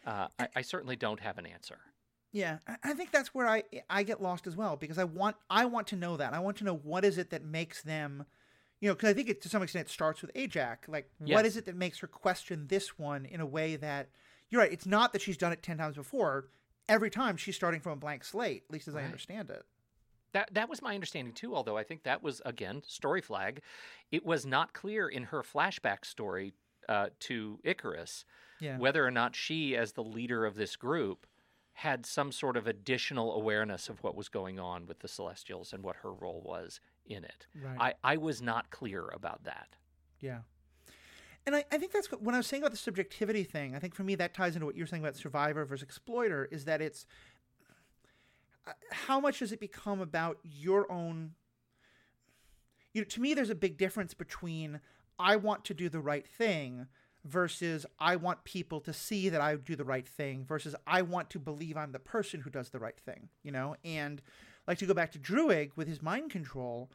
Uh, 0.07 0.29
I, 0.39 0.49
I 0.57 0.63
certainly 0.63 0.97
don't 0.97 1.21
have 1.21 1.39
an 1.39 1.47
answer. 1.47 1.79
Yeah, 2.33 2.59
I- 2.85 2.95
think 2.95 3.11
that's 3.11 3.35
where 3.35 3.49
I 3.49 3.65
I 3.89 4.03
get 4.05 4.23
lost 4.23 4.47
as 4.47 4.57
well 4.57 4.77
because 4.77 4.99
I 4.99 5.05
want 5.05 5.37
I 5.51 5.65
want 5.65 5.89
to 5.89 5.97
know 5.97 6.17
that 6.17 6.33
I 6.33 6.39
want 6.39 6.57
to 6.59 6.65
know 6.65 6.77
what 6.77 7.05
is 7.05 7.19
it 7.19 7.31
that 7.31 7.45
makes 7.45 7.83
them, 7.83 8.25
you 8.81 8.89
know, 8.89 8.95
because 8.95 9.11
I 9.11 9.15
think 9.15 9.29
it 9.29 9.43
to 9.43 9.49
some 9.49 9.63
extent 9.63 9.89
it 9.89 9.91
starts 9.93 10.23
with 10.23 10.31
Ajax. 10.37 10.89
Like, 10.89 11.11
what 11.19 11.29
Yes. 11.29 11.47
is 11.47 11.57
it 11.57 11.65
that 11.67 11.75
makes 11.77 11.99
her 11.99 12.07
question 12.07 12.67
this 12.69 12.99
one 12.99 13.25
in 13.27 13.41
a 13.41 13.47
way 13.47 13.77
that 13.77 14.11
you're 14.49 14.61
right? 14.63 14.73
It's 14.73 14.87
not 14.87 15.13
that 15.13 15.23
she's 15.23 15.37
done 15.37 15.53
it 15.53 15.63
ten 15.63 15.79
times 15.79 15.97
before. 15.97 16.49
Every 16.89 17.11
time 17.11 17.37
she's 17.37 17.57
starting 17.57 17.81
from 17.81 17.93
a 17.93 17.97
blank 17.97 18.25
slate, 18.25 18.65
at 18.69 18.73
least 18.73 18.89
as 18.89 18.95
I 18.97 19.03
understand 19.05 19.51
it. 19.51 19.65
That 20.33 20.55
that 20.55 20.69
was 20.69 20.81
my 20.83 20.95
understanding 20.95 21.35
too. 21.35 21.55
Although 21.57 21.77
I 21.77 21.83
think 21.83 22.05
that 22.05 22.23
was 22.23 22.41
again 22.47 22.83
story 22.87 23.21
flag. 23.21 23.61
It 24.13 24.25
was 24.25 24.47
not 24.47 24.73
clear 24.73 25.09
in 25.09 25.25
her 25.25 25.43
flashback 25.43 26.05
story 26.05 26.53
uh, 26.91 27.09
to 27.21 27.59
Ikaris 27.65 28.25
Yeah. 28.61 28.77
whether 28.77 29.07
or 29.07 29.11
not 29.11 29.35
she, 29.35 29.75
as 29.77 29.93
the 29.93 30.05
leader 30.05 30.45
of 30.45 30.57
this 30.57 30.77
group, 30.77 31.27
had 31.73 32.05
some 32.05 32.31
sort 32.33 32.57
of 32.59 32.67
additional 32.67 33.33
awareness 33.35 33.89
of 33.89 34.03
what 34.03 34.15
was 34.15 34.29
going 34.29 34.59
on 34.59 34.87
with 34.87 34.99
the 34.99 35.09
Celestials 35.09 35.73
and 35.73 35.83
what 35.83 35.97
her 36.03 36.13
role 36.13 36.43
was 36.45 36.81
in 37.07 37.25
it. 37.25 37.47
Right. 37.55 37.95
I, 38.03 38.15
I 38.15 38.17
was 38.19 38.43
not 38.43 38.71
clear 38.71 39.09
about 39.15 39.45
that. 39.45 39.77
Yeah. 40.21 40.41
And 41.47 41.57
I, 41.57 41.65
I 41.73 41.79
think 41.79 41.93
that's 41.93 42.11
what, 42.13 42.23
when 42.23 42.35
I 42.35 42.39
was 42.39 42.47
saying 42.47 42.63
about 42.63 42.73
the 42.73 42.77
subjectivity 42.77 43.45
thing, 43.45 43.75
I 43.75 43.79
think 43.79 43.95
for 43.95 44.03
me 44.03 44.15
that 44.17 44.35
ties 44.35 44.57
into 44.57 44.67
what 44.67 44.77
you're 44.77 44.87
saying 44.87 45.03
about 45.03 45.17
survivor 45.17 45.65
versus 45.65 45.83
exploiter 45.83 46.47
is 46.51 46.67
that 46.67 46.83
it's 46.83 47.07
uh, 48.67 48.73
how 48.91 49.21
much 49.21 49.39
does 49.39 49.53
it 49.53 49.61
become 49.61 50.01
about 50.01 50.39
your 50.43 50.91
own 50.93 51.33
you 52.93 53.01
know 53.01 53.07
to 53.07 53.21
me 53.23 53.33
there's 53.33 53.49
a 53.49 53.55
big 53.55 53.79
difference 53.79 54.13
between 54.13 54.81
I 55.21 55.37
want 55.37 55.65
to 55.67 55.75
do 55.75 55.89
the 55.89 56.01
right 56.01 56.27
thing 56.27 56.87
versus 57.25 57.85
I 57.99 58.17
want 58.17 58.45
people 58.45 58.81
to 58.81 58.93
see 58.93 59.29
that 59.29 59.41
I 59.41 59.55
do 59.57 59.77
the 59.77 59.85
right 59.85 60.09
thing 60.09 60.45
versus 60.47 60.75
I 60.87 61.03
want 61.03 61.29
to 61.31 61.39
believe 61.39 61.77
I'm 61.77 61.93
the 61.93 61.99
person 61.99 62.41
who 62.41 62.51
does 62.51 62.71
the 62.71 62.79
right 62.79 62.99
thing, 62.99 63.29
you 63.43 63.53
know? 63.53 63.77
And 63.85 64.23
like 64.67 64.79
to 64.79 64.87
go 64.87 64.95
back 64.95 65.13
to 65.13 65.19
Druig 65.19 65.73
with 65.77 65.87
his 65.87 66.01
mind 66.01 66.31
control, 66.31 66.91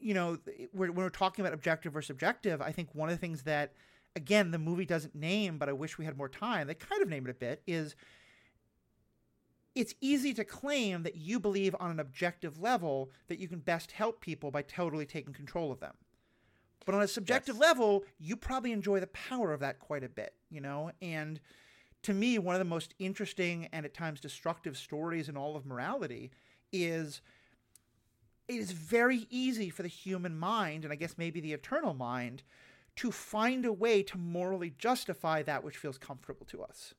you 0.00 0.12
know, 0.12 0.38
when 0.72 0.94
when 0.94 1.04
we're 1.04 1.10
talking 1.10 1.44
about 1.44 1.54
objective 1.54 1.92
versus 1.92 2.08
subjective, 2.08 2.60
I 2.60 2.72
think 2.72 2.88
one 2.92 3.08
of 3.08 3.14
the 3.14 3.20
things 3.20 3.44
that, 3.44 3.72
again, 4.16 4.50
the 4.50 4.58
movie 4.58 4.84
doesn't 4.84 5.14
name, 5.14 5.56
but 5.56 5.68
I 5.68 5.72
wish 5.72 5.96
we 5.96 6.04
had 6.04 6.16
more 6.16 6.28
time, 6.28 6.66
they 6.66 6.74
kind 6.74 7.00
of 7.00 7.08
name 7.08 7.26
it 7.26 7.30
a 7.30 7.34
bit, 7.34 7.62
is 7.66 7.94
it's 9.74 9.94
easy 10.00 10.34
to 10.34 10.44
claim 10.44 11.04
that 11.04 11.16
you 11.16 11.40
believe 11.40 11.74
on 11.80 11.90
an 11.90 12.00
objective 12.00 12.60
level 12.60 13.10
that 13.28 13.38
you 13.38 13.48
can 13.48 13.58
best 13.60 13.92
help 13.92 14.20
people 14.20 14.50
by 14.50 14.62
totally 14.62 15.06
taking 15.06 15.32
control 15.32 15.72
of 15.72 15.80
them. 15.80 15.94
But 16.84 16.94
on 16.94 17.02
a 17.02 17.08
subjective 17.08 17.56
Yes. 17.56 17.62
level, 17.62 18.04
you 18.18 18.36
probably 18.36 18.72
enjoy 18.72 19.00
the 19.00 19.06
power 19.08 19.52
of 19.52 19.60
that 19.60 19.78
quite 19.78 20.04
a 20.04 20.08
bit, 20.08 20.34
you 20.50 20.60
know? 20.60 20.90
And 21.00 21.40
to 22.02 22.12
me, 22.12 22.38
one 22.38 22.54
of 22.54 22.58
the 22.58 22.64
most 22.66 22.94
interesting 22.98 23.68
and 23.72 23.86
at 23.86 23.94
times 23.94 24.20
destructive 24.20 24.76
stories 24.76 25.28
in 25.28 25.36
all 25.36 25.56
of 25.56 25.64
morality 25.64 26.30
is 26.72 27.22
it 28.46 28.56
is 28.56 28.72
very 28.72 29.26
easy 29.30 29.70
for 29.70 29.82
the 29.82 29.88
human 29.88 30.38
mind, 30.38 30.84
and 30.84 30.92
I 30.92 30.96
guess 30.96 31.16
maybe 31.16 31.40
the 31.40 31.54
eternal 31.54 31.94
mind, 31.94 32.42
to 32.96 33.10
find 33.10 33.64
a 33.64 33.72
way 33.72 34.02
to 34.02 34.18
morally 34.18 34.74
justify 34.76 35.42
that 35.42 35.64
which 35.64 35.78
feels 35.78 35.96
comfortable 35.96 36.44
to 36.46 36.62
us. 36.62 36.94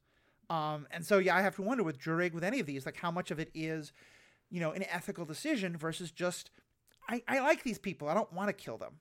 Um, 0.49 0.87
and 0.91 1.05
so, 1.05 1.19
yeah, 1.19 1.35
I 1.35 1.41
have 1.41 1.55
to 1.57 1.61
wonder 1.61 1.83
with 1.83 1.99
Druig, 1.99 2.33
with 2.33 2.43
any 2.43 2.59
of 2.59 2.65
these, 2.65 2.85
like 2.85 2.97
how 2.97 3.11
much 3.11 3.29
of 3.29 3.39
it 3.39 3.51
is, 3.53 3.93
you 4.49 4.59
know, 4.59 4.71
an 4.71 4.83
ethical 4.89 5.25
decision 5.25 5.77
versus 5.77 6.11
just, 6.11 6.49
I, 7.07 7.23
I 7.27 7.39
like 7.39 7.63
these 7.63 7.77
people, 7.79 8.09
I 8.09 8.13
don't 8.15 8.33
want 8.33 8.49
to 8.49 8.53
kill 8.53 8.77
them. 8.77 8.95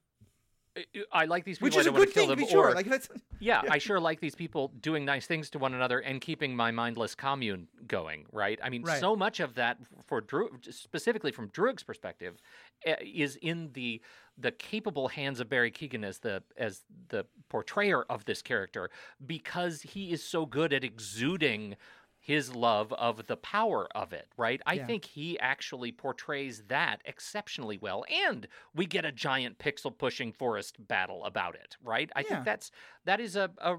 I- 1.12 1.24
like 1.26 1.44
these 1.44 1.58
people. 1.58 1.66
Which 1.66 1.76
is 1.76 1.86
a 1.86 1.92
good 1.92 2.10
thing, 2.10 2.28
to 2.28 2.36
be 2.36 2.46
sure. 2.46 2.70
or- 2.70 2.74
Like 2.74 2.86
that's, 2.86 3.08
yeah, 3.40 3.62
I 3.70 3.78
sure 3.78 4.00
like 4.00 4.20
these 4.20 4.34
people 4.34 4.72
doing 4.80 5.04
nice 5.04 5.26
things 5.26 5.50
to 5.50 5.58
one 5.58 5.74
another 5.74 6.00
and 6.00 6.20
keeping 6.20 6.54
my 6.56 6.70
mindless 6.70 7.14
commune 7.14 7.68
going, 7.86 8.26
right? 8.32 8.58
I 8.62 8.70
mean, 8.70 8.82
Right. 8.82 8.98
so 9.00 9.14
much 9.14 9.40
of 9.40 9.54
that 9.54 9.78
for 10.06 10.20
Drew, 10.20 10.50
specifically 10.70 11.30
from 11.32 11.48
Druig's 11.50 11.82
perspective, 11.84 12.40
eh, 12.84 12.96
is 13.02 13.36
in 13.36 13.70
the 13.72 14.00
the 14.36 14.50
capable 14.50 15.06
hands 15.08 15.38
of 15.38 15.48
Barry 15.48 15.70
Keoghan 15.70 16.04
as 16.04 16.18
the 16.18 16.42
as 16.56 16.82
the 17.08 17.24
portrayer 17.48 18.02
of 18.10 18.24
this 18.24 18.42
character 18.42 18.90
because 19.24 19.82
he 19.82 20.10
is 20.10 20.24
so 20.24 20.44
good 20.44 20.72
at 20.72 20.82
exuding 20.82 21.76
his 22.24 22.54
love 22.54 22.90
of 22.94 23.26
the 23.26 23.36
power 23.36 23.86
of 23.94 24.12
it, 24.14 24.28
right? 24.38 24.62
I 24.64 24.76
Yeah. 24.76 24.78
think 24.78 25.04
he 25.04 25.38
actually 25.40 25.92
portrays 25.92 26.64
that 26.68 27.02
exceptionally 27.04 27.76
well. 27.76 28.04
And 28.10 28.48
we 28.74 28.86
get 28.86 29.04
a 29.04 29.12
giant 29.12 29.58
pixel 29.58 29.96
pushing 29.96 30.32
forest 30.32 30.76
battle 30.88 31.22
about 31.26 31.54
it, 31.54 31.76
right? 31.82 32.10
I 32.16 32.22
Yeah. 32.22 32.44
think 32.44 32.44
that's 32.44 32.70
that 33.04 33.20
is 33.20 33.36
a, 33.36 33.52
a 33.58 33.76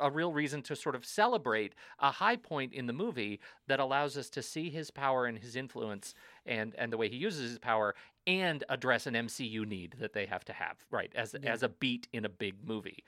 a 0.00 0.10
real 0.10 0.32
reason 0.32 0.62
to 0.62 0.76
sort 0.76 0.94
of 0.94 1.04
celebrate 1.04 1.74
a 1.98 2.10
high 2.10 2.36
point 2.36 2.72
in 2.72 2.86
the 2.86 2.92
movie 2.92 3.40
that 3.66 3.80
allows 3.80 4.16
us 4.16 4.28
to 4.30 4.42
see 4.42 4.68
his 4.70 4.90
power 4.90 5.26
and 5.26 5.38
his 5.38 5.56
influence 5.56 6.14
and 6.44 6.74
and 6.76 6.92
the 6.92 6.96
way 6.96 7.08
he 7.08 7.16
uses 7.16 7.50
his 7.50 7.58
power 7.58 7.94
and 8.26 8.64
address 8.68 9.06
an 9.06 9.14
MCU 9.16 9.64
need 9.64 9.94
that 9.98 10.12
they 10.12 10.26
have 10.26 10.44
to 10.46 10.52
have, 10.52 10.84
right? 10.90 11.12
As 11.14 11.34
Yeah. 11.36 11.56
as 11.56 11.62
a 11.62 11.68
beat 11.68 12.08
in 12.12 12.24
a 12.24 12.28
big 12.28 12.64
movie. 12.66 13.04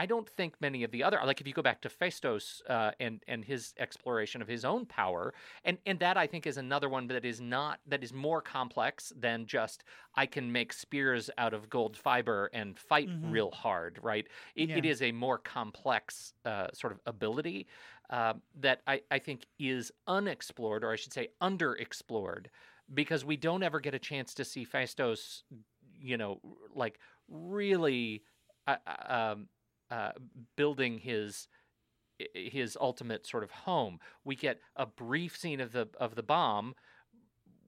I 0.00 0.06
don't 0.06 0.26
think 0.26 0.58
many 0.62 0.82
of 0.82 0.90
the 0.92 1.02
other 1.04 1.20
like 1.26 1.42
if 1.42 1.46
you 1.46 1.52
go 1.52 1.60
back 1.60 1.82
to 1.82 1.90
Phastos 1.90 2.62
uh, 2.70 2.92
and 2.98 3.22
and 3.28 3.44
his 3.44 3.74
exploration 3.78 4.40
of 4.40 4.48
his 4.48 4.64
own 4.64 4.86
power 4.86 5.34
and 5.62 5.76
and 5.84 5.98
that 6.00 6.16
I 6.16 6.26
think 6.26 6.46
is 6.46 6.56
another 6.56 6.88
one 6.88 7.06
that 7.08 7.26
is 7.26 7.38
not 7.38 7.80
that 7.86 8.02
is 8.02 8.10
more 8.10 8.40
complex 8.40 9.12
than 9.14 9.44
just 9.46 9.84
I 10.14 10.24
can 10.24 10.50
make 10.50 10.72
spears 10.72 11.28
out 11.36 11.52
of 11.52 11.68
gold 11.68 11.98
fiber 11.98 12.48
and 12.54 12.78
fight 12.78 13.10
Mhm. 13.10 13.20
real 13.20 13.50
hard 13.50 13.98
right 14.02 14.26
it, 14.54 14.70
it 14.74 14.84
Yeah. 14.84 14.86
is 14.86 15.02
a 15.02 15.12
more 15.12 15.36
complex 15.38 16.32
uh, 16.46 16.68
sort 16.72 16.94
of 16.94 17.00
ability 17.04 17.68
uh, 18.08 18.34
that 18.54 18.80
I, 18.86 19.02
I 19.10 19.18
think 19.18 19.46
is 19.58 19.92
unexplored 20.06 20.82
or 20.82 20.92
I 20.92 20.96
should 20.96 21.12
say 21.12 21.28
underexplored 21.42 22.46
because 22.94 23.22
we 23.24 23.36
don't 23.36 23.62
ever 23.62 23.80
get 23.80 23.94
a 23.94 23.98
chance 23.98 24.32
to 24.34 24.46
see 24.46 24.64
Phastos 24.64 25.42
you 26.00 26.16
know 26.16 26.40
like 26.74 26.98
really 27.28 28.24
uh, 28.66 28.76
uh, 28.86 29.32
um, 29.32 29.48
uh, 29.90 30.12
building 30.56 30.98
his 30.98 31.48
his 32.34 32.76
ultimate 32.80 33.26
sort 33.26 33.42
of 33.42 33.50
home. 33.50 33.98
We 34.24 34.36
get 34.36 34.58
a 34.76 34.86
brief 34.86 35.36
scene 35.36 35.60
of 35.60 35.72
the 35.72 35.88
of 35.98 36.14
the 36.14 36.22
bomb, 36.22 36.74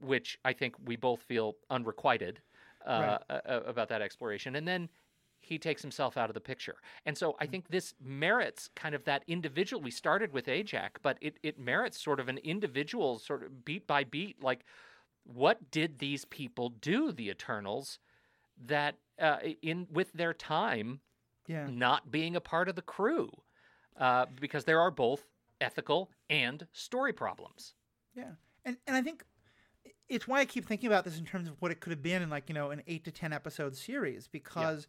which 0.01 0.39
I 0.45 0.53
think 0.53 0.75
we 0.85 0.97
both 0.97 1.23
feel 1.23 1.57
unrequited 1.71 2.41
uh, 2.87 3.19
uh, 3.31 3.61
about 3.67 3.89
that 3.89 4.03
exploration, 4.03 4.57
and 4.57 4.67
then 4.67 4.89
he 5.41 5.59
takes 5.59 5.83
himself 5.83 6.17
out 6.17 6.31
of 6.31 6.35
the 6.35 6.41
picture. 6.41 6.77
And 7.05 7.19
so 7.19 7.37
I 7.41 7.47
think 7.47 7.69
this 7.69 7.95
merits 8.01 8.71
kind 8.77 8.95
of 8.95 9.05
that 9.05 9.25
individual. 9.27 9.83
We 9.83 9.91
started 9.91 10.33
with 10.33 10.49
Ajax, 10.49 11.01
but 11.03 11.19
it 11.21 11.39
it 11.43 11.59
merits 11.59 12.03
sort 12.03 12.21
of 12.21 12.29
an 12.29 12.39
individual 12.39 13.19
sort 13.19 13.43
of 13.43 13.65
beat 13.65 13.87
by 13.87 14.05
beat, 14.05 14.43
like 14.43 14.65
what 15.25 15.71
did 15.71 15.99
these 15.99 16.25
people 16.25 16.69
do, 16.71 17.13
the 17.13 17.29
Eternals, 17.31 17.99
that 18.67 18.97
uh, 19.21 19.39
in 19.63 19.87
with 19.91 20.13
their 20.13 20.35
time 20.35 21.01
yeah. 21.47 21.67
not 21.69 22.11
being 22.11 22.37
a 22.37 22.41
part 22.41 22.69
of 22.69 22.77
the 22.77 22.83
crew 22.83 23.31
uh, 23.99 24.27
because 24.41 24.65
there 24.65 24.81
are 24.81 24.91
both 24.91 25.25
ethical 25.61 26.11
and 26.31 26.67
story 26.73 27.13
problems. 27.13 27.75
Yeah, 28.15 28.33
and 28.65 28.77
and 28.87 28.97
I 28.97 29.03
think 29.03 29.25
it's 30.09 30.29
why 30.29 30.41
I 30.41 30.45
keep 30.45 30.67
thinking 30.67 30.87
about 30.87 31.05
this 31.05 31.19
in 31.19 31.25
terms 31.25 31.49
of 31.49 31.57
what 31.61 31.71
it 31.71 31.81
could 31.81 31.91
have 31.91 32.03
been 32.03 32.23
in 32.23 32.31
like 32.31 32.49
you 32.49 32.55
know 32.55 32.71
an 32.71 32.83
eight 32.87 33.05
to 33.05 33.11
ten 33.11 33.33
episode 33.33 33.77
series 33.77 34.29
because 34.29 34.87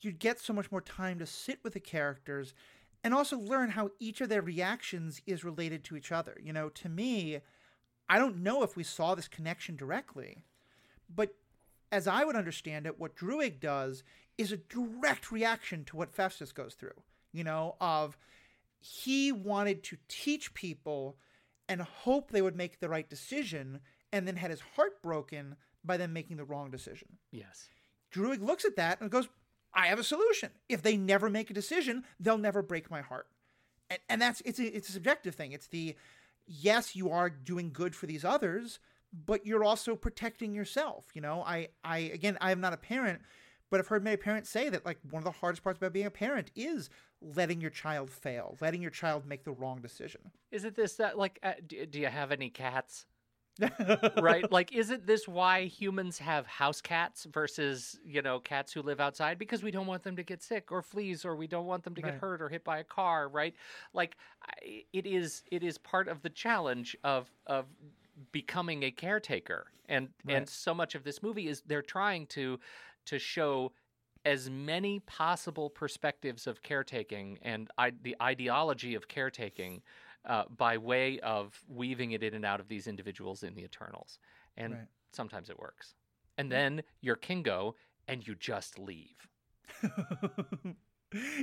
you'd 0.00 0.18
get 0.18 0.40
so 0.40 0.52
much 0.52 0.70
more 0.70 0.80
time 0.80 1.18
to 1.18 1.26
sit 1.26 1.58
with 1.62 1.74
the 1.74 1.80
characters 1.80 2.54
and 3.02 3.12
also 3.14 3.38
learn 3.38 3.70
how 3.70 3.90
each 4.00 4.20
of 4.20 4.28
their 4.28 4.42
reactions 4.42 5.20
is 5.26 5.44
related 5.44 5.84
to 5.84 5.96
each 5.96 6.10
other. 6.10 6.36
You 6.42 6.52
know, 6.52 6.70
to 6.70 6.88
me, 6.88 7.40
I 8.08 8.18
don't 8.18 8.42
know 8.42 8.62
if 8.62 8.76
we 8.76 8.82
saw 8.82 9.14
this 9.14 9.28
connection 9.28 9.76
directly, 9.76 10.42
but 11.14 11.34
as 11.92 12.08
I 12.08 12.24
would 12.24 12.34
understand 12.34 12.86
it, 12.86 12.98
what 12.98 13.14
Druig 13.14 13.60
does 13.60 14.02
is 14.38 14.52
a 14.52 14.56
direct 14.56 15.30
reaction 15.30 15.84
to 15.84 15.96
what 15.96 16.14
Phastos 16.14 16.54
goes 16.54 16.74
through. 16.74 17.02
You 17.32 17.44
know, 17.44 17.76
of 17.80 18.16
he 18.80 19.32
wanted 19.32 19.82
to 19.84 19.96
teach 20.08 20.54
people 20.54 21.16
and 21.68 21.80
hope 21.80 22.30
they 22.30 22.42
would 22.42 22.56
make 22.56 22.78
the 22.78 22.88
right 22.88 23.08
decision, 23.08 23.80
and 24.12 24.28
then 24.28 24.36
had 24.36 24.50
his 24.50 24.60
heart 24.76 25.02
broken 25.02 25.56
by 25.82 25.96
them 25.96 26.12
making 26.12 26.36
the 26.36 26.44
wrong 26.44 26.70
decision. 26.70 27.08
Yes. 27.32 27.68
Druig 28.12 28.42
looks 28.42 28.64
at 28.64 28.76
that 28.76 29.00
and 29.00 29.10
goes, 29.10 29.28
I 29.74 29.86
have 29.86 29.98
a 29.98 30.04
solution. 30.04 30.50
If 30.68 30.82
they 30.82 30.96
never 30.96 31.28
make 31.28 31.50
a 31.50 31.54
decision, 31.54 32.04
they'll 32.20 32.38
never 32.38 32.62
break 32.62 32.90
my 32.90 33.00
heart. 33.00 33.26
And, 33.90 33.98
and 34.08 34.22
that's 34.22 34.40
it's 34.44 34.58
a, 34.58 34.76
it's 34.76 34.88
a 34.88 34.92
subjective 34.92 35.34
thing. 35.34 35.52
It's 35.52 35.66
the 35.66 35.96
yes, 36.46 36.94
you 36.94 37.10
are 37.10 37.28
doing 37.28 37.72
good 37.72 37.94
for 37.94 38.06
these 38.06 38.24
others, 38.24 38.78
but 39.12 39.46
you're 39.46 39.64
also 39.64 39.96
protecting 39.96 40.54
yourself. 40.54 41.06
You 41.14 41.22
know, 41.22 41.42
I 41.42 41.68
I 41.82 41.98
again 41.98 42.38
I 42.40 42.52
am 42.52 42.60
not 42.60 42.72
a 42.72 42.78
parent, 42.78 43.22
but 43.74 43.80
I've 43.80 43.88
heard 43.88 44.04
many 44.04 44.16
parents 44.16 44.50
say 44.50 44.68
that 44.68 44.86
like 44.86 44.98
one 45.10 45.18
of 45.18 45.24
the 45.24 45.32
hardest 45.32 45.64
parts 45.64 45.78
about 45.78 45.92
being 45.92 46.06
a 46.06 46.10
parent 46.10 46.52
is 46.54 46.90
letting 47.20 47.60
your 47.60 47.70
child 47.70 48.08
fail, 48.08 48.56
letting 48.60 48.80
your 48.80 48.92
child 48.92 49.26
make 49.26 49.42
the 49.42 49.50
wrong 49.50 49.80
decision. 49.80 50.20
Is 50.52 50.64
it 50.64 50.76
this 50.76 50.94
that 50.94 51.18
like 51.18 51.40
uh, 51.42 51.54
do, 51.66 51.84
do 51.84 51.98
you 51.98 52.06
have 52.06 52.30
any 52.30 52.50
cats? 52.50 53.06
right? 54.16 54.48
Like, 54.48 54.72
isn't 54.72 55.06
this 55.06 55.26
why 55.26 55.64
humans 55.64 56.18
have 56.18 56.46
house 56.46 56.80
cats 56.80 57.24
versus, 57.24 57.98
you 58.04 58.22
know, 58.22 58.38
cats 58.38 58.72
who 58.72 58.80
live 58.80 59.00
outside? 59.00 59.38
Because 59.38 59.64
we 59.64 59.72
don't 59.72 59.86
want 59.88 60.04
them 60.04 60.14
to 60.16 60.22
get 60.22 60.40
sick 60.40 60.70
or 60.70 60.82
fleas, 60.82 61.24
or 61.24 61.34
we 61.34 61.48
don't 61.48 61.66
want 61.66 61.82
them 61.82 61.96
to 61.96 62.02
Right. 62.02 62.12
get 62.12 62.20
hurt 62.20 62.40
or 62.40 62.48
hit 62.48 62.62
by 62.62 62.78
a 62.78 62.84
car, 62.84 63.28
right? 63.28 63.54
Like, 63.92 64.16
it 64.62 65.04
is 65.04 65.42
it 65.50 65.64
is 65.64 65.78
part 65.78 66.06
of 66.06 66.22
the 66.22 66.30
challenge 66.30 66.96
of 67.02 67.28
of 67.46 67.66
becoming 68.30 68.84
a 68.84 68.90
caretaker, 68.92 69.66
and 69.88 70.08
Right. 70.24 70.36
and 70.36 70.48
so 70.48 70.74
much 70.74 70.94
of 70.94 71.02
this 71.02 71.22
movie 71.22 71.48
is 71.48 71.62
they're 71.66 71.82
trying 71.82 72.26
to 72.28 72.60
to 73.06 73.18
show 73.18 73.72
as 74.24 74.48
many 74.48 75.00
possible 75.00 75.68
perspectives 75.68 76.46
of 76.46 76.62
caretaking 76.62 77.38
and 77.42 77.70
I, 77.76 77.92
the 78.02 78.16
ideology 78.22 78.94
of 78.94 79.06
caretaking 79.08 79.82
uh, 80.24 80.44
by 80.56 80.78
way 80.78 81.20
of 81.20 81.60
weaving 81.68 82.12
it 82.12 82.22
in 82.22 82.32
and 82.34 82.44
out 82.44 82.58
of 82.58 82.68
these 82.68 82.86
individuals 82.86 83.42
in 83.42 83.54
the 83.54 83.62
Eternals. 83.64 84.18
And 84.56 84.72
Right. 84.74 84.86
sometimes 85.12 85.50
it 85.50 85.58
works. 85.58 85.94
And 86.38 86.50
then 86.50 86.82
you're 87.02 87.16
Kingo 87.16 87.74
and 88.08 88.26
you 88.26 88.34
just 88.34 88.78
leave. 88.78 89.28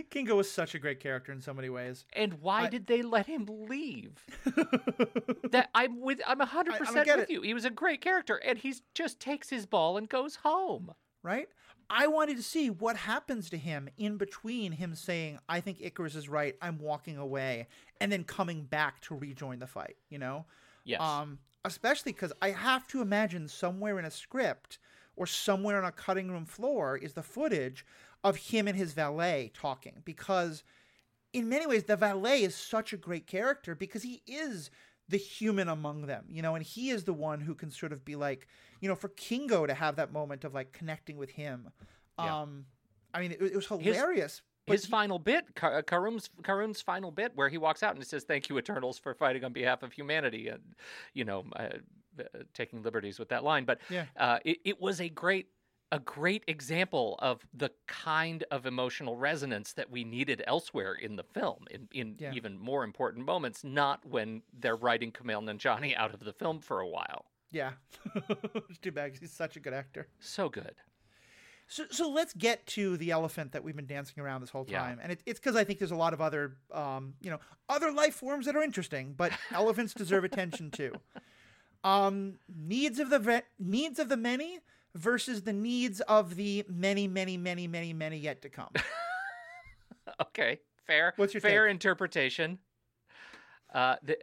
Kingo 0.09 0.35
was 0.35 0.51
such 0.51 0.75
a 0.75 0.79
great 0.79 0.99
character 0.99 1.31
in 1.31 1.39
so 1.39 1.53
many 1.53 1.69
ways. 1.69 2.05
And 2.13 2.33
why 2.41 2.63
I- 2.63 2.69
did 2.69 2.87
they 2.87 3.03
let 3.03 3.27
him 3.27 3.45
leave? 3.69 4.17
that 5.51 5.69
I'm 5.73 6.01
with 6.01 6.19
I'm 6.27 6.39
100% 6.39 7.05
get 7.05 7.17
with 7.19 7.29
it. 7.29 7.33
you. 7.33 7.41
He 7.43 7.53
was 7.53 7.63
a 7.65 7.69
great 7.69 8.01
character 8.01 8.35
and 8.37 8.57
he 8.57 8.73
just 8.93 9.19
takes 9.19 9.49
his 9.49 9.65
ball 9.65 9.95
and 9.97 10.09
goes 10.09 10.37
home. 10.37 10.91
Right? 11.23 11.47
I 11.89 12.07
wanted 12.07 12.37
to 12.37 12.43
see 12.43 12.69
what 12.69 12.95
happens 12.95 13.49
to 13.49 13.57
him 13.57 13.89
in 13.97 14.17
between 14.17 14.71
him 14.71 14.95
saying, 14.95 15.39
I 15.49 15.59
think 15.59 15.79
Ikaris 15.79 16.15
is 16.15 16.29
right, 16.29 16.55
I'm 16.61 16.79
walking 16.79 17.17
away, 17.17 17.67
and 17.99 18.09
then 18.11 18.23
coming 18.23 18.63
back 18.63 19.01
to 19.01 19.15
rejoin 19.15 19.59
the 19.59 19.67
fight, 19.67 19.97
you 20.09 20.17
know? 20.17 20.45
Yes. 20.85 21.01
Um, 21.01 21.39
especially 21.65 22.13
because 22.13 22.33
I 22.41 22.51
have 22.51 22.87
to 22.87 23.01
imagine 23.01 23.47
somewhere 23.47 23.99
in 23.99 24.05
a 24.05 24.11
script 24.11 24.79
or 25.15 25.27
somewhere 25.27 25.77
on 25.77 25.85
a 25.85 25.91
cutting 25.91 26.31
room 26.31 26.45
floor 26.45 26.97
is 26.97 27.13
the 27.13 27.23
footage 27.23 27.85
of 28.23 28.37
him 28.37 28.67
and 28.67 28.77
his 28.77 28.93
valet 28.93 29.51
talking 29.53 30.01
because 30.05 30.63
in 31.33 31.49
many 31.49 31.65
ways 31.65 31.83
the 31.83 31.95
valet 31.95 32.43
is 32.43 32.55
such 32.55 32.93
a 32.93 32.97
great 32.97 33.27
character 33.27 33.75
because 33.75 34.03
he 34.03 34.21
is 34.27 34.69
the 35.11 35.17
human 35.17 35.67
among 35.69 36.05
them 36.07 36.25
you 36.29 36.41
know 36.41 36.55
and 36.55 36.63
he 36.65 36.89
is 36.89 37.03
the 37.03 37.13
one 37.13 37.39
who 37.39 37.53
can 37.53 37.69
sort 37.69 37.91
of 37.91 38.03
be 38.03 38.15
like 38.15 38.47
you 38.81 38.89
know 38.89 38.95
for 38.95 39.09
kingo 39.09 39.65
to 39.67 39.73
have 39.73 39.95
that 39.97 40.11
moment 40.11 40.43
of 40.43 40.53
like 40.53 40.71
connecting 40.71 41.17
with 41.17 41.29
him 41.29 41.69
Yeah. 42.17 42.41
um 42.41 42.65
i 43.13 43.21
mean 43.21 43.31
it, 43.33 43.41
it 43.41 43.55
was 43.55 43.67
hilarious 43.67 44.41
but 44.67 44.73
his 44.73 44.85
he- 44.85 44.91
final 44.91 45.17
bit, 45.17 45.45
uh, 45.61 45.81
Karum's 45.81 46.29
Karun's 46.43 46.81
final 46.81 47.09
bit, 47.11 47.31
where 47.35 47.49
he 47.49 47.57
walks 47.57 47.81
out 47.81 47.95
and 47.95 47.97
he 47.97 48.05
says, 48.05 48.23
"Thank 48.25 48.47
you, 48.47 48.59
Eternals, 48.59 48.99
for 48.99 49.15
fighting 49.15 49.43
on 49.43 49.53
behalf 49.53 49.81
of 49.81 49.91
humanity," 49.91 50.49
and 50.49 50.61
you 51.15 51.25
know, 51.25 51.45
uh, 51.55 51.69
uh, 52.19 52.23
taking 52.53 52.83
liberties 52.83 53.17
with 53.17 53.29
that 53.29 53.43
line. 53.43 53.65
But 53.65 53.79
Yeah. 53.89 54.05
uh, 54.17 54.37
it, 54.45 54.59
it 54.63 54.79
was 54.79 55.01
a 55.01 55.09
great, 55.09 55.47
a 55.91 55.99
great 55.99 56.43
example 56.47 57.15
of 57.19 57.45
the 57.53 57.69
kind 57.87 58.43
of 58.51 58.65
emotional 58.65 59.17
resonance 59.17 59.73
that 59.73 59.89
we 59.91 60.03
needed 60.03 60.41
elsewhere 60.47 60.93
in 60.93 61.15
the 61.17 61.23
film, 61.23 61.65
in 61.69 61.87
in 61.91 62.15
Yeah. 62.19 62.33
even 62.33 62.57
more 62.57 62.83
important 62.83 63.25
moments. 63.25 63.63
Not 63.63 64.05
when 64.05 64.41
they're 64.57 64.75
writing 64.75 65.11
Kumail 65.11 65.43
Nanjiani 65.43 65.95
out 65.95 66.13
of 66.13 66.21
the 66.21 66.33
film 66.33 66.59
for 66.61 66.79
a 66.79 66.87
while. 66.87 67.25
yeah 67.53 67.71
it's 68.69 68.77
too 68.79 68.91
bad 68.93 69.11
he's 69.19 69.31
such 69.33 69.57
a 69.57 69.59
good 69.59 69.73
actor 69.73 70.07
So 70.19 70.47
good. 70.49 70.75
So, 71.67 71.83
so 71.89 72.09
let's 72.09 72.33
get 72.33 72.65
to 72.77 72.97
the 72.97 73.11
elephant 73.11 73.51
that 73.53 73.63
we've 73.63 73.75
been 73.77 73.85
dancing 73.87 74.21
around 74.23 74.41
this 74.41 74.49
whole 74.49 74.65
Yeah. 74.67 74.79
time, 74.79 74.99
and 75.01 75.11
it, 75.13 75.21
it's 75.25 75.39
because 75.39 75.55
I 75.55 75.63
think 75.65 75.79
there's 75.79 75.91
a 75.91 75.95
lot 76.05 76.13
of 76.13 76.19
other, 76.19 76.57
um, 76.73 77.13
you 77.21 77.29
know, 77.31 77.39
other 77.69 77.91
life 77.93 78.15
forms 78.15 78.45
that 78.45 78.55
are 78.57 78.61
interesting, 78.63 79.13
but 79.15 79.31
elephants 79.53 79.93
deserve 79.93 80.23
attention 80.25 80.69
too. 80.71 80.93
Um, 81.83 82.39
needs 82.53 82.99
of 82.99 83.09
the 83.09 83.19
ve- 83.19 83.41
needs 83.57 83.99
of 83.99 84.07
the 84.09 84.17
many 84.17 84.59
versus 84.95 85.43
the 85.43 85.53
needs 85.53 86.01
of 86.01 86.35
the 86.35 86.65
many, 86.67 87.07
many, 87.07 87.37
many, 87.37 87.67
many, 87.67 87.93
many 87.93 88.17
yet 88.17 88.41
to 88.41 88.49
come. 88.49 88.69
Okay, 90.19 90.59
fair. 90.87 91.13
What's 91.15 91.33
your 91.33 91.41
fair 91.41 91.65
take? 91.65 91.71
interpretation? 91.71 92.57
Uh, 93.73 93.95
the, 94.03 94.17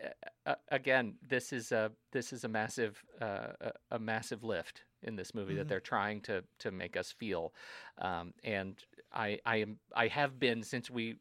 uh, 0.45 0.55
again, 0.69 1.14
this 1.27 1.53
is 1.53 1.73
a 1.73 1.91
this 2.12 2.33
is 2.33 2.45
a 2.45 2.49
massive 2.49 3.03
uh, 3.21 3.49
a, 3.61 3.73
a 3.93 3.99
massive 3.99 4.45
lift 4.45 4.83
in 5.03 5.16
this 5.16 5.35
movie 5.35 5.55
that 5.55 5.66
Mhm. 5.66 5.69
they're 5.69 5.81
trying 5.81 6.21
to 6.23 6.45
to 6.59 6.71
make 6.71 6.97
us 6.97 7.12
feel, 7.12 7.55
um, 7.99 8.35
and 8.45 8.77
I 9.12 9.39
I 9.47 9.57
am 9.59 9.79
I 9.95 10.09
have 10.09 10.39
been 10.39 10.62
since 10.62 10.91
we 10.91 11.16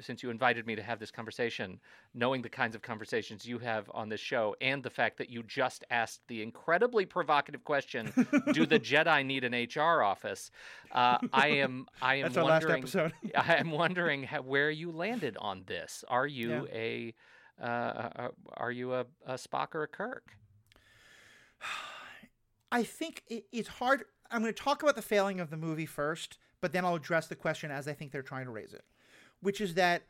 since 0.00 0.22
you 0.22 0.30
invited 0.30 0.66
me 0.66 0.74
to 0.76 0.82
have 0.82 0.98
this 0.98 1.10
conversation, 1.10 1.80
knowing 2.14 2.42
the 2.42 2.48
kinds 2.48 2.74
of 2.74 2.82
conversations 2.82 3.46
you 3.46 3.58
have 3.58 3.90
on 3.94 4.08
this 4.08 4.20
show, 4.20 4.54
and 4.60 4.82
the 4.82 4.90
fact 4.90 5.18
that 5.18 5.30
you 5.30 5.42
just 5.42 5.84
asked 5.90 6.20
the 6.28 6.42
incredibly 6.42 7.04
provocative 7.06 7.64
question, 7.64 8.12
"Do 8.52 8.66
the 8.66 8.80
Jedi 8.80 9.24
need 9.24 9.44
an 9.44 9.52
HR 9.52 10.02
office?" 10.02 10.50
Uh, 10.90 11.18
I 11.32 11.48
am 11.48 11.86
I 12.00 12.16
am 12.16 12.22
That's 12.24 12.36
our 12.36 12.44
last 12.44 12.62
wondering. 12.64 12.82
episode. 12.82 13.12
I'm 13.34 13.70
wondering 13.70 14.22
how, 14.24 14.42
where 14.42 14.70
you 14.70 14.90
landed 14.90 15.36
on 15.38 15.64
this. 15.66 16.04
Are 16.08 16.26
you 16.26 16.68
a 16.72 17.14
uh, 17.60 17.64
uh, 17.64 18.28
are 18.54 18.72
you 18.72 18.94
a, 18.94 19.06
a 19.26 19.34
Spock 19.34 19.74
or 19.74 19.82
a 19.82 19.88
Kirk? 19.88 20.36
I 22.72 22.82
think 22.82 23.22
it, 23.28 23.44
it's 23.52 23.68
hard. 23.68 24.04
I'm 24.30 24.40
going 24.40 24.52
to 24.52 24.62
talk 24.62 24.82
about 24.82 24.96
the 24.96 25.02
failing 25.02 25.40
of 25.40 25.50
the 25.50 25.56
movie 25.56 25.86
first, 25.86 26.38
but 26.60 26.72
then 26.72 26.84
I'll 26.84 26.94
address 26.94 27.26
the 27.26 27.36
question 27.36 27.70
as 27.70 27.86
I 27.86 27.92
think 27.92 28.12
they're 28.12 28.22
trying 28.22 28.46
to 28.46 28.50
raise 28.50 28.72
it, 28.72 28.84
which 29.42 29.60
is 29.60 29.74
that 29.74 30.02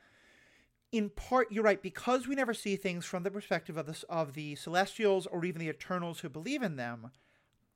in 0.92 1.08
part 1.08 1.50
you're 1.50 1.64
right 1.64 1.82
because 1.82 2.28
we 2.28 2.34
never 2.34 2.54
see 2.54 2.76
things 2.76 3.04
from 3.04 3.22
the 3.22 3.30
perspective 3.30 3.76
of 3.76 3.86
the 3.86 4.04
of 4.08 4.34
the 4.34 4.54
Celestials 4.54 5.26
or 5.26 5.44
even 5.44 5.58
the 5.60 5.68
Eternals 5.68 6.20
who 6.20 6.28
believe 6.28 6.62
in 6.62 6.76
them. 6.76 7.10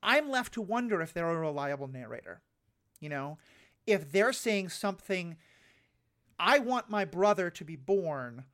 I'm 0.03 0.31
left 0.31 0.53
to 0.55 0.63
wonder 0.63 1.01
if 1.01 1.13
they're 1.13 1.29
a 1.29 1.37
reliable 1.37 1.89
narrator. 1.89 2.43
You 3.01 3.09
know, 3.09 3.39
if 3.87 4.13
they're 4.13 4.33
saying 4.33 4.69
something, 4.69 5.37
I 6.39 6.59
want 6.59 6.91
my 6.91 7.05
brother 7.05 7.51
to 7.51 7.65
be 7.65 7.77
born. 7.77 8.45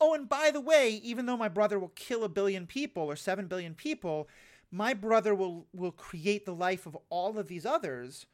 Oh, 0.00 0.14
and 0.14 0.28
by 0.28 0.50
the 0.50 0.60
way, 0.60 0.90
even 0.90 1.26
though 1.26 1.36
my 1.36 1.48
brother 1.48 1.78
will 1.78 1.92
kill 1.94 2.24
a 2.24 2.28
billion 2.28 2.66
people 2.66 3.04
or 3.04 3.16
seven 3.16 3.46
billion 3.46 3.74
people, 3.74 4.28
my 4.70 4.94
brother 4.94 5.34
will 5.34 5.66
will 5.72 5.92
create 5.92 6.46
the 6.46 6.54
life 6.54 6.86
of 6.86 6.96
all 7.10 7.38
of 7.38 7.48
these 7.48 7.66
others. 7.66 8.26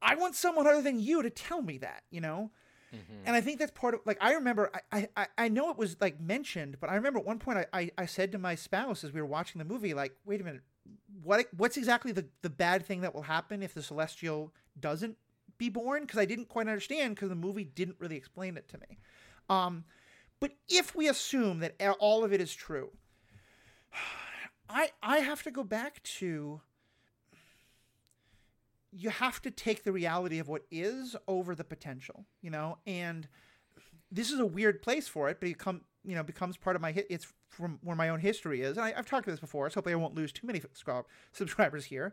I 0.00 0.14
want 0.14 0.36
someone 0.36 0.66
other 0.66 0.82
than 0.82 1.00
you 1.00 1.22
to 1.22 1.30
tell 1.30 1.60
me 1.60 1.78
that, 1.78 2.04
you 2.10 2.20
know? 2.20 2.50
And 3.26 3.36
I 3.36 3.40
think 3.40 3.58
that's 3.58 3.72
part 3.72 3.94
of 3.94 4.00
like 4.06 4.18
I 4.20 4.32
remember 4.32 4.70
I, 4.90 5.08
I 5.16 5.26
I 5.36 5.48
know 5.48 5.70
it 5.70 5.76
was 5.76 5.96
like 6.00 6.20
mentioned, 6.20 6.78
but 6.80 6.90
I 6.90 6.94
remember 6.94 7.18
at 7.18 7.26
one 7.26 7.38
point 7.38 7.58
I, 7.58 7.66
I, 7.72 7.90
I 7.98 8.06
said 8.06 8.32
to 8.32 8.38
my 8.38 8.54
spouse 8.54 9.04
as 9.04 9.12
we 9.12 9.20
were 9.20 9.26
watching 9.26 9.58
the 9.58 9.64
movie, 9.64 9.92
like, 9.94 10.14
wait 10.24 10.40
a 10.40 10.44
minute, 10.44 10.62
what 11.22 11.46
what's 11.56 11.76
exactly 11.76 12.12
the, 12.12 12.26
the 12.42 12.50
bad 12.50 12.86
thing 12.86 13.02
that 13.02 13.14
will 13.14 13.22
happen 13.22 13.62
if 13.62 13.74
the 13.74 13.82
celestial 13.82 14.54
doesn't 14.80 15.16
be 15.58 15.68
born? 15.68 16.02
Because 16.02 16.18
I 16.18 16.24
didn't 16.24 16.48
quite 16.48 16.66
understand 16.66 17.14
because 17.14 17.28
the 17.28 17.34
movie 17.34 17.64
didn't 17.64 17.96
really 17.98 18.16
explain 18.16 18.56
it 18.56 18.68
to 18.68 18.78
me. 18.78 18.98
Um, 19.50 19.84
but 20.40 20.52
if 20.68 20.94
we 20.94 21.08
assume 21.08 21.58
that 21.60 21.74
all 21.98 22.24
of 22.24 22.32
it 22.32 22.40
is 22.40 22.54
true, 22.54 22.90
I 24.70 24.90
I 25.02 25.18
have 25.18 25.42
to 25.42 25.50
go 25.50 25.64
back 25.64 26.02
to 26.04 26.62
you 28.98 29.10
have 29.10 29.40
to 29.42 29.50
take 29.50 29.84
the 29.84 29.92
reality 29.92 30.40
of 30.40 30.48
what 30.48 30.62
is 30.72 31.14
over 31.28 31.54
the 31.54 31.62
potential, 31.62 32.26
you 32.42 32.50
know, 32.50 32.78
and 32.84 33.28
this 34.10 34.32
is 34.32 34.40
a 34.40 34.46
weird 34.46 34.82
place 34.82 35.06
for 35.06 35.28
it, 35.28 35.38
but 35.38 35.48
it 35.48 35.58
come 35.58 35.82
you 36.04 36.16
know 36.16 36.22
becomes 36.24 36.56
part 36.56 36.74
of 36.74 36.82
my 36.82 36.90
hit. 36.90 37.06
It's 37.08 37.32
from 37.48 37.78
where 37.82 37.94
my 37.94 38.08
own 38.08 38.18
history 38.18 38.62
is, 38.62 38.76
and 38.76 38.86
I, 38.86 38.94
I've 38.96 39.06
talked 39.06 39.26
about 39.26 39.34
this 39.34 39.40
before, 39.40 39.70
so 39.70 39.74
hopefully 39.74 39.92
I 39.92 39.96
won't 39.96 40.14
lose 40.14 40.32
too 40.32 40.46
many 40.46 40.60
subscrib- 40.60 41.04
subscribers 41.32 41.84
here. 41.86 42.12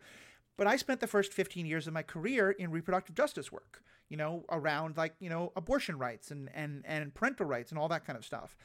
But 0.57 0.67
I 0.67 0.77
spent 0.77 1.01
the 1.01 1.07
first 1.07 1.33
15 1.33 1.65
years 1.65 1.86
of 1.88 1.93
my 1.93 2.03
career 2.03 2.51
in 2.51 2.71
reproductive 2.71 3.13
justice 3.15 3.51
work, 3.51 3.81
you 4.07 4.15
know, 4.15 4.45
around 4.49 4.95
like 4.95 5.15
you 5.19 5.29
know 5.29 5.51
abortion 5.55 5.97
rights 5.97 6.29
and 6.29 6.49
and 6.53 6.83
and 6.86 7.13
parental 7.15 7.47
rights 7.47 7.71
and 7.71 7.79
all 7.79 7.88
that 7.88 8.05
kind 8.05 8.17
of 8.17 8.25
stuff. 8.25 8.55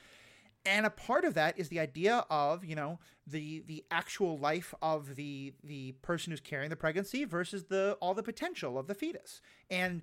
And 0.66 0.84
a 0.84 0.90
part 0.90 1.24
of 1.24 1.34
that 1.34 1.58
is 1.58 1.68
the 1.68 1.80
idea 1.80 2.24
of 2.30 2.64
you 2.64 2.74
know 2.74 2.98
the 3.26 3.62
the 3.66 3.84
actual 3.90 4.38
life 4.38 4.74
of 4.82 5.16
the 5.16 5.54
the 5.64 5.92
person 6.02 6.32
who's 6.32 6.40
carrying 6.40 6.70
the 6.70 6.76
pregnancy 6.76 7.24
versus 7.24 7.64
the 7.64 7.96
all 8.00 8.14
the 8.14 8.22
potential 8.22 8.78
of 8.78 8.86
the 8.86 8.94
fetus. 8.94 9.40
And 9.70 10.02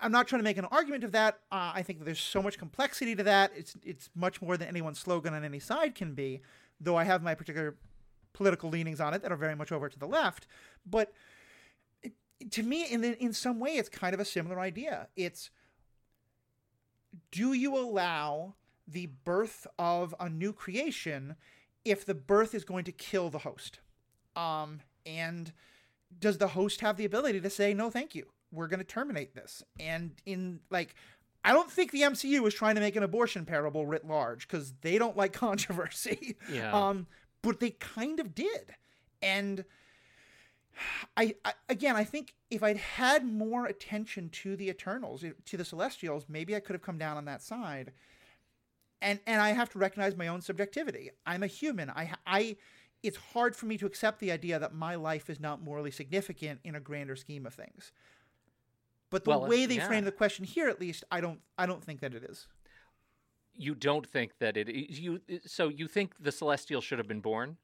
I'm 0.00 0.12
not 0.12 0.26
trying 0.26 0.40
to 0.40 0.44
make 0.44 0.58
an 0.58 0.64
argument 0.66 1.04
of 1.04 1.12
that. 1.12 1.40
Uh, 1.50 1.72
I 1.74 1.82
think 1.82 1.98
that 1.98 2.04
there's 2.04 2.20
so 2.20 2.42
much 2.42 2.58
complexity 2.58 3.14
to 3.14 3.22
that. 3.24 3.52
It's 3.54 3.76
it's 3.84 4.10
much 4.14 4.42
more 4.42 4.56
than 4.56 4.68
anyone's 4.68 4.98
slogan 4.98 5.34
on 5.34 5.44
any 5.44 5.60
side 5.60 5.94
can 5.94 6.14
be. 6.14 6.42
Though 6.80 6.96
I 6.96 7.04
have 7.04 7.22
my 7.22 7.34
particular 7.34 7.76
political 8.32 8.70
leanings 8.70 9.00
on 9.00 9.14
it 9.14 9.22
that 9.22 9.30
are 9.30 9.36
very 9.36 9.54
much 9.54 9.70
over 9.70 9.88
to 9.88 9.98
the 9.98 10.06
left, 10.06 10.46
but 10.84 11.12
to 12.50 12.62
me, 12.62 12.90
in 12.90 13.02
the, 13.02 13.22
in 13.22 13.32
some 13.32 13.60
way, 13.60 13.76
it's 13.76 13.88
kind 13.88 14.14
of 14.14 14.20
a 14.20 14.24
similar 14.24 14.58
idea. 14.58 15.08
It's 15.16 15.50
do 17.30 17.52
you 17.52 17.76
allow 17.76 18.54
the 18.86 19.06
birth 19.24 19.66
of 19.78 20.14
a 20.18 20.28
new 20.28 20.52
creation 20.52 21.36
if 21.84 22.04
the 22.04 22.14
birth 22.14 22.54
is 22.54 22.64
going 22.64 22.84
to 22.84 22.92
kill 22.92 23.30
the 23.30 23.38
host? 23.38 23.80
Um, 24.36 24.80
and 25.04 25.52
does 26.18 26.38
the 26.38 26.48
host 26.48 26.80
have 26.80 26.96
the 26.96 27.04
ability 27.04 27.40
to 27.40 27.50
say 27.50 27.74
no, 27.74 27.90
thank 27.90 28.14
you? 28.14 28.26
We're 28.50 28.68
going 28.68 28.80
to 28.80 28.84
terminate 28.84 29.34
this. 29.34 29.62
And 29.80 30.12
in 30.26 30.60
like, 30.70 30.94
I 31.44 31.52
don't 31.52 31.70
think 31.70 31.90
the 31.90 32.02
MCU 32.02 32.46
is 32.46 32.54
trying 32.54 32.74
to 32.76 32.80
make 32.80 32.96
an 32.96 33.02
abortion 33.02 33.44
parable 33.44 33.86
writ 33.86 34.06
large 34.06 34.46
because 34.46 34.74
they 34.82 34.98
don't 34.98 35.16
like 35.16 35.32
controversy. 35.32 36.36
Yeah. 36.50 36.72
Um, 36.72 37.06
but 37.42 37.60
they 37.60 37.70
kind 37.70 38.20
of 38.20 38.34
did. 38.34 38.74
And 39.20 39.64
I, 41.16 41.34
I, 41.44 41.52
again, 41.68 41.96
I 41.96 42.04
think 42.04 42.34
if 42.50 42.62
I'd 42.62 42.76
had 42.76 43.24
more 43.24 43.66
attention 43.66 44.28
to 44.30 44.56
the 44.56 44.68
Eternals, 44.68 45.24
to 45.46 45.56
the 45.56 45.64
Celestials, 45.64 46.26
maybe 46.28 46.54
I 46.54 46.60
could 46.60 46.74
have 46.74 46.82
come 46.82 46.98
down 46.98 47.16
on 47.16 47.24
that 47.26 47.42
side. 47.42 47.92
And 49.02 49.20
and 49.26 49.40
I 49.42 49.50
have 49.50 49.68
to 49.70 49.78
recognize 49.78 50.16
my 50.16 50.28
own 50.28 50.40
subjectivity. 50.40 51.10
I'm 51.26 51.42
a 51.42 51.46
human. 51.46 51.90
I 51.90 52.12
I 52.26 52.56
it's 53.02 53.16
hard 53.16 53.56
for 53.56 53.66
me 53.66 53.76
to 53.78 53.86
accept 53.86 54.20
the 54.20 54.30
idea 54.30 54.58
that 54.60 54.72
my 54.72 54.94
life 54.94 55.28
is 55.28 55.40
not 55.40 55.60
morally 55.60 55.90
significant 55.90 56.60
in 56.62 56.74
a 56.76 56.80
grander 56.80 57.16
scheme 57.16 57.44
of 57.46 57.52
things. 57.54 57.92
But 59.10 59.24
the 59.24 59.30
Well, 59.30 59.46
way 59.46 59.66
they 59.66 59.76
yeah. 59.76 59.88
frame 59.88 60.04
the 60.04 60.12
question 60.12 60.44
here, 60.44 60.68
at 60.68 60.80
least, 60.80 61.04
I 61.10 61.20
don't 61.20 61.40
I 61.58 61.66
don't 61.66 61.82
think 61.84 62.00
that 62.00 62.14
it 62.14 62.22
is. 62.22 62.46
You 63.54 63.74
don't 63.74 64.06
think 64.06 64.38
that 64.38 64.56
it 64.56 64.68
is 64.68 64.98
you 65.00 65.20
so 65.44 65.68
you 65.68 65.88
think 65.88 66.14
the 66.20 66.32
Celestial 66.32 66.80
should 66.80 66.98
have 66.98 67.08
been 67.08 67.20
born? 67.20 67.56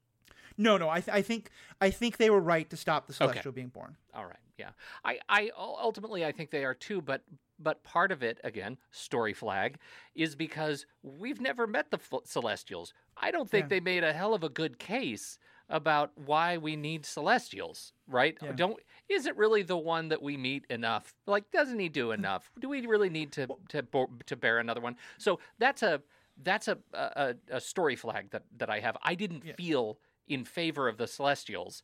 No, 0.57 0.75
no, 0.77 0.89
I, 0.89 0.99
th- 0.99 1.15
I 1.15 1.21
think 1.21 1.49
I 1.79 1.89
think 1.89 2.17
they 2.17 2.29
were 2.29 2.41
right 2.41 2.69
to 2.69 2.75
stop 2.77 3.07
the 3.07 3.11
Okay. 3.13 3.17
Celestial 3.31 3.53
being 3.53 3.69
born. 3.69 3.95
All 4.13 4.25
right, 4.25 4.43
yeah. 4.57 4.71
I, 5.05 5.19
I 5.29 5.51
ultimately 5.57 6.25
I 6.25 6.33
think 6.33 6.51
they 6.51 6.65
are 6.65 6.73
too, 6.73 7.01
but 7.01 7.23
but 7.59 7.83
part 7.83 8.11
of 8.11 8.23
it 8.23 8.39
again, 8.43 8.77
story 8.91 9.33
flag, 9.33 9.77
is 10.15 10.35
because 10.35 10.85
we've 11.03 11.41
never 11.41 11.67
met 11.67 11.91
the 11.91 11.97
F- 11.97 12.21
Celestials. 12.25 12.93
I 13.17 13.31
don't 13.31 13.49
think 13.49 13.65
Yeah. 13.65 13.69
they 13.69 13.79
made 13.79 14.03
a 14.03 14.13
hell 14.13 14.33
of 14.33 14.43
a 14.43 14.49
good 14.49 14.79
case 14.79 15.37
about 15.69 16.11
why 16.17 16.57
we 16.57 16.75
need 16.75 17.05
Celestials, 17.05 17.93
right? 18.07 18.37
Yeah. 18.41 18.53
Don't 18.53 18.79
is 19.07 19.25
it 19.25 19.35
really 19.37 19.63
the 19.63 19.77
one 19.77 20.09
that 20.09 20.21
we 20.21 20.37
meet 20.37 20.65
enough? 20.69 21.13
Like, 21.25 21.51
doesn't 21.51 21.79
he 21.79 21.89
do 21.89 22.07
hmm. 22.07 22.13
enough? 22.13 22.51
Do 22.59 22.69
we 22.69 22.85
really 22.85 23.09
need 23.09 23.31
to 23.33 23.47
to 23.69 23.85
to 24.25 24.35
bear 24.35 24.59
another 24.59 24.81
one? 24.81 24.95
So 25.17 25.39
that's 25.59 25.83
a 25.83 26.01
that's 26.41 26.67
a 26.67 26.77
a, 26.93 27.35
a 27.51 27.61
story 27.61 27.95
flag 27.95 28.31
that 28.31 28.43
that 28.57 28.69
I 28.69 28.79
have. 28.79 28.97
I 29.03 29.15
didn't 29.15 29.45
Yeah. 29.45 29.53
feel 29.53 29.99
in 30.27 30.45
favor 30.45 30.87
of 30.87 30.97
the 30.97 31.07
Celestials 31.07 31.83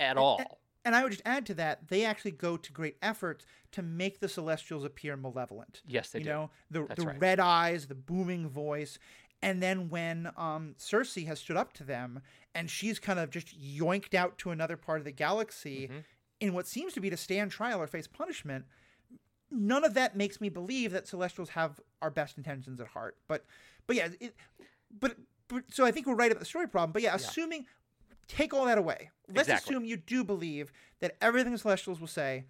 at 0.00 0.16
all. 0.16 0.60
And 0.88 0.96
I 0.96 1.02
would 1.02 1.12
just 1.12 1.22
add 1.26 1.44
to 1.44 1.54
that, 1.56 1.88
they 1.88 2.02
actually 2.06 2.30
go 2.30 2.56
to 2.56 2.72
great 2.72 2.96
efforts 3.02 3.44
to 3.72 3.82
make 3.82 4.20
the 4.20 4.28
Celestials 4.28 4.84
appear 4.86 5.18
malevolent. 5.18 5.82
Yes, 5.86 6.08
they 6.08 6.20
you 6.20 6.24
do. 6.24 6.30
know, 6.30 6.50
the 6.70 6.84
That's 6.86 7.02
the 7.02 7.08
right. 7.08 7.20
red 7.20 7.38
eyes, 7.40 7.88
the 7.88 7.94
booming 7.94 8.48
voice, 8.48 8.98
and 9.42 9.62
then 9.62 9.90
when 9.90 10.30
um, 10.38 10.74
Sersi 10.78 11.26
has 11.26 11.40
stood 11.40 11.58
up 11.58 11.74
to 11.74 11.84
them 11.84 12.22
and 12.54 12.70
she's 12.70 12.98
kind 12.98 13.18
of 13.18 13.28
just 13.28 13.48
yoinked 13.60 14.14
out 14.14 14.38
to 14.38 14.50
another 14.50 14.78
part 14.78 14.98
of 14.98 15.04
the 15.04 15.12
galaxy 15.12 15.88
Mhm. 15.88 16.04
in 16.40 16.54
what 16.54 16.66
seems 16.66 16.94
to 16.94 17.00
be 17.00 17.10
to 17.10 17.18
stand 17.18 17.50
trial 17.50 17.82
or 17.82 17.86
face 17.86 18.06
punishment, 18.06 18.64
none 19.50 19.84
of 19.84 19.92
that 19.92 20.16
makes 20.16 20.40
me 20.40 20.48
believe 20.48 20.90
that 20.92 21.06
Celestials 21.06 21.50
have 21.50 21.82
our 22.00 22.10
best 22.10 22.38
intentions 22.38 22.80
at 22.80 22.86
heart. 22.86 23.18
But 23.28 23.44
but 23.86 23.94
yeah, 23.94 24.08
it, 24.20 24.34
but, 24.98 25.18
but 25.48 25.64
so 25.70 25.84
I 25.84 25.90
think 25.90 26.06
we're 26.06 26.14
right 26.14 26.30
about 26.32 26.40
the 26.40 26.46
story 26.46 26.66
problem. 26.66 26.92
But 26.92 27.02
yeah, 27.02 27.14
assuming 27.14 27.66
take 28.28 28.54
all 28.54 28.66
that 28.66 28.78
away. 28.78 29.10
Let's 29.26 29.48
Exactly. 29.48 29.74
assume 29.74 29.84
you 29.84 29.96
do 29.96 30.24
believe 30.24 30.72
that 31.00 31.16
everything 31.20 31.52
the 31.52 31.58
Celestials 31.58 32.00
will 32.00 32.06
say. 32.06 32.44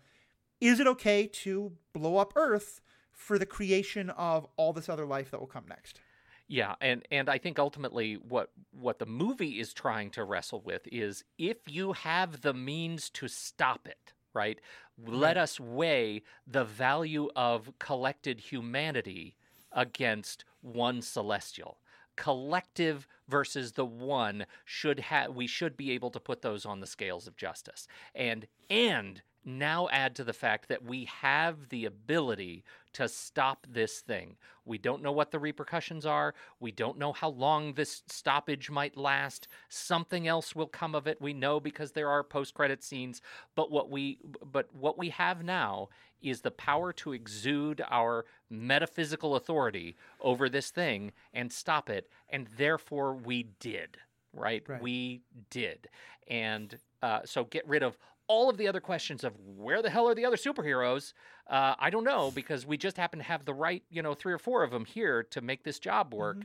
Is 0.61 0.81
it 0.81 0.87
okay 0.89 1.27
to 1.27 1.73
blow 1.93 2.17
up 2.17 2.33
Earth 2.35 2.81
for 3.13 3.39
the 3.39 3.47
creation 3.47 4.11
of 4.11 4.47
all 4.57 4.73
this 4.73 4.89
other 4.89 5.07
life 5.07 5.31
that 5.31 5.41
will 5.41 5.47
come 5.47 5.65
next? 5.69 6.01
Yeah, 6.49 6.75
and 6.81 7.07
and 7.11 7.29
I 7.29 7.39
think 7.39 7.59
ultimately 7.59 8.15
what 8.15 8.51
what 8.73 8.99
the 8.99 9.07
movie 9.07 9.61
is 9.61 9.75
trying 9.75 10.11
to 10.13 10.25
wrestle 10.25 10.63
with 10.63 10.89
is 10.91 11.23
if 11.37 11.59
you 11.67 11.93
have 11.93 12.41
the 12.41 12.55
means 12.55 13.11
to 13.11 13.29
stop 13.29 13.87
it, 13.87 14.15
right? 14.33 14.59
Let 14.97 15.37
us 15.37 15.61
weigh 15.61 16.23
the 16.47 16.65
value 16.65 17.29
of 17.37 17.71
collected 17.79 18.41
humanity 18.41 19.37
against 19.73 20.45
one 20.63 21.03
celestial. 21.03 21.79
Collective 22.19 23.07
versus 23.29 23.73
the 23.73 23.85
one 23.85 24.45
should 24.65 24.99
have 24.99 25.35
we 25.35 25.47
should 25.47 25.77
be 25.77 25.93
able 25.93 26.11
to 26.11 26.19
put 26.19 26.43
those 26.43 26.67
on 26.67 26.81
the 26.81 26.87
scales 26.87 27.29
of 27.29 27.37
justice. 27.37 27.87
And 28.13 28.49
and 28.69 29.23
now 29.49 29.89
add 29.91 30.15
to 30.17 30.25
the 30.25 30.33
fact 30.33 30.69
that 30.69 30.85
we 30.85 31.07
have 31.07 31.69
the 31.71 31.87
ability 31.87 32.63
to 32.93 33.09
stop 33.09 33.67
this 33.71 34.01
thing. 34.01 34.37
We 34.65 34.79
don't 34.79 35.03
know 35.03 35.13
what 35.13 35.31
the 35.31 35.39
repercussions 35.39 36.05
are. 36.05 36.35
We 36.61 36.71
don't 36.71 36.99
know 36.99 37.13
how 37.13 37.31
long 37.31 37.75
this 37.75 38.03
stoppage 38.07 38.71
might 38.71 38.97
last. 38.97 39.49
Something 39.69 40.29
else 40.29 40.55
will 40.55 40.67
come 40.67 40.95
of 40.95 41.07
it. 41.07 41.21
We 41.21 41.33
know 41.33 41.61
because 41.61 41.93
there 41.93 42.09
are 42.09 42.23
post-credit 42.23 42.83
scenes, 42.83 43.23
but 43.55 43.71
what 43.71 43.91
we 43.91 44.19
but 44.53 44.69
what 44.75 44.99
we 44.99 45.11
have 45.11 45.43
now 45.43 45.89
is 46.21 46.41
the 46.41 46.51
power 46.51 46.93
to 46.93 47.13
exude 47.13 47.81
our 47.91 48.25
metaphysical 48.51 49.37
authority 49.37 49.97
over 50.21 50.49
this 50.49 50.71
thing 50.71 51.13
and 51.33 51.53
stop 51.53 51.89
it, 51.89 52.09
and 52.29 52.49
therefore 52.57 53.15
we 53.15 53.51
did. 53.61 53.97
Right? 54.35 54.63
Right. 54.69 54.83
We 54.83 55.23
did. 55.51 55.89
And 56.27 56.77
uh, 57.03 57.21
so 57.25 57.45
get 57.45 57.67
rid 57.67 57.83
of 57.83 57.97
all 58.29 58.49
of 58.49 58.57
the 58.57 58.69
other 58.69 58.81
questions 58.81 59.25
of 59.25 59.33
where 59.57 59.83
the 59.83 59.91
hell 59.91 60.07
are 60.09 60.15
the 60.15 60.25
other 60.25 60.37
superheroes? 60.37 61.13
Uh, 61.49 61.75
I 61.79 61.91
don't 61.91 62.05
know 62.05 62.31
because 62.35 62.65
we 62.67 62.77
just 62.77 62.97
happen 62.97 63.19
to 63.19 63.25
have 63.25 63.45
the 63.45 63.55
right, 63.55 63.83
you 63.91 64.03
know, 64.03 64.15
three 64.15 64.33
or 64.33 64.39
four 64.39 64.63
of 64.63 64.71
them 64.71 64.85
here 64.85 65.23
to 65.25 65.41
make 65.41 65.65
this 65.65 65.79
job 65.79 66.15
work. 66.15 66.45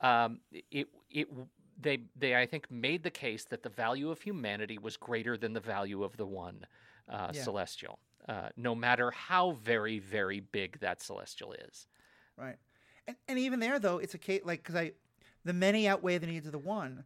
Um, 0.00 0.40
it 0.70 0.88
it 1.10 1.28
they 1.80 2.00
they 2.16 2.34
I 2.36 2.46
think 2.46 2.70
made 2.70 3.02
the 3.02 3.10
case 3.10 3.44
that 3.46 3.62
the 3.62 3.68
value 3.68 4.10
of 4.10 4.20
humanity 4.22 4.78
was 4.78 4.96
greater 4.96 5.36
than 5.36 5.52
the 5.52 5.60
value 5.60 6.02
of 6.02 6.16
the 6.16 6.26
one 6.26 6.66
uh, 7.08 7.30
Yeah. 7.34 7.42
celestial, 7.42 7.98
uh, 8.28 8.48
no 8.56 8.74
matter 8.74 9.10
how 9.10 9.52
very 9.52 9.98
very 9.98 10.40
big 10.40 10.80
that 10.80 11.02
celestial 11.02 11.52
is. 11.52 11.86
Right. 12.36 12.56
And, 13.06 13.16
and 13.28 13.38
even 13.38 13.60
there, 13.60 13.78
though, 13.78 13.98
it's 13.98 14.14
a 14.14 14.18
case 14.18 14.42
like 14.44 14.62
because 14.62 14.76
I, 14.76 14.92
the 15.44 15.52
many 15.52 15.86
outweigh 15.88 16.16
the 16.18 16.26
needs 16.26 16.46
of 16.46 16.52
the 16.52 16.58
one, 16.58 17.04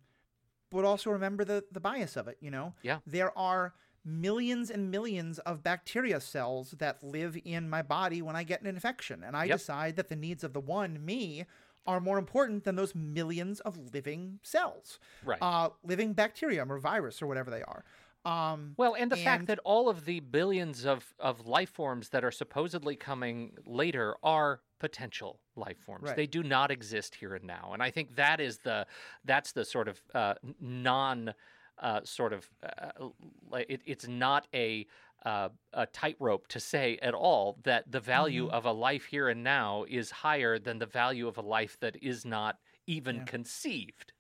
but 0.71 0.85
also 0.85 1.11
remember 1.11 1.45
the 1.45 1.65
the 1.73 1.81
bias 1.81 2.17
of 2.17 2.29
it. 2.29 2.37
You 2.41 2.51
know. 2.53 2.75
Yeah. 2.83 2.99
There 3.07 3.37
are 3.37 3.75
millions 4.05 4.71
and 4.71 4.91
millions 4.91 5.39
of 5.41 5.63
bacteria 5.63 6.21
cells 6.21 6.73
that 6.79 7.03
live 7.03 7.39
in 7.45 7.69
my 7.71 7.83
body 7.83 8.21
when 8.23 8.37
I 8.37 8.43
get 8.45 8.61
an 8.61 8.67
infection, 8.67 9.23
and 9.25 9.37
I 9.37 9.45
Yep. 9.45 9.59
decide 9.59 9.97
that 9.97 10.09
the 10.09 10.17
needs 10.17 10.45
of 10.45 10.53
the 10.53 10.61
one 10.61 11.05
me 11.05 11.47
are 11.87 12.01
more 12.01 12.19
important 12.19 12.65
than 12.65 12.77
those 12.77 12.95
millions 12.95 13.61
of 13.61 13.77
living 13.95 14.41
cells, 14.43 14.99
Right. 15.23 15.39
uh, 15.43 15.71
living 15.83 16.13
bacterium 16.15 16.71
or 16.73 16.79
virus 16.79 17.21
or 17.21 17.27
whatever 17.27 17.51
they 17.51 17.63
are. 17.63 17.85
Um, 18.25 18.75
Well, 18.79 18.95
and 18.95 19.13
the 19.13 19.19
fact 19.19 19.47
that 19.49 19.59
all 19.65 19.91
of 19.91 20.07
the 20.07 20.21
billions 20.21 20.87
of, 20.87 21.15
of 21.19 21.47
life 21.47 21.69
forms 21.71 22.09
that 22.09 22.25
are 22.25 22.31
supposedly 22.31 22.97
coming 22.97 23.55
later 23.67 24.17
are 24.23 24.63
potential 24.79 25.41
life 25.57 25.79
forms. 25.79 26.05
Right. 26.05 26.17
They 26.17 26.27
do 26.27 26.43
not 26.43 26.71
exist 26.71 27.17
here 27.17 27.35
and 27.35 27.45
now, 27.45 27.71
and 27.75 27.83
I 27.83 27.91
think 27.91 28.17
that 28.17 28.41
is 28.41 28.59
the 28.59 28.87
that's 29.27 29.53
the 29.53 29.65
sort 29.65 29.89
of 29.89 30.01
uh, 30.15 30.35
non 30.59 31.35
uh, 31.79 32.01
sort 32.05 32.33
of 32.33 32.49
uh, 32.63 33.09
like 33.51 33.67
it, 33.69 33.83
it's 33.85 34.07
not 34.09 34.47
a 34.55 34.87
uh, 35.25 35.49
a 35.73 35.87
tightrope 35.87 36.47
to 36.49 36.61
say 36.61 36.99
at 37.01 37.15
all 37.15 37.59
that 37.65 37.91
the 37.91 38.01
value 38.01 38.47
Mm-hmm. 38.47 38.55
of 38.55 38.65
a 38.67 38.73
life 38.73 39.07
here 39.07 39.29
and 39.29 39.43
now 39.43 39.85
is 39.89 40.11
higher 40.11 40.59
than 40.59 40.79
the 40.79 40.87
value 40.87 41.27
of 41.27 41.39
a 41.39 41.43
life 41.43 41.79
that 41.81 41.97
is 42.03 42.25
not 42.27 42.59
even 42.87 43.17
Yeah. 43.17 43.25
conceived. 43.25 44.13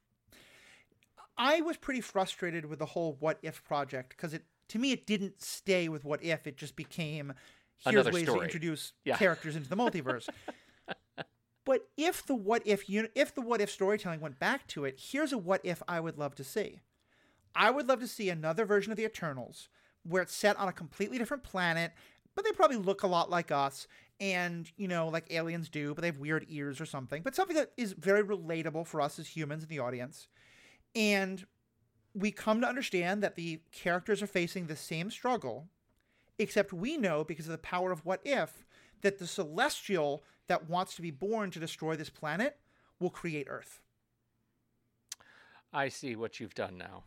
I 1.36 1.60
was 1.60 1.76
pretty 1.76 2.00
frustrated 2.00 2.64
with 2.66 2.78
the 2.78 2.86
whole 2.86 3.16
what 3.20 3.38
if 3.42 3.62
project 3.64 4.10
because 4.10 4.32
it 4.34 4.44
to 4.68 4.78
me 4.78 4.92
it 4.92 5.06
didn't 5.06 5.42
stay 5.42 5.88
with 5.88 6.04
what 6.04 6.22
if 6.22 6.46
it 6.46 6.56
just 6.56 6.76
became 6.76 7.34
here's 7.78 7.94
Another 7.94 8.12
ways 8.12 8.24
to 8.26 8.40
introduce 8.40 8.92
Yeah. 9.04 9.16
characters 9.16 9.56
into 9.56 9.68
the 9.68 9.76
multiverse. 9.76 10.28
but 11.64 11.88
if 11.96 12.24
the 12.24 12.34
what 12.34 12.62
if 12.66 12.88
uni- 12.88 13.08
if 13.14 13.34
the 13.34 13.40
what 13.42 13.60
if 13.60 13.70
storytelling 13.70 14.20
went 14.20 14.38
back 14.38 14.66
to 14.68 14.84
it, 14.84 14.98
here's 14.98 15.32
a 15.32 15.38
what 15.38 15.60
if 15.64 15.82
I 15.88 16.00
would 16.00 16.16
love 16.18 16.34
to 16.36 16.44
see. 16.44 16.80
I 17.54 17.70
would 17.70 17.88
love 17.88 18.00
to 18.00 18.08
see 18.08 18.30
another 18.30 18.64
version 18.64 18.92
of 18.92 18.96
the 18.96 19.04
Eternals 19.04 19.68
where 20.02 20.22
it's 20.22 20.34
set 20.34 20.58
on 20.58 20.68
a 20.68 20.72
completely 20.72 21.18
different 21.18 21.42
planet, 21.42 21.92
but 22.34 22.44
they 22.44 22.52
probably 22.52 22.76
look 22.76 23.02
a 23.02 23.08
lot 23.08 23.30
like 23.30 23.50
us 23.50 23.86
and, 24.20 24.70
you 24.76 24.88
know, 24.88 25.08
like 25.08 25.32
aliens 25.32 25.68
do, 25.68 25.94
but 25.94 26.02
they 26.02 26.08
have 26.08 26.18
weird 26.18 26.46
ears 26.48 26.80
or 26.80 26.86
something, 26.86 27.22
but 27.22 27.34
something 27.34 27.56
that 27.56 27.72
is 27.76 27.92
very 27.92 28.22
relatable 28.22 28.86
for 28.86 29.00
us 29.00 29.18
as 29.18 29.28
humans 29.28 29.62
in 29.62 29.68
the 29.68 29.78
audience. 29.78 30.28
And 30.94 31.46
we 32.14 32.30
come 32.30 32.60
to 32.60 32.68
understand 32.68 33.22
that 33.22 33.34
the 33.34 33.60
characters 33.72 34.22
are 34.22 34.28
facing 34.28 34.66
the 34.66 34.76
same 34.76 35.10
struggle, 35.10 35.68
except 36.38 36.72
we 36.72 36.96
know 36.96 37.24
because 37.24 37.46
of 37.46 37.52
the 37.52 37.58
power 37.58 37.90
of 37.90 38.04
what 38.04 38.20
if 38.24 38.64
that 39.02 39.18
the 39.18 39.26
celestial 39.26 40.22
that 40.46 40.68
wants 40.68 40.94
to 40.96 41.02
be 41.02 41.10
born 41.10 41.50
to 41.50 41.60
destroy 41.60 41.96
this 41.96 42.10
planet 42.10 42.58
will 43.00 43.10
create 43.10 43.46
Earth. 43.50 43.80
I 45.72 45.88
see 45.88 46.14
what 46.14 46.38
you've 46.38 46.54
done 46.54 46.78
now. 46.78 47.04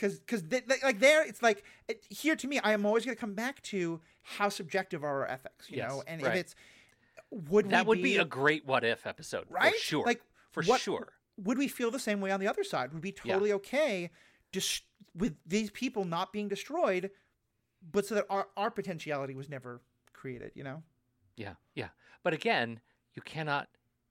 Because 0.00 0.18
because 0.20 0.42
like 0.82 0.98
there 0.98 1.26
it's 1.26 1.42
like 1.42 1.62
it, 1.88 2.04
here 2.08 2.34
to 2.36 2.48
me 2.48 2.58
I 2.60 2.72
am 2.72 2.86
always 2.86 3.04
going 3.04 3.14
to 3.16 3.20
come 3.20 3.34
back 3.34 3.60
to 3.64 4.00
how 4.22 4.48
subjective 4.48 5.04
are 5.04 5.20
our 5.22 5.28
ethics, 5.28 5.68
you 5.68 5.76
Yes, 5.78 5.90
know, 5.90 6.02
and 6.06 6.22
right. 6.22 6.32
if 6.36 6.40
it's 6.40 6.54
would 7.30 7.70
That 7.70 7.86
would 7.86 8.02
be 8.02 8.16
a 8.16 8.24
great 8.24 8.66
what 8.66 8.84
if 8.84 9.06
episode, 9.06 9.44
right 9.50 9.72
For 9.74 9.78
sure. 9.80 10.04
like 10.06 10.22
for 10.52 10.62
what- 10.64 10.80
sure. 10.80 11.12
would 11.36 11.58
we 11.58 11.68
feel 11.68 11.90
the 11.90 11.98
same 11.98 12.20
way 12.20 12.30
on 12.30 12.40
the 12.40 12.48
other 12.48 12.64
side? 12.64 12.92
Would 12.92 13.02
we 13.02 13.10
be 13.12 13.16
Yeah. 13.24 13.34
totally 13.34 13.52
okay 13.54 14.10
just 14.52 14.84
with 15.14 15.36
these 15.46 15.70
people 15.70 16.04
not 16.04 16.32
being 16.32 16.48
destroyed, 16.48 17.10
but 17.92 18.06
so 18.06 18.14
that 18.16 18.26
our, 18.30 18.48
our 18.56 18.70
potentiality 18.70 19.34
was 19.34 19.48
never 19.48 19.80
created, 20.12 20.52
you 20.54 20.64
know? 20.64 20.82
Yeah, 21.36 21.54
yeah. 21.74 21.88
But 22.22 22.32
again, 22.34 22.80
you 23.14 23.22
cannot. 23.22 23.68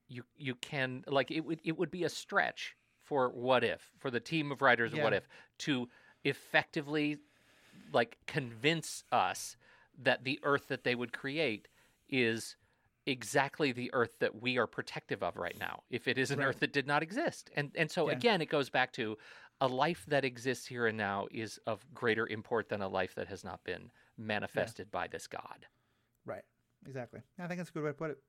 You 0.08 0.24
you 0.36 0.56
can 0.56 1.04
like 1.06 1.30
it 1.30 1.40
would 1.44 1.60
it 1.62 1.78
would 1.78 1.90
be 1.92 2.02
a 2.04 2.08
stretch 2.08 2.74
for 3.10 3.28
What 3.28 3.64
If, 3.64 3.90
for 3.98 4.08
the 4.08 4.20
team 4.20 4.52
of 4.52 4.62
writers 4.62 4.92
of 4.92 4.98
Yeah. 4.98 5.04
What 5.04 5.14
If, 5.14 5.28
to 5.58 5.88
effectively 6.22 7.18
like 7.92 8.16
convince 8.28 9.02
us 9.10 9.56
that 10.00 10.22
the 10.22 10.38
Earth 10.44 10.68
that 10.68 10.84
they 10.84 10.94
would 10.94 11.12
create 11.12 11.66
is 12.08 12.54
exactly 13.06 13.72
the 13.72 13.92
Earth 13.92 14.20
that 14.20 14.40
we 14.40 14.58
are 14.58 14.68
protective 14.68 15.24
of 15.24 15.36
right 15.36 15.58
now. 15.58 15.82
If 15.90 16.06
it 16.06 16.18
is 16.18 16.30
an 16.30 16.38
Right. 16.38 16.46
Earth 16.46 16.60
that 16.60 16.72
did 16.72 16.86
not 16.86 17.02
exist, 17.02 17.50
and 17.56 17.72
and 17.74 17.90
so 17.90 18.08
Yeah. 18.08 18.16
again, 18.16 18.40
it 18.40 18.48
goes 18.48 18.70
back 18.70 18.92
to 18.92 19.18
a 19.60 19.66
life 19.66 20.04
that 20.06 20.24
exists 20.24 20.66
here 20.68 20.86
and 20.86 20.96
now 20.96 21.26
is 21.32 21.58
of 21.66 21.84
greater 21.92 22.28
import 22.28 22.68
than 22.68 22.80
a 22.80 22.88
life 22.88 23.16
that 23.16 23.26
has 23.26 23.42
not 23.42 23.64
been 23.64 23.90
manifested 24.16 24.88
by 24.92 25.08
this 25.08 25.26
God. 25.26 25.66
Right. 26.24 26.44
Exactly. 26.86 27.22
I 27.40 27.48
think 27.48 27.58
that's 27.58 27.70
a 27.70 27.72
good 27.72 27.82
way 27.82 27.90
to 27.90 27.94
put 27.94 28.12
it. 28.12 28.22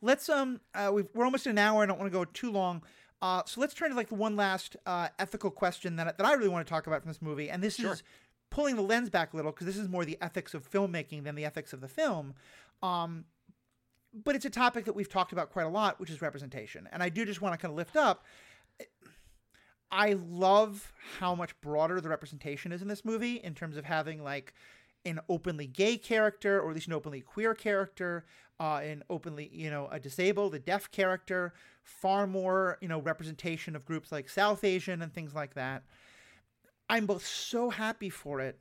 Let's 0.00 0.28
um 0.30 0.60
uh, 0.74 0.90
we've, 0.94 1.08
we're 1.14 1.26
almost 1.26 1.46
an 1.46 1.58
hour. 1.58 1.82
I 1.82 1.86
don't 1.86 1.98
want 1.98 2.10
to 2.10 2.18
go 2.18 2.24
too 2.24 2.50
long. 2.50 2.82
Uh, 3.20 3.42
so 3.46 3.60
let's 3.60 3.74
turn 3.74 3.90
to 3.90 3.96
like 3.96 4.08
the 4.08 4.14
one 4.14 4.36
last 4.36 4.76
uh, 4.86 5.08
ethical 5.18 5.50
question 5.50 5.96
that 5.96 6.16
that 6.18 6.26
I 6.26 6.34
really 6.34 6.48
want 6.48 6.66
to 6.66 6.70
talk 6.70 6.86
about 6.86 7.02
from 7.02 7.10
this 7.10 7.20
movie, 7.22 7.50
and 7.50 7.62
this 7.62 7.76
Sure. 7.76 7.92
is 7.92 8.02
pulling 8.50 8.76
the 8.76 8.82
lens 8.82 9.10
back 9.10 9.32
a 9.32 9.36
little 9.36 9.50
because 9.52 9.66
this 9.66 9.76
is 9.76 9.88
more 9.88 10.04
the 10.04 10.16
ethics 10.22 10.54
of 10.54 10.70
filmmaking 10.70 11.24
than 11.24 11.34
the 11.34 11.44
ethics 11.44 11.72
of 11.72 11.80
the 11.80 11.88
film. 11.88 12.34
Um, 12.82 13.24
but 14.14 14.34
it's 14.36 14.44
a 14.44 14.50
topic 14.50 14.84
that 14.86 14.94
we've 14.94 15.08
talked 15.08 15.32
about 15.32 15.50
quite 15.50 15.66
a 15.66 15.68
lot, 15.68 15.98
which 16.00 16.10
is 16.10 16.22
representation, 16.22 16.88
and 16.92 17.02
I 17.02 17.08
do 17.08 17.24
just 17.24 17.40
want 17.42 17.54
to 17.54 17.58
kind 17.58 17.72
of 17.72 17.76
lift 17.76 17.96
up. 17.96 18.24
I 19.90 20.12
love 20.28 20.92
how 21.18 21.34
much 21.34 21.58
broader 21.60 22.00
the 22.00 22.08
representation 22.10 22.72
is 22.72 22.82
in 22.82 22.88
this 22.88 23.04
movie 23.04 23.36
in 23.36 23.54
terms 23.54 23.76
of 23.76 23.84
having 23.86 24.22
like 24.22 24.52
an 25.06 25.20
openly 25.28 25.66
gay 25.66 25.96
character, 25.96 26.60
or 26.60 26.68
at 26.68 26.74
least 26.74 26.88
an 26.88 26.92
openly 26.92 27.20
queer 27.22 27.54
character, 27.54 28.26
uh, 28.60 28.80
an 28.82 29.02
openly, 29.08 29.48
you 29.52 29.70
know, 29.70 29.88
a 29.90 29.98
disabled, 29.98 30.54
a 30.54 30.58
deaf 30.58 30.90
character, 30.90 31.54
far 31.88 32.26
more, 32.26 32.78
you 32.80 32.88
know, 32.88 33.00
representation 33.00 33.74
of 33.74 33.84
groups 33.84 34.12
like 34.12 34.28
South 34.28 34.62
Asian 34.62 35.02
and 35.02 35.12
things 35.12 35.34
like 35.34 35.54
that. 35.54 35.82
I'm 36.90 37.06
both 37.06 37.26
so 37.26 37.70
happy 37.70 38.10
for 38.10 38.40
it. 38.40 38.58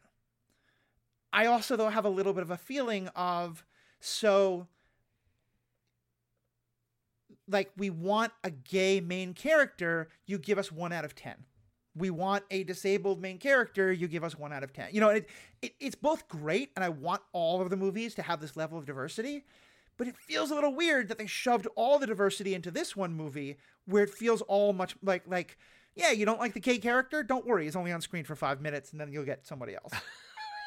I 1.34 1.45
also, 1.45 1.75
though, 1.75 1.89
have 1.89 2.05
a 2.05 2.09
little 2.09 2.34
bit 2.34 2.43
of 2.43 2.51
a 2.51 2.57
feeling 2.57 3.09
of 3.09 3.65
so 3.99 4.67
like 7.49 7.71
we 7.78 7.89
want 7.89 8.34
a 8.43 8.51
gay 8.51 8.99
main 8.99 9.34
character, 9.34 10.09
you 10.25 10.38
give 10.38 10.57
us 10.57 10.71
one 10.71 10.91
out 10.91 11.05
of 11.05 11.15
ten. 11.15 11.36
We 11.95 12.09
want 12.09 12.43
a 12.51 12.63
disabled 12.63 13.21
main 13.21 13.39
character, 13.39 13.91
you 13.91 14.07
give 14.07 14.23
us 14.23 14.38
one 14.38 14.53
out 14.53 14.63
of 14.63 14.73
ten. 14.73 14.89
You 14.91 15.01
know, 15.01 15.09
it, 15.09 15.30
it 15.61 15.73
it's 15.80 15.95
both 15.95 16.28
great, 16.28 16.71
and 16.75 16.84
I 16.84 16.89
want 16.89 17.21
all 17.34 17.61
of 17.61 17.69
the 17.69 17.78
movies 17.78 18.15
to 18.15 18.21
have 18.21 18.39
this 18.39 18.57
level 18.57 18.78
of 18.78 18.86
diversity. 18.86 19.45
But 19.97 20.07
it 20.07 20.15
feels 20.17 20.51
a 20.51 20.55
little 20.55 20.73
weird 20.75 21.07
that 21.09 21.17
they 21.17 21.25
shoved 21.25 21.67
all 21.75 21.97
the 21.99 22.07
diversity 22.07 22.53
into 22.53 22.69
this 22.71 22.95
one 22.95 23.13
movie, 23.13 23.57
where 23.85 24.03
it 24.03 24.09
feels 24.11 24.41
all 24.43 24.73
much 24.73 24.95
like 25.01 25.23
like 25.27 25.57
yeah, 25.95 26.11
you 26.11 26.25
don't 26.25 26.39
like 26.39 26.53
the 26.53 26.59
gay 26.59 26.77
character? 26.77 27.23
Don't 27.23 27.45
worry, 27.47 27.63
he's 27.63 27.75
only 27.75 27.91
on 27.91 28.01
screen 28.01 28.23
for 28.23 28.35
five 28.35 28.61
minutes, 28.61 28.91
and 28.91 29.01
then 29.01 29.11
you'll 29.11 29.25
get 29.25 29.47
somebody 29.47 29.73
else. 29.73 29.91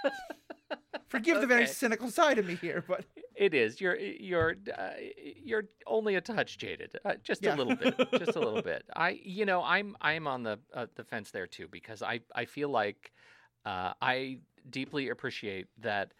Forgive 1.09 1.41
the 1.41 1.47
very 1.47 1.67
cynical 1.67 2.09
side 2.09 2.39
of 2.39 2.47
me 2.47 2.55
here, 2.55 2.85
but 2.87 3.05
It 3.35 3.53
is. 3.55 3.81
You're 3.81 3.97
you're 3.97 4.55
uh, 4.77 4.91
you're 5.43 5.65
only 5.87 6.15
a 6.15 6.21
touch 6.21 6.57
jaded, 6.59 6.99
uh, 7.05 7.15
just 7.23 7.43
Yeah. 7.43 7.55
a 7.55 7.57
little 7.57 7.75
bit, 7.75 7.97
just 8.19 8.37
a 8.37 8.41
little 8.41 8.63
bit. 8.73 8.85
I 8.95 9.21
you 9.23 9.45
know 9.45 9.63
I'm 9.63 9.97
I'm 10.01 10.27
on 10.29 10.43
the 10.45 10.59
uh, 10.75 10.87
the 10.95 11.05
fence 11.05 11.31
there 11.31 11.47
too 11.47 11.67
because 11.71 12.03
I 12.03 12.21
I 12.35 12.45
feel 12.45 12.69
like 12.69 13.13
uh, 13.65 13.93
I 14.01 14.39
deeply 14.69 15.09
appreciate 15.09 15.67
that. 15.79 16.13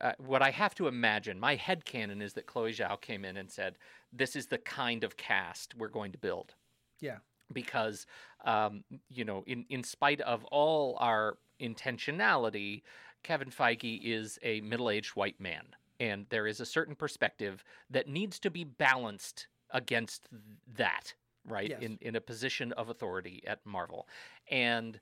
Uh, 0.00 0.12
what 0.18 0.42
I 0.42 0.50
have 0.50 0.74
to 0.76 0.88
imagine, 0.88 1.38
my 1.38 1.54
head 1.54 1.84
canon 1.84 2.22
is 2.22 2.32
that 2.34 2.46
Chloe 2.46 2.72
Zhao 2.72 3.00
came 3.00 3.24
in 3.24 3.36
and 3.36 3.50
said, 3.50 3.76
"This 4.12 4.36
is 4.36 4.46
the 4.46 4.58
kind 4.58 5.04
of 5.04 5.16
cast 5.16 5.74
we're 5.76 5.88
going 5.88 6.12
to 6.12 6.18
build." 6.18 6.54
yeah, 7.00 7.18
because 7.52 8.06
um, 8.44 8.84
you 9.08 9.24
know 9.24 9.42
in 9.46 9.64
in 9.68 9.82
spite 9.84 10.20
of 10.22 10.44
all 10.46 10.96
our 11.00 11.36
intentionality 11.60 12.82
kevin 13.22 13.50
feige 13.50 14.00
is 14.02 14.38
a 14.42 14.60
middle-aged 14.62 15.10
white 15.10 15.38
man 15.40 15.64
and 16.00 16.26
there 16.30 16.46
is 16.46 16.60
a 16.60 16.66
certain 16.66 16.94
perspective 16.94 17.62
that 17.90 18.08
needs 18.08 18.38
to 18.40 18.50
be 18.50 18.64
balanced 18.64 19.46
against 19.70 20.28
that 20.76 21.14
right 21.46 21.70
Yes. 21.70 21.82
in 21.82 21.98
in 22.00 22.16
a 22.16 22.20
position 22.20 22.72
of 22.72 22.88
authority 22.88 23.42
at 23.46 23.64
marvel 23.64 24.08
and 24.50 24.98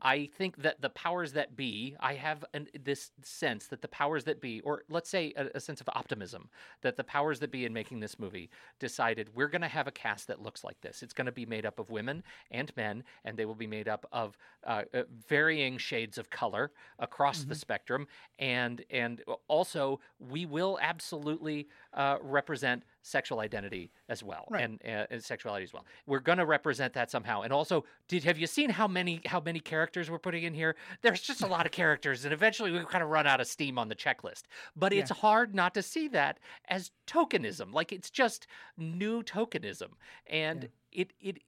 I 0.00 0.30
think 0.36 0.62
that 0.62 0.80
the 0.80 0.90
powers 0.90 1.32
that 1.32 1.56
be, 1.56 1.96
I 2.00 2.14
have 2.14 2.44
an, 2.54 2.68
this 2.84 3.10
sense 3.22 3.66
that 3.68 3.82
the 3.82 3.88
powers 3.88 4.24
that 4.24 4.40
be, 4.40 4.60
or 4.60 4.82
let's 4.88 5.10
say 5.10 5.32
a, 5.36 5.48
a 5.56 5.60
sense 5.60 5.80
of 5.80 5.88
optimism, 5.94 6.48
that 6.82 6.96
the 6.96 7.04
powers 7.04 7.40
that 7.40 7.50
be 7.50 7.64
in 7.64 7.72
making 7.72 8.00
this 8.00 8.18
movie 8.18 8.50
decided 8.78 9.34
we're 9.34 9.48
going 9.48 9.62
to 9.62 9.68
have 9.68 9.86
a 9.86 9.92
cast 9.92 10.28
that 10.28 10.42
looks 10.42 10.64
like 10.64 10.80
this. 10.80 11.02
It's 11.02 11.12
going 11.12 11.26
to 11.26 11.32
be 11.32 11.46
made 11.46 11.66
up 11.66 11.78
of 11.78 11.90
women 11.90 12.22
and 12.50 12.74
men, 12.76 13.04
and 13.24 13.36
they 13.36 13.44
will 13.44 13.54
be 13.54 13.66
made 13.66 13.88
up 13.88 14.06
of 14.12 14.36
uh, 14.66 14.82
uh, 14.94 15.02
varying 15.28 15.78
shades 15.78 16.18
of 16.18 16.30
color 16.30 16.72
across 16.98 17.44
the 17.44 17.54
spectrum, 17.54 18.06
and 18.38 18.84
and 18.90 19.22
also 19.48 20.00
we 20.18 20.46
will 20.46 20.78
absolutely 20.80 21.68
uh, 21.94 22.18
represent 22.22 22.84
sexual 23.02 23.40
identity 23.40 23.90
as 24.08 24.22
well, 24.22 24.46
Right. 24.50 24.64
and, 24.64 24.80
uh, 24.84 25.06
and 25.10 25.22
sexuality 25.22 25.64
as 25.64 25.72
well. 25.72 25.84
We're 26.06 26.20
going 26.20 26.38
to 26.38 26.46
represent 26.46 26.92
that 26.94 27.10
somehow, 27.10 27.42
and 27.42 27.52
also, 27.52 27.84
did 28.08 28.24
have 28.24 28.38
you 28.38 28.46
seen 28.46 28.70
how 28.70 28.88
many 28.88 29.20
how 29.26 29.40
many 29.40 29.60
characters 29.60 30.10
we're 30.10 30.18
putting 30.18 30.44
in 30.44 30.54
here? 30.54 30.76
There's 31.02 31.20
just 31.20 31.42
a 31.42 31.46
lot 31.46 31.66
of 31.66 31.72
characters, 31.72 32.24
and 32.24 32.32
eventually 32.32 32.70
we 32.70 32.84
kind 32.84 33.02
of 33.02 33.10
run 33.10 33.26
out 33.26 33.40
of 33.40 33.46
steam 33.46 33.78
on 33.78 33.88
the 33.88 33.96
checklist. 33.96 34.42
But 34.76 34.92
it's 34.92 35.10
hard 35.10 35.54
not 35.54 35.74
to 35.74 35.82
see 35.82 36.08
that 36.08 36.38
as 36.68 36.90
tokenism, 37.06 37.72
like 37.72 37.92
it's 37.92 38.10
just 38.10 38.46
new 38.76 39.22
tokenism, 39.22 39.88
and 40.26 40.68
it 40.92 41.12
it 41.20 41.42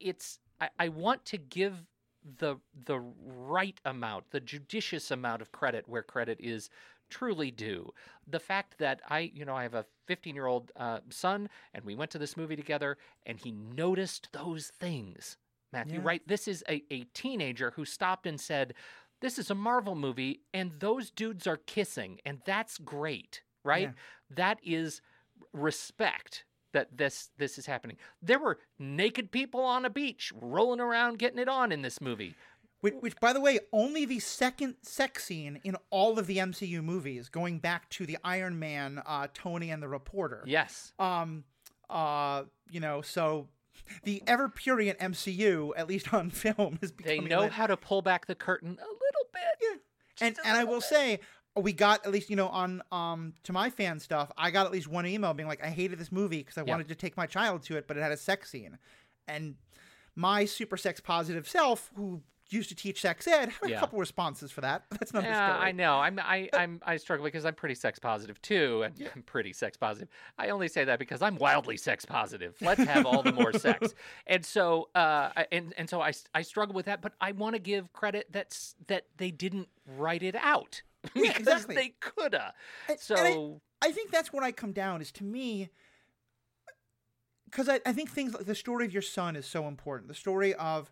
it's 0.00 0.38
I, 0.60 0.70
I 0.78 0.88
want 0.88 1.24
to 1.26 1.38
give 1.38 1.84
the 2.38 2.56
the 2.86 2.98
right 3.24 3.80
amount, 3.84 4.30
the 4.30 4.40
judicious 4.40 5.10
amount 5.12 5.42
of 5.42 5.52
credit 5.52 5.88
where 5.88 6.02
credit 6.02 6.38
is 6.40 6.70
truly 7.10 7.50
do. 7.50 7.92
The 8.26 8.40
fact 8.40 8.78
that 8.78 9.00
I, 9.08 9.30
you 9.34 9.44
know, 9.44 9.54
I 9.54 9.62
have 9.62 9.74
a 9.74 9.86
15 10.06 10.34
year 10.34 10.46
old 10.46 10.72
uh, 10.76 10.98
son, 11.10 11.48
and 11.74 11.84
we 11.84 11.94
went 11.94 12.10
to 12.12 12.18
this 12.18 12.36
movie 12.36 12.56
together, 12.56 12.96
and 13.24 13.38
he 13.38 13.52
noticed 13.52 14.28
those 14.32 14.68
things. 14.78 15.36
Matthew, 15.72 15.96
Yeah. 15.98 16.06
right? 16.06 16.22
This 16.26 16.46
is 16.48 16.62
a, 16.68 16.82
a 16.92 17.04
teenager 17.14 17.72
who 17.72 17.84
stopped 17.84 18.26
and 18.26 18.40
said, 18.40 18.74
This 19.20 19.38
is 19.38 19.50
a 19.50 19.54
Marvel 19.54 19.94
movie, 19.94 20.40
and 20.54 20.72
those 20.78 21.10
dudes 21.10 21.46
are 21.46 21.56
kissing, 21.56 22.20
and 22.24 22.40
that's 22.44 22.78
great, 22.78 23.42
right? 23.64 23.88
Yeah. 23.88 24.34
That 24.36 24.58
is 24.62 25.00
respect 25.52 26.44
that 26.72 26.96
this 26.98 27.30
this 27.38 27.58
is 27.58 27.66
happening. 27.66 27.96
There 28.22 28.38
were 28.38 28.58
naked 28.78 29.30
people 29.30 29.60
on 29.62 29.84
a 29.84 29.90
beach 29.90 30.32
rolling 30.40 30.80
around 30.80 31.18
getting 31.18 31.38
it 31.38 31.48
on 31.48 31.72
in 31.72 31.82
this 31.82 32.00
movie. 32.00 32.34
Which, 32.80 32.94
which, 33.00 33.16
by 33.20 33.32
the 33.32 33.40
way, 33.40 33.58
only 33.72 34.04
the 34.04 34.20
second 34.20 34.76
sex 34.82 35.24
scene 35.24 35.60
in 35.64 35.76
all 35.90 36.18
of 36.18 36.26
the 36.26 36.36
MCU 36.36 36.82
movies, 36.84 37.28
going 37.28 37.58
back 37.58 37.88
to 37.90 38.06
the 38.06 38.18
Iron 38.22 38.58
Man, 38.58 39.02
uh, 39.06 39.28
Tony 39.32 39.70
and 39.70 39.82
the 39.82 39.88
reporter. 39.88 40.44
Yes. 40.46 40.92
Um, 40.98 41.44
uh, 41.88 42.44
you 42.70 42.80
know, 42.80 43.00
so 43.00 43.48
the 44.04 44.22
ever 44.26 44.48
purient 44.48 44.98
MCU, 44.98 45.72
at 45.76 45.88
least 45.88 46.12
on 46.12 46.30
film, 46.44 46.78
is 46.82 46.92
becoming. 46.92 47.24
They 47.24 47.28
know 47.28 47.40
lit- 47.42 47.52
how 47.52 47.66
to 47.66 47.76
pull 47.76 48.02
back 48.02 48.26
the 48.26 48.34
curtain 48.34 48.78
a 48.78 48.84
little 48.86 49.26
bit. 49.32 49.42
Yeah. 49.62 50.26
and 50.26 50.36
Just 50.36 50.46
and 50.46 50.56
I 50.56 50.64
will 50.64 50.80
bit. 50.80 50.84
say 50.84 51.20
we 51.56 51.72
got 51.72 52.04
at 52.04 52.12
least 52.12 52.28
you 52.28 52.36
know 52.36 52.48
on 52.48 52.82
um 52.92 53.32
to 53.44 53.50
my 53.52 53.70
fan 53.70 53.98
stuff 53.98 54.30
I 54.36 54.50
got 54.50 54.66
at 54.66 54.72
least 54.72 54.88
one 54.88 55.06
email 55.06 55.32
being 55.32 55.48
like 55.48 55.64
I 55.64 55.68
hated 55.70 55.98
this 55.98 56.12
movie 56.12 56.38
because 56.38 56.58
I 56.58 56.64
Yeah. 56.66 56.72
wanted 56.72 56.88
to 56.88 56.94
take 56.94 57.16
my 57.16 57.24
child 57.24 57.62
to 57.64 57.78
it 57.78 57.88
but 57.88 57.96
it 57.96 58.02
had 58.02 58.12
a 58.12 58.16
sex 58.18 58.50
scene 58.50 58.76
and 59.26 59.54
my 60.14 60.44
super 60.44 60.76
sex 60.76 61.00
positive 61.00 61.48
self 61.48 61.90
who 61.96 62.20
used 62.50 62.68
to 62.68 62.74
teach 62.76 63.00
sex 63.00 63.26
ed 63.26 63.48
had 63.48 63.62
a 63.64 63.70
Yeah. 63.70 63.80
couple 63.80 63.98
responses 63.98 64.52
for 64.52 64.60
that 64.60 64.84
that's 64.90 65.12
not 65.12 65.24
Yeah, 65.24 65.54
story 65.54 65.68
I 65.68 65.72
know. 65.72 65.98
I'm 65.98 66.18
I, 66.20 66.48
I'm 66.54 66.80
I 66.86 66.96
struggle 66.96 67.24
because 67.24 67.44
I'm 67.44 67.54
pretty 67.54 67.74
sex 67.74 67.98
positive 67.98 68.40
too, 68.40 68.82
and 68.84 68.96
Yeah. 68.98 69.08
I'm 69.14 69.22
pretty 69.22 69.52
sex 69.52 69.76
positive. 69.76 70.08
I 70.38 70.50
only 70.50 70.68
say 70.68 70.84
that 70.84 70.98
because 70.98 71.22
I'm 71.22 71.36
wildly 71.36 71.76
sex 71.76 72.04
positive. 72.04 72.54
Let's 72.60 72.82
have 72.84 73.04
all 73.06 73.22
the 73.22 73.32
more 73.32 73.52
sex. 73.52 73.94
And 74.28 74.44
so, 74.44 74.88
uh, 74.94 75.30
and 75.52 75.74
and 75.76 75.88
so 75.90 76.00
I 76.00 76.12
I 76.34 76.42
struggle 76.42 76.74
with 76.74 76.86
that, 76.86 77.00
but 77.02 77.12
I 77.20 77.32
want 77.32 77.54
to 77.54 77.60
give 77.60 77.92
credit 77.92 78.26
that's 78.30 78.74
that 78.86 79.06
they 79.16 79.30
didn't 79.30 79.68
write 79.96 80.22
it 80.22 80.34
out 80.36 80.82
Yeah, 81.14 81.22
because 81.32 81.38
exactly. 81.40 81.74
they 81.74 81.94
coulda. 82.00 82.54
And- 82.88 82.90
and 82.92 83.00
So 83.00 83.60
I, 83.82 83.88
I 83.88 83.92
think 83.92 84.10
that's 84.10 84.32
what 84.32 84.42
I 84.44 84.52
come 84.52 84.72
down 84.72 85.00
is 85.00 85.10
to 85.12 85.24
me 85.24 85.70
because 87.44 87.68
I, 87.68 87.80
I 87.86 87.92
think 87.92 88.10
things 88.10 88.34
like 88.34 88.44
the 88.46 88.54
story 88.54 88.84
of 88.86 88.92
your 88.92 89.02
son 89.02 89.36
is 89.36 89.46
so 89.46 89.68
important 89.68 90.08
the 90.08 90.14
story 90.14 90.54
of 90.54 90.90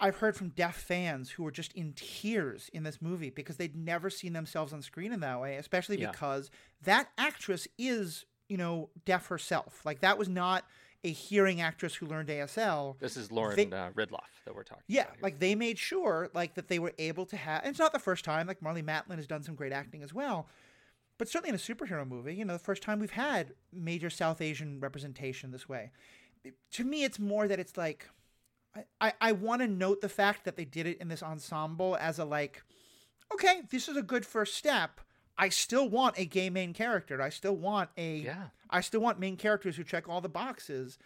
I've 0.00 0.16
heard 0.16 0.36
from 0.36 0.48
deaf 0.50 0.76
fans 0.76 1.30
who 1.30 1.42
were 1.42 1.50
just 1.50 1.72
in 1.74 1.92
tears 1.94 2.70
in 2.72 2.82
this 2.84 3.00
movie 3.02 3.30
because 3.30 3.56
they'd 3.56 3.76
never 3.76 4.08
seen 4.10 4.32
themselves 4.32 4.72
on 4.72 4.82
screen 4.82 5.12
in 5.12 5.20
that 5.20 5.40
way, 5.40 5.56
especially 5.56 6.00
Yeah. 6.00 6.10
because 6.10 6.50
that 6.82 7.10
actress 7.18 7.68
is, 7.78 8.24
you 8.48 8.56
know, 8.56 8.90
deaf 9.04 9.26
herself. 9.26 9.84
Like 9.84 10.00
that 10.00 10.16
was 10.18 10.28
not 10.28 10.64
a 11.04 11.10
hearing 11.12 11.60
actress 11.60 11.94
who 11.94 12.06
learned 12.06 12.28
ASL. 12.28 12.96
this 13.00 13.16
is 13.16 13.30
Lauren 13.32 13.56
They- 13.56 13.64
uh, 13.76 13.90
Ridloff 13.92 14.28
that 14.44 14.54
we're 14.54 14.64
talking. 14.64 14.84
Yeah, 14.86 15.06
like 15.22 15.38
they 15.38 15.54
made 15.54 15.78
sure 15.78 16.30
like 16.34 16.54
that 16.54 16.68
they 16.68 16.78
were 16.78 16.92
able 16.98 17.24
to 17.26 17.36
have. 17.36 17.62
And 17.62 17.70
it's 17.70 17.78
not 17.78 17.92
the 17.92 17.98
first 17.98 18.24
time. 18.24 18.46
Like 18.46 18.60
Marlee 18.60 18.84
Matlin 18.84 19.16
has 19.16 19.26
done 19.26 19.42
some 19.42 19.54
great 19.54 19.72
acting 19.72 20.02
as 20.02 20.12
well, 20.12 20.48
but 21.18 21.28
certainly 21.28 21.48
in 21.50 21.54
a 21.54 21.58
superhero 21.58 22.06
movie, 22.06 22.34
you 22.34 22.44
know, 22.44 22.52
the 22.52 22.58
first 22.58 22.82
time 22.82 22.98
we've 23.00 23.10
had 23.12 23.54
major 23.72 24.10
South 24.10 24.40
Asian 24.42 24.78
representation 24.80 25.50
this 25.52 25.68
way. 25.68 25.90
It- 26.44 26.54
to 26.72 26.84
me, 26.84 27.04
it's 27.04 27.18
more 27.18 27.48
that 27.48 27.58
it's 27.58 27.76
like 27.78 28.06
I, 28.76 28.84
I, 29.00 29.12
I 29.20 29.32
want 29.32 29.62
to 29.62 29.68
note 29.68 30.00
the 30.00 30.08
fact 30.08 30.44
that 30.44 30.56
they 30.56 30.64
did 30.64 30.86
it 30.86 30.98
in 31.00 31.08
this 31.08 31.22
ensemble 31.22 31.96
as 32.00 32.18
a 32.18 32.24
like, 32.24 32.62
okay, 33.34 33.62
this 33.70 33.88
is 33.88 33.96
a 33.96 34.02
good 34.02 34.24
first 34.24 34.54
step. 34.56 35.00
I 35.36 35.48
still 35.48 35.88
want 35.88 36.18
a 36.18 36.24
gay 36.24 36.50
main 36.50 36.72
character. 36.74 37.20
I 37.22 37.30
still 37.30 37.56
want 37.56 37.90
a 37.96 38.16
Yeah. 38.18 38.44
I 38.68 38.80
still 38.82 39.00
want 39.00 39.18
main 39.18 39.36
characters 39.36 39.76
who 39.76 39.82
check 39.84 40.08
all 40.08 40.20
the 40.20 40.28
boxes. 40.28 40.98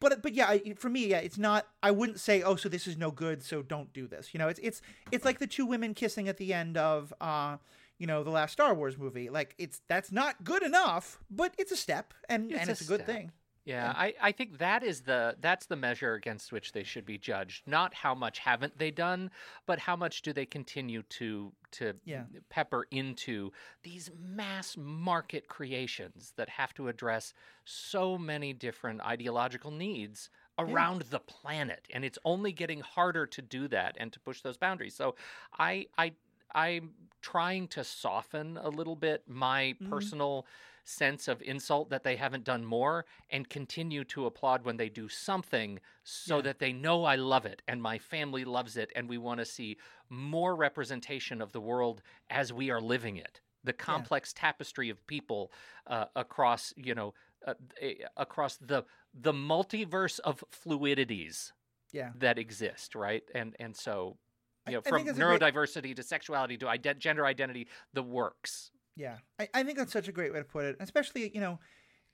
But 0.00 0.22
but 0.22 0.34
yeah, 0.34 0.48
I- 0.48 0.74
for 0.76 0.90
me, 0.90 1.06
yeah, 1.06 1.18
it's 1.18 1.38
not. 1.38 1.66
I 1.82 1.90
wouldn't 1.92 2.20
say, 2.20 2.42
oh, 2.42 2.56
so 2.56 2.68
this 2.68 2.86
is 2.86 2.96
no 2.98 3.10
good, 3.10 3.42
so 3.42 3.62
don't 3.62 3.90
do 3.94 4.06
this. 4.06 4.34
You 4.34 4.38
know, 4.38 4.48
it's 4.48 4.60
it's 4.62 4.82
it's 5.10 5.24
like 5.24 5.38
the 5.38 5.46
two 5.46 5.64
women 5.64 5.94
kissing 5.94 6.28
at 6.28 6.36
the 6.36 6.52
end 6.52 6.76
of, 6.76 7.12
uh, 7.22 7.56
you 7.98 8.06
know, 8.06 8.22
the 8.22 8.30
last 8.30 8.52
Star 8.52 8.74
Wars 8.74 8.98
movie. 8.98 9.30
Like 9.30 9.54
it's 9.56 9.80
that's 9.88 10.12
not 10.12 10.44
good 10.44 10.62
enough, 10.62 11.18
but 11.30 11.54
it's 11.58 11.72
a 11.72 11.76
step, 11.76 12.12
and 12.28 12.50
It's 12.52 12.60
and 12.60 12.68
a 12.68 12.72
it's 12.72 12.82
a 12.82 12.84
good 12.84 13.02
step. 13.02 13.06
thing. 13.16 13.32
Yeah, 13.64 13.92
I, 13.94 14.14
I 14.20 14.32
think 14.32 14.58
that 14.58 14.82
is 14.82 15.02
the 15.02 15.36
that's 15.38 15.66
the 15.66 15.76
measure 15.76 16.14
against 16.14 16.50
which 16.50 16.72
they 16.72 16.82
should 16.82 17.04
be 17.04 17.16
judged. 17.16 17.66
Not 17.68 17.94
how 17.94 18.12
much 18.14 18.40
haven't 18.40 18.76
they 18.78 18.90
done, 18.90 19.30
but 19.66 19.78
how 19.78 19.94
much 19.94 20.22
do 20.22 20.32
they 20.32 20.46
continue 20.46 21.02
to 21.04 21.54
to 21.72 22.00
Yeah. 22.04 22.26
pepper 22.50 22.86
into 22.90 23.52
these 23.84 24.10
mass 24.18 24.76
market 24.76 25.46
creations 25.48 26.32
that 26.36 26.48
have 26.48 26.74
to 26.74 26.88
address 26.88 27.32
so 27.64 28.18
many 28.18 28.52
different 28.52 29.00
ideological 29.00 29.70
needs 29.70 30.28
around 30.58 31.02
the 31.02 31.20
planet. 31.20 31.86
And 31.94 32.04
it's 32.04 32.18
only 32.24 32.52
getting 32.52 32.80
harder 32.80 33.26
to 33.28 33.42
do 33.42 33.68
that 33.68 33.96
and 33.98 34.12
to 34.12 34.20
push 34.20 34.42
those 34.42 34.56
boundaries. 34.58 34.96
So 34.96 35.14
I 35.56 35.86
I 35.96 36.16
I'm 36.54 36.94
trying 37.22 37.68
to 37.68 37.84
soften 37.84 38.56
a 38.58 38.68
little 38.68 38.96
bit 38.96 39.28
my 39.28 39.76
Mhm. 39.80 40.12
personal 40.12 40.46
sense 40.84 41.28
of 41.28 41.40
insult 41.42 41.90
that 41.90 42.02
they 42.02 42.16
haven't 42.16 42.44
done 42.44 42.64
more 42.64 43.04
and 43.30 43.48
continue 43.48 44.04
to 44.04 44.26
applaud 44.26 44.64
when 44.64 44.76
they 44.76 44.88
do 44.88 45.08
something 45.08 45.78
so 46.02 46.36
Yeah. 46.36 46.42
that 46.42 46.58
they 46.58 46.72
know 46.72 47.04
I 47.04 47.16
love 47.16 47.46
it 47.46 47.62
and 47.68 47.80
my 47.80 47.98
family 47.98 48.44
loves 48.44 48.76
it 48.76 48.90
and 48.96 49.08
we 49.08 49.18
want 49.18 49.38
to 49.38 49.44
see 49.44 49.76
more 50.08 50.56
representation 50.56 51.40
of 51.40 51.52
the 51.52 51.60
world 51.60 52.02
as 52.30 52.52
we 52.52 52.70
are 52.70 52.80
living 52.80 53.16
it. 53.16 53.40
The 53.64 53.72
complex 53.72 54.32
tapestry 54.32 54.90
of 54.90 55.06
people 55.06 55.52
uh, 55.86 56.06
across, 56.16 56.72
you 56.76 56.94
know, 56.94 57.14
uh, 57.46 57.54
eh, 57.80 57.94
across 58.16 58.56
the 58.56 58.84
the 59.14 59.32
multiverse 59.32 60.18
of 60.20 60.42
fluidities 60.50 61.52
Yeah. 61.92 62.12
that 62.16 62.38
exist, 62.38 62.94
right? 62.94 63.22
And 63.34 63.54
and 63.60 63.76
so, 63.76 64.18
you 64.66 64.72
know, 64.74 64.78
I 64.84 64.88
from 64.88 65.04
that's 65.04 65.16
a 65.18 65.20
great- 65.22 65.40
neurodiversity 65.40 65.94
to 65.96 66.02
sexuality 66.02 66.56
to 66.58 66.68
ide- 66.68 66.98
gender 66.98 67.24
identity, 67.26 67.68
the 67.92 68.02
works. 68.02 68.72
Yeah, 68.96 69.18
I, 69.38 69.48
I 69.54 69.62
think 69.62 69.78
that's 69.78 69.92
such 69.92 70.08
a 70.08 70.12
great 70.12 70.32
way 70.32 70.38
to 70.38 70.44
put 70.44 70.64
it, 70.64 70.76
especially 70.80 71.30
you 71.34 71.40
know, 71.40 71.58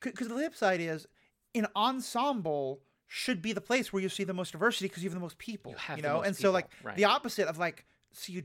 because 0.01 0.29
the 0.29 0.35
flip 0.35 0.55
side 0.55 0.81
is, 0.81 1.07
an 1.55 1.67
ensemble 1.75 2.81
should 3.07 3.41
be 3.41 3.53
the 3.53 3.61
place 3.61 3.93
where 3.93 4.03
you 4.03 4.09
see 4.09 4.25
the 4.25 4.35
most 4.35 4.53
diversity 4.53 4.87
because 4.87 5.03
you 5.03 5.09
have 5.09 5.15
the 5.15 5.21
most 5.21 5.39
people, 5.39 5.73
You 5.73 5.79
have 5.79 5.97
the 5.97 6.03
know, 6.03 6.21
and 6.21 6.37
so 6.37 6.51
like 6.51 6.69
right. 6.83 6.97
the 6.97 7.07
opposite 7.07 7.49
of 7.49 7.59
like, 7.59 7.87
so 8.13 8.33
you, 8.33 8.45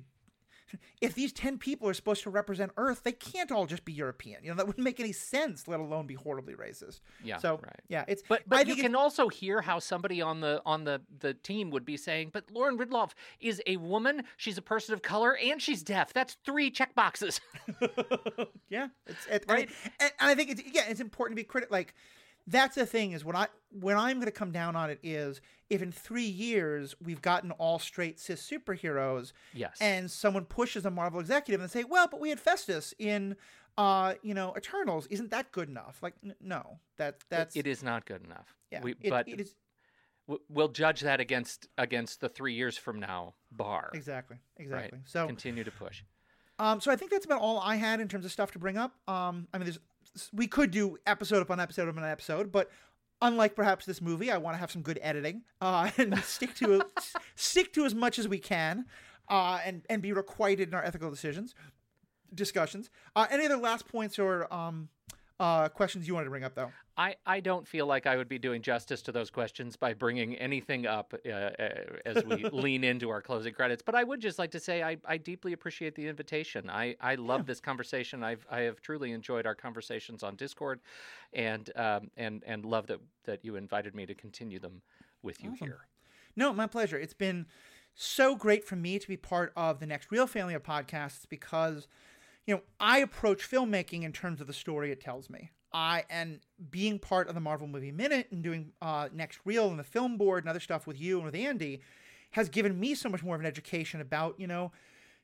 if 1.02 1.14
these 1.16 1.32
ten 1.34 1.58
people 1.58 1.88
are 1.88 1.94
supposed 1.94 2.24
to 2.24 2.30
represent 2.30 2.72
Earth, 2.78 3.04
they 3.04 3.12
can't 3.12 3.52
all 3.52 3.66
just 3.66 3.86
be 3.86 3.94
European, 3.94 4.44
you 4.44 4.50
know, 4.50 4.56
that 4.56 4.68
wouldn't 4.68 4.84
make 4.84 5.00
any 5.00 5.12
sense, 5.12 5.68
let 5.68 5.80
alone 5.80 6.08
be 6.08 6.16
horribly 6.16 6.54
racist. 6.56 7.02
Yeah, 7.24 7.38
So 7.38 7.60
right. 7.64 7.80
yeah, 7.88 8.06
it's 8.08 8.24
But 8.28 8.42
I 8.42 8.44
but 8.48 8.68
you 8.68 8.76
can 8.76 8.96
also 8.96 9.28
hear 9.30 9.62
how 9.62 9.80
somebody 9.80 10.22
on 10.22 10.42
the 10.42 10.62
on 10.66 10.84
the 10.84 11.02
the 11.20 11.34
team 11.34 11.70
would 11.72 11.86
be 11.86 11.98
saying, 11.98 12.32
"But 12.34 12.52
Lauren 12.52 12.78
Ridloff 12.78 13.12
is 13.40 13.62
a 13.68 13.78
woman. 13.78 14.24
She's 14.38 14.58
a 14.58 14.62
person 14.62 14.94
of 14.94 15.02
color, 15.02 15.38
and 15.38 15.62
she's 15.62 15.84
deaf. 15.84 16.14
That's 16.14 16.38
three 16.46 16.72
check 16.72 16.96
boxes." 16.96 17.42
yeah, 18.70 18.88
it's 19.08 19.26
it, 19.28 19.46
Right? 19.48 19.70
And, 20.00 20.12
and 20.20 20.30
I 20.30 20.36
think 20.36 20.50
it's 20.52 20.62
yeah, 20.72 20.84
it's 20.88 21.00
important 21.00 21.38
to 21.38 21.42
be 21.42 21.46
critical. 21.46 21.74
Like 21.74 21.94
that's 22.48 22.76
the 22.76 22.86
thing 22.86 23.12
is 23.14 23.24
when 23.26 23.36
I 23.36 23.48
when 23.72 23.98
I'm 23.98 24.18
going 24.18 24.26
to 24.26 24.32
come 24.32 24.52
down 24.52 24.76
on 24.76 24.90
it 24.90 25.00
is 25.02 25.42
if 25.70 25.82
in 25.82 25.92
three 25.92 26.24
years 26.26 26.96
we've 27.04 27.22
gotten 27.22 27.52
all 27.52 27.80
straight 27.80 28.20
cis 28.20 28.48
superheroes 28.48 29.32
yes. 29.54 29.78
and 29.82 30.12
someone 30.12 30.46
pushes 30.46 30.86
a 30.86 30.92
Marvel 30.92 31.20
executive 31.20 31.62
and 31.62 31.72
say, 31.72 31.84
well, 31.84 32.08
but 32.08 32.20
we 32.20 32.30
had 32.30 32.44
Phastos 32.44 32.94
in. 33.00 33.36
Uh, 33.76 34.14
you 34.22 34.36
know, 34.36 34.54
Eternals 34.56 35.08
isn't 35.08 35.32
that 35.32 35.52
good 35.52 35.68
enough? 35.68 35.98
Like, 36.04 36.14
n- 36.24 36.36
no, 36.40 36.78
that 36.98 37.16
It- 37.16 37.24
that's 37.30 37.56
it 37.56 37.66
is 37.66 37.82
not 37.82 38.06
good 38.06 38.24
enough. 38.24 38.56
yeah. 38.72 38.82
We, 38.84 38.92
it- 39.02 39.10
but 39.10 39.28
it 39.28 39.40
is 39.42 39.56
we'll 40.48 40.68
judge 40.70 41.02
that 41.02 41.20
against 41.20 41.68
against 41.80 42.22
the 42.22 42.30
three 42.30 42.54
years 42.54 42.78
from 42.78 43.00
now 43.00 43.34
bar. 43.52 43.90
exactly, 43.96 44.38
Right. 44.60 44.64
exactly. 44.66 45.00
So, 45.06 45.26
Continue 45.26 45.64
to 45.64 45.72
push. 45.72 46.04
Um, 46.60 46.82
so 46.82 46.92
I 46.92 46.96
think 46.96 47.10
that's 47.10 47.26
about 47.26 47.42
all 47.42 47.60
I 47.60 47.76
had 47.78 48.00
in 48.00 48.08
terms 48.08 48.26
of 48.26 48.32
stuff 48.32 48.52
to 48.52 48.60
bring 48.60 48.78
up. 48.78 48.94
Um, 49.08 49.48
I 49.52 49.58
mean, 49.58 49.66
there's 49.66 49.80
we 50.32 50.48
could 50.48 50.72
do 50.72 50.98
episode 51.06 51.42
upon 51.42 51.60
episode 51.60 51.88
upon 51.90 52.04
episode, 52.04 52.52
but 52.52 52.70
unlike 53.22 53.56
perhaps 53.56 53.86
this 53.86 54.02
movie, 54.02 54.32
I 54.32 54.38
want 54.38 54.56
to 54.56 54.60
have 54.60 54.72
some 54.72 54.82
good 54.82 55.00
editing 55.02 55.44
uh, 55.62 55.90
and 55.98 56.18
stick 56.20 56.56
to 56.56 56.86
stick 57.36 57.74
to 57.74 57.86
as 57.86 57.96
much 57.96 58.20
as 58.20 58.28
we 58.28 58.40
can, 58.40 58.86
uh, 59.30 59.60
and 59.66 59.84
and 59.90 60.02
be 60.02 60.14
requited 60.14 60.68
in 60.70 60.74
our 60.74 60.84
ethical 60.84 61.10
decisions 61.10 61.56
discussions. 62.34 62.90
Uh, 63.16 63.28
any 63.30 63.46
other 63.46 63.58
last 63.58 63.88
points 63.88 64.18
or 64.18 64.52
um, 64.54 64.90
uh, 65.44 65.68
questions 65.68 66.08
you 66.08 66.14
wanted 66.14 66.26
to 66.26 66.30
bring 66.30 66.44
up 66.44 66.56
though? 66.56 66.72
I, 66.96 67.16
I 67.26 67.40
don't 67.40 67.68
feel 67.68 67.86
like 67.86 68.06
I 68.06 68.16
would 68.16 68.30
be 68.30 68.38
doing 68.38 68.62
justice 68.62 69.02
to 69.04 69.12
those 69.12 69.30
questions 69.30 69.76
by 69.76 69.94
bringing 69.94 70.36
anything 70.36 70.86
up 70.86 71.14
uh, 71.26 71.30
uh, 71.30 71.52
as 72.06 72.24
we 72.24 72.44
lean 72.52 72.84
into 72.84 73.10
our 73.10 73.22
closing 73.22 73.54
credits. 73.54 73.82
But 73.82 73.96
I 73.96 74.04
would 74.04 74.22
just 74.22 74.38
like 74.40 74.52
to 74.52 74.60
say 74.60 74.84
I, 74.84 74.98
I 75.06 75.18
deeply 75.18 75.54
appreciate 75.54 75.96
the 75.96 76.08
invitation. 76.08 76.70
I, 76.70 76.96
I 77.02 77.16
love 77.16 77.46
this 77.46 77.60
conversation. 77.60 78.24
I've 78.24 78.46
I 78.50 78.62
have 78.62 78.80
truly 78.80 79.12
enjoyed 79.12 79.46
our 79.46 79.56
conversations 79.56 80.24
on 80.24 80.36
Discord, 80.36 80.80
and 81.34 81.70
um, 81.76 82.12
and 82.16 82.44
and 82.46 82.64
love 82.64 82.88
that 82.88 83.00
that 83.26 83.44
you 83.44 83.56
invited 83.56 83.96
me 83.96 84.06
to 84.06 84.14
continue 84.16 84.60
them 84.60 84.82
with 85.24 85.44
you 85.44 85.52
Awesome. 85.52 85.68
here. 85.68 85.88
No, 86.36 86.54
my 86.54 86.68
pleasure. 86.68 86.98
It's 86.98 87.14
been 87.14 87.48
so 87.96 88.36
great 88.36 88.66
for 88.66 88.76
me 88.76 88.98
to 89.00 89.08
be 89.08 89.18
part 89.18 89.54
of 89.56 89.80
the 89.80 89.86
Next 89.86 90.12
Reel 90.12 90.28
family 90.28 90.54
of 90.54 90.64
podcasts 90.64 91.28
because, 91.30 91.88
you 92.46 92.56
know, 92.56 92.62
I 92.80 93.00
approach 93.00 93.50
filmmaking 93.50 94.04
in 94.04 94.12
terms 94.12 94.42
of 94.42 94.48
the 94.48 94.54
story 94.54 94.92
it 94.92 95.02
tells 95.02 95.30
me. 95.30 95.52
I 95.72 96.04
and 96.10 96.40
being 96.70 97.00
part 97.00 97.28
of 97.28 97.36
the 97.36 97.42
Marvel 97.42 97.68
Movie 97.68 97.92
Minute 97.92 98.28
and 98.32 98.44
doing 98.44 98.74
uh, 98.82 99.10
next 99.12 99.40
reel 99.44 99.70
and 99.70 99.80
the 99.80 99.84
film 99.84 100.18
board 100.18 100.44
and 100.44 100.50
other 100.50 100.60
stuff 100.60 100.86
with 100.86 101.00
you 101.02 101.18
and 101.18 101.26
with 101.26 101.36
Andy 101.36 101.82
has 102.34 102.50
given 102.50 102.80
me 102.80 102.96
so 102.96 103.10
much 103.10 103.24
more 103.24 103.36
of 103.36 103.42
an 103.42 103.48
education 103.48 104.02
about 104.02 104.40
you 104.40 104.48
know 104.48 104.72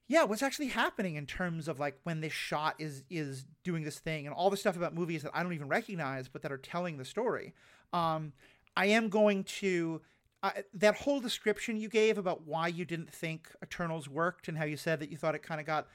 yeah 0.07 0.23
what's 0.23 0.43
actually 0.43 0.67
happening 0.67 1.15
in 1.15 1.25
terms 1.25 1.67
of 1.67 1.79
like 1.79 1.97
when 2.03 2.21
this 2.21 2.33
shot 2.33 2.75
is 2.79 3.03
is 3.09 3.45
doing 3.63 3.83
this 3.83 3.99
thing 3.99 4.25
and 4.25 4.35
all 4.35 4.49
the 4.49 4.57
stuff 4.57 4.75
about 4.75 4.93
movies 4.93 5.23
that 5.23 5.31
i 5.33 5.41
don't 5.41 5.53
even 5.53 5.67
recognize 5.67 6.27
but 6.27 6.41
that 6.41 6.51
are 6.51 6.57
telling 6.57 6.97
the 6.97 7.05
story 7.05 7.53
um 7.93 8.33
i 8.75 8.85
am 8.85 9.09
going 9.09 9.43
to 9.43 10.01
uh, 10.41 10.51
that 10.73 10.95
whole 10.95 11.19
description 11.19 11.77
you 11.77 11.89
gave 11.89 12.17
about 12.17 12.45
why 12.45 12.67
you 12.67 12.85
didn't 12.85 13.11
think 13.11 13.49
eternals 13.63 14.07
worked 14.07 14.47
and 14.47 14.57
how 14.57 14.65
you 14.65 14.77
said 14.77 14.99
that 14.99 15.09
you 15.09 15.17
thought 15.17 15.35
it 15.35 15.43
kind 15.43 15.59
of 15.59 15.67
got 15.67 15.87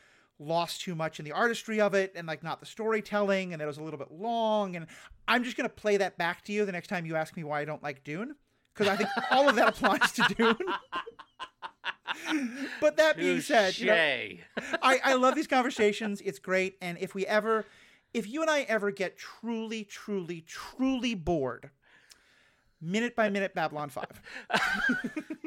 lost 0.47 0.81
too 0.81 0.95
much 0.95 1.19
in 1.19 1.25
the 1.25 1.33
artistry 1.33 1.81
of 1.81 1.95
it 1.95 2.13
and 2.15 2.27
like 2.27 2.43
not 2.43 2.61
the 2.61 2.67
storytelling 2.67 3.53
and 3.53 3.61
that 3.61 3.65
it 3.65 3.69
was 3.69 3.79
a 3.79 3.83
little 3.83 3.99
bit 3.99 4.11
long 4.13 4.77
and 4.77 4.87
i'm 5.27 5.43
just 5.45 5.57
going 5.57 5.69
to 5.69 5.75
play 5.75 5.97
that 5.97 6.17
back 6.19 6.45
to 6.45 6.53
you 6.53 6.65
the 6.65 6.73
next 6.73 6.89
time 6.89 7.07
you 7.07 7.17
ask 7.17 7.37
me 7.37 7.45
why 7.45 7.61
i 7.61 7.65
don't 7.65 7.83
like 7.83 8.05
dune 8.05 8.35
because 8.73 8.89
i 8.89 8.97
think 8.97 9.09
all 9.31 9.49
of 9.49 9.57
that 9.57 9.69
applies 9.69 10.13
to 10.13 10.23
dune 10.37 10.57
but 12.81 12.97
that 12.97 13.17
being 13.17 13.41
said 13.41 13.79
you 13.79 13.87
know, 13.87 13.95
I, 14.83 15.01
I 15.05 15.15
love 15.15 15.35
these 15.35 15.47
conversations. 15.47 16.21
It's 16.21 16.39
great. 16.39 16.77
And 16.81 16.99
if 16.99 17.15
we 17.15 17.27
ever, 17.27 17.65
if 18.13 18.29
you 18.29 18.43
and 18.43 18.51
I 18.51 18.63
ever 18.63 18.91
get 18.91 19.17
truly, 19.17 19.85
truly, 19.85 20.43
truly 20.43 21.15
bored, 21.15 21.71
minute 22.81 23.17
by 23.17 23.29
minute 23.31 23.55
Babylon 23.55 23.91
5. 23.91 24.05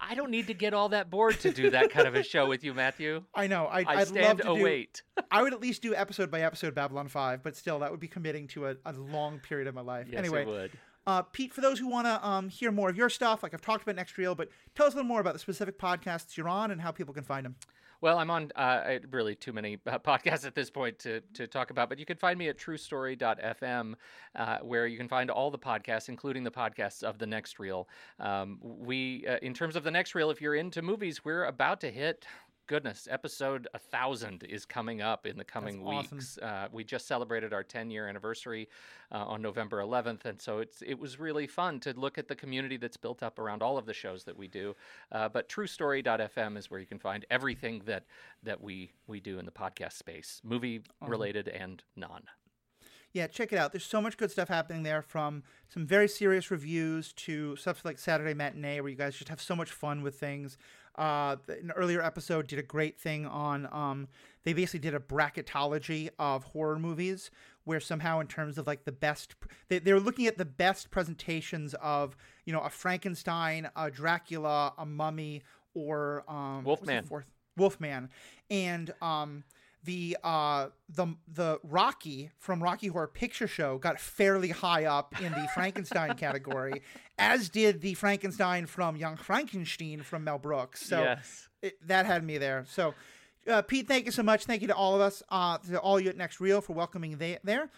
I 0.00 0.14
don't 0.14 0.30
need 0.30 0.46
to 0.48 0.54
get 0.54 0.74
all 0.74 0.88
that 0.90 1.10
bored 1.10 1.40
to 1.40 1.52
do 1.52 1.70
that 1.70 1.90
kind 1.90 2.06
of 2.06 2.14
a 2.14 2.22
show 2.22 2.48
with 2.48 2.64
you, 2.64 2.74
Matthew. 2.74 3.24
I 3.34 3.46
know. 3.46 3.66
I, 3.66 3.84
I 3.86 3.94
love 3.94 4.08
stand 4.08 4.38
to 4.38 4.44
do, 4.44 4.50
await. 4.50 5.02
I 5.30 5.42
would 5.42 5.52
at 5.52 5.60
least 5.60 5.82
do 5.82 5.94
episode 5.94 6.30
by 6.30 6.40
episode 6.40 6.74
Babylon 6.74 7.08
5, 7.08 7.42
but 7.42 7.56
still, 7.56 7.78
that 7.80 7.90
would 7.90 8.00
be 8.00 8.08
committing 8.08 8.48
to 8.48 8.66
a, 8.66 8.76
a 8.84 8.92
long 8.92 9.38
period 9.38 9.68
of 9.68 9.74
my 9.74 9.80
life. 9.80 10.06
Yes, 10.10 10.18
anyway, 10.18 10.42
it 10.42 10.48
would. 10.48 10.70
Uh, 11.06 11.22
Pete, 11.22 11.52
for 11.52 11.60
those 11.60 11.78
who 11.78 11.88
want 11.88 12.06
to 12.06 12.26
um, 12.26 12.48
hear 12.48 12.70
more 12.70 12.88
of 12.88 12.96
your 12.96 13.08
stuff, 13.08 13.42
like 13.42 13.54
I've 13.54 13.60
talked 13.60 13.82
about 13.82 13.96
Next 13.96 14.16
Reel, 14.18 14.34
but 14.34 14.48
tell 14.74 14.86
us 14.86 14.92
a 14.92 14.96
little 14.96 15.08
more 15.08 15.20
about 15.20 15.32
the 15.32 15.40
specific 15.40 15.78
podcasts 15.78 16.36
you're 16.36 16.48
on 16.48 16.70
and 16.70 16.80
how 16.80 16.92
people 16.92 17.12
can 17.12 17.24
find 17.24 17.44
them. 17.44 17.56
Well, 18.02 18.18
I'm 18.18 18.30
on 18.30 18.50
uh, 18.56 18.98
really 19.12 19.36
too 19.36 19.52
many 19.52 19.78
uh, 19.86 19.96
podcasts 20.00 20.44
at 20.44 20.56
this 20.56 20.70
point 20.70 20.98
to, 20.98 21.20
to 21.34 21.46
talk 21.46 21.70
about, 21.70 21.88
but 21.88 22.00
you 22.00 22.04
can 22.04 22.16
find 22.16 22.36
me 22.36 22.48
at 22.48 22.58
TruStory.FM, 22.58 23.94
uh, 24.34 24.58
where 24.58 24.88
you 24.88 24.98
can 24.98 25.08
find 25.08 25.30
all 25.30 25.52
the 25.52 25.58
podcasts, 25.58 26.08
including 26.08 26.42
the 26.42 26.50
podcasts 26.50 27.04
of 27.04 27.18
The 27.18 27.26
Next 27.26 27.60
Reel. 27.60 27.88
Um, 28.18 28.58
we, 28.60 29.24
uh, 29.28 29.36
in 29.40 29.54
terms 29.54 29.76
of 29.76 29.84
The 29.84 29.92
Next 29.92 30.16
Reel, 30.16 30.30
if 30.30 30.40
you're 30.40 30.56
into 30.56 30.82
movies, 30.82 31.24
we're 31.24 31.44
about 31.44 31.80
to 31.82 31.92
hit. 31.92 32.26
Goodness, 32.72 33.06
episode 33.10 33.68
a 33.74 33.78
thousand 33.78 34.44
is 34.44 34.64
coming 34.64 35.02
up 35.02 35.26
in 35.26 35.36
the 35.36 35.44
coming 35.44 35.86
awesome. 35.86 36.16
weeks. 36.16 36.38
Uh, 36.38 36.68
we 36.72 36.84
just 36.84 37.06
celebrated 37.06 37.52
our 37.52 37.62
10 37.62 37.90
year 37.90 38.08
anniversary 38.08 38.66
uh, 39.10 39.18
on 39.26 39.42
November 39.42 39.82
11th, 39.82 40.24
and 40.24 40.40
so 40.40 40.60
it's 40.60 40.80
it 40.80 40.98
was 40.98 41.20
really 41.20 41.46
fun 41.46 41.80
to 41.80 41.92
look 42.00 42.16
at 42.16 42.28
the 42.28 42.34
community 42.34 42.78
that's 42.78 42.96
built 42.96 43.22
up 43.22 43.38
around 43.38 43.62
all 43.62 43.76
of 43.76 43.84
the 43.84 43.92
shows 43.92 44.24
that 44.24 44.38
we 44.38 44.48
do. 44.48 44.74
Uh, 45.10 45.28
but 45.28 45.50
TruStory.FM 45.50 46.56
is 46.56 46.70
where 46.70 46.80
you 46.80 46.86
can 46.86 46.98
find 46.98 47.26
everything 47.30 47.82
that 47.84 48.06
that 48.42 48.62
we 48.62 48.90
we 49.06 49.20
do 49.20 49.38
in 49.38 49.44
the 49.44 49.52
podcast 49.52 49.92
space, 49.92 50.40
movie 50.42 50.80
related 51.02 51.48
and 51.48 51.84
non. 51.94 52.22
Yeah, 53.12 53.26
check 53.26 53.52
it 53.52 53.58
out. 53.58 53.72
There's 53.72 53.84
so 53.84 54.00
much 54.00 54.16
good 54.16 54.30
stuff 54.30 54.48
happening 54.48 54.82
there 54.82 55.02
from 55.02 55.42
some 55.68 55.86
very 55.86 56.08
serious 56.08 56.50
reviews 56.50 57.12
to 57.12 57.54
stuff 57.56 57.84
like 57.84 57.98
Saturday 57.98 58.32
Matinee, 58.32 58.80
where 58.80 58.88
you 58.88 58.96
guys 58.96 59.16
just 59.16 59.28
have 59.28 59.42
so 59.42 59.54
much 59.54 59.70
fun 59.70 60.02
with 60.02 60.18
things. 60.18 60.56
Uh, 60.96 61.36
an 61.48 61.72
earlier 61.74 62.02
episode 62.02 62.46
did 62.46 62.58
a 62.58 62.62
great 62.62 62.98
thing 63.00 63.26
on, 63.26 63.66
um, 63.72 64.08
they 64.44 64.52
basically 64.52 64.80
did 64.80 64.94
a 64.94 64.98
bracketology 64.98 66.10
of 66.18 66.44
horror 66.44 66.78
movies 66.78 67.30
where 67.64 67.80
somehow 67.80 68.20
in 68.20 68.26
terms 68.26 68.58
of 68.58 68.66
like 68.66 68.84
the 68.84 68.92
best 68.92 69.34
they, 69.68 69.78
they 69.78 69.92
were 69.92 70.00
looking 70.00 70.26
at 70.26 70.38
the 70.38 70.44
best 70.44 70.90
presentations 70.90 71.74
of 71.74 72.16
you 72.44 72.52
know 72.52 72.60
a 72.60 72.68
frankenstein 72.68 73.68
a 73.76 73.90
dracula 73.90 74.72
a 74.78 74.84
mummy 74.86 75.42
or 75.74 76.24
um 76.28 76.64
Wolfman. 76.64 77.04
fourth 77.04 77.26
wolfman 77.56 78.08
and 78.50 78.92
um 79.00 79.44
the 79.84 80.16
uh 80.22 80.68
the 80.88 81.06
the 81.32 81.58
rocky 81.64 82.30
from 82.38 82.62
rocky 82.62 82.86
horror 82.86 83.08
picture 83.08 83.48
show 83.48 83.78
got 83.78 83.98
fairly 83.98 84.50
high 84.50 84.84
up 84.84 85.20
in 85.20 85.32
the 85.32 85.48
frankenstein 85.54 86.14
category 86.14 86.82
as 87.18 87.48
did 87.48 87.80
the 87.80 87.94
frankenstein 87.94 88.66
from 88.66 88.96
young 88.96 89.16
frankenstein 89.16 90.02
from 90.02 90.24
mel 90.24 90.38
brooks 90.38 90.86
so 90.86 91.02
yes. 91.02 91.48
it, 91.62 91.86
that 91.86 92.06
had 92.06 92.24
me 92.24 92.38
there. 92.38 92.64
So, 92.68 92.94
uh, 93.48 93.62
Pete, 93.62 93.88
thank 93.88 94.06
you 94.06 94.12
so 94.12 94.22
much. 94.22 94.44
Thank 94.44 94.62
you 94.62 94.68
to 94.68 94.74
all 94.74 94.94
of 94.94 95.00
us, 95.00 95.22
uh, 95.28 95.58
to 95.58 95.78
all 95.78 95.98
you 95.98 96.10
at 96.10 96.16
Next 96.16 96.40
Reel 96.40 96.60
for 96.60 96.74
welcoming 96.74 97.16
they, 97.16 97.38
there. 97.42 97.70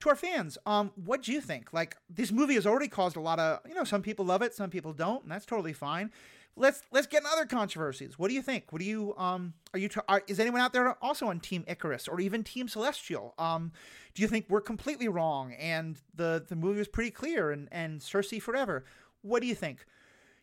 To 0.00 0.10
our 0.10 0.16
fans, 0.16 0.56
um, 0.64 0.92
what 0.94 1.22
do 1.24 1.32
you 1.32 1.40
think? 1.40 1.72
Like 1.72 1.96
this 2.08 2.30
movie 2.30 2.54
has 2.54 2.66
already 2.66 2.86
caused 2.86 3.16
a 3.16 3.20
lot 3.20 3.40
of, 3.40 3.60
you 3.68 3.74
know, 3.74 3.82
some 3.82 4.00
people 4.00 4.24
love 4.24 4.42
it, 4.42 4.54
some 4.54 4.70
people 4.70 4.92
don't, 4.92 5.24
and 5.24 5.32
that's 5.32 5.44
totally 5.44 5.72
fine. 5.72 6.12
Let's 6.56 6.82
let's 6.90 7.06
get 7.06 7.22
in 7.22 7.28
other 7.32 7.46
controversies. 7.46 8.18
What 8.18 8.28
do 8.28 8.34
you 8.34 8.42
think? 8.42 8.72
What 8.72 8.80
do 8.80 8.84
you 8.84 9.14
um 9.16 9.54
are 9.72 9.78
you 9.78 9.88
are, 10.08 10.22
is 10.26 10.40
anyone 10.40 10.60
out 10.60 10.72
there 10.72 10.96
also 11.02 11.28
on 11.28 11.40
Team 11.40 11.64
Ikaris 11.68 12.08
or 12.08 12.20
even 12.20 12.42
Team 12.42 12.68
Celestial? 12.68 13.34
Um, 13.38 13.72
do 14.14 14.22
you 14.22 14.28
think 14.28 14.46
we're 14.48 14.60
completely 14.60 15.08
wrong 15.08 15.52
and 15.54 16.00
the 16.14 16.44
the 16.48 16.56
movie 16.56 16.78
was 16.78 16.88
pretty 16.88 17.10
clear 17.10 17.50
and 17.50 17.68
and 17.70 18.00
Sersi 18.00 18.42
forever? 18.42 18.84
What 19.22 19.40
do 19.40 19.48
you 19.48 19.54
think? 19.54 19.86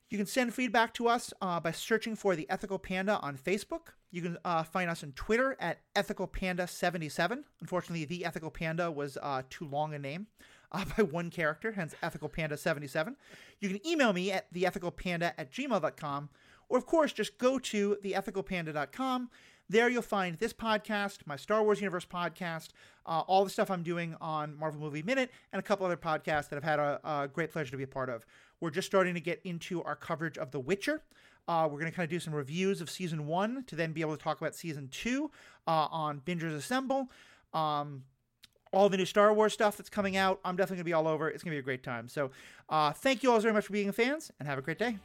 You 0.09 0.17
can 0.17 0.27
send 0.27 0.53
feedback 0.53 0.93
to 0.95 1.07
us 1.07 1.33
uh, 1.41 1.59
by 1.59 1.71
searching 1.71 2.15
for 2.15 2.35
the 2.35 2.47
Ethical 2.49 2.77
Panda 2.77 3.19
on 3.21 3.37
Facebook. 3.37 3.93
You 4.11 4.21
can 4.21 4.37
uh, 4.45 4.63
find 4.63 4.89
us 4.89 5.03
on 5.03 5.11
Twitter 5.13 5.57
at 5.59 5.79
Ethical 5.95 6.27
Panda 6.27 6.67
77. 6.67 7.43
Unfortunately, 7.59 8.05
the 8.05 8.23
Ethical 8.23 8.51
Panda 8.51 8.91
was 8.91 9.17
uh, 9.21 9.41
too 9.49 9.65
long 9.65 9.93
a 9.93 9.99
name 9.99 10.27
uh, 10.75 10.85
by 10.97 11.03
one 11.03 11.29
character, 11.29 11.71
hence 11.71 11.95
Ethical 12.03 12.29
Panda 12.29 12.57
77. 12.57 13.15
You 13.59 13.69
can 13.69 13.87
email 13.87 14.13
me 14.13 14.31
at 14.31 14.53
theethicalpanda 14.53 15.33
at 15.37 15.51
gmail.com, 15.51 16.29
or 16.69 16.77
of 16.77 16.85
course, 16.85 17.13
just 17.13 17.37
go 17.37 17.59
to 17.59 17.97
theethicalpanda.com. 18.03 19.29
There 19.67 19.89
you'll 19.89 20.03
find 20.03 20.37
this 20.37 20.53
podcast, 20.53 21.19
my 21.25 21.37
Star 21.37 21.63
Wars 21.63 21.81
Universe 21.81 22.05
podcast, 22.05 22.69
uh, 23.07 23.21
all 23.21 23.43
the 23.43 23.49
stuff 23.49 23.71
I'm 23.71 23.81
doing 23.81 24.15
on 24.21 24.55
Marvel 24.59 24.79
Movie 24.79 25.01
Minute, 25.01 25.31
and 25.51 25.59
a 25.59 25.63
couple 25.63 25.85
other 25.85 25.97
podcasts 25.97 26.49
that 26.49 26.57
I've 26.57 26.63
had 26.63 26.77
a, 26.79 26.99
a 27.03 27.27
great 27.27 27.51
pleasure 27.51 27.71
to 27.71 27.77
be 27.77 27.83
a 27.83 27.87
part 27.87 28.09
of. 28.09 28.25
We're 28.59 28.69
just 28.69 28.85
starting 28.85 29.15
to 29.15 29.19
get 29.19 29.41
into 29.43 29.81
our 29.83 29.95
coverage 29.95 30.37
of 30.37 30.51
The 30.51 30.59
Witcher. 30.59 31.01
Uh, 31.47 31.67
we're 31.71 31.79
going 31.79 31.91
to 31.91 31.95
kind 31.95 32.03
of 32.03 32.09
do 32.09 32.19
some 32.19 32.33
reviews 32.33 32.81
of 32.81 32.89
season 32.89 33.25
one 33.25 33.63
to 33.67 33.75
then 33.75 33.91
be 33.91 34.01
able 34.01 34.15
to 34.15 34.23
talk 34.23 34.39
about 34.39 34.55
season 34.55 34.87
two 34.91 35.31
uh, 35.67 35.87
on 35.91 36.21
Bingers 36.21 36.55
Assemble. 36.55 37.09
Um, 37.53 38.03
all 38.75 38.89
the 38.89 38.97
new 38.97 39.05
Star 39.05 39.33
Wars 39.33 39.53
stuff 39.53 39.77
that's 39.77 39.89
coming 39.89 40.17
out. 40.17 40.39
I'm 40.43 40.55
definitely 40.55 40.77
going 40.77 40.83
to 40.83 40.89
be 40.89 40.93
all 40.93 41.07
over. 41.07 41.29
It's 41.29 41.43
going 41.43 41.51
to 41.51 41.55
be 41.55 41.59
a 41.59 41.63
great 41.63 41.81
time. 41.81 42.07
So, 42.09 42.29
uh, 42.69 42.91
thank 42.91 43.23
you 43.23 43.31
all 43.31 43.39
very 43.39 43.53
much 43.53 43.65
for 43.65 43.73
being 43.73 43.91
fans, 43.91 44.31
and 44.39 44.47
have 44.47 44.59
a 44.59 44.61
great 44.61 44.77
day. 44.79 44.97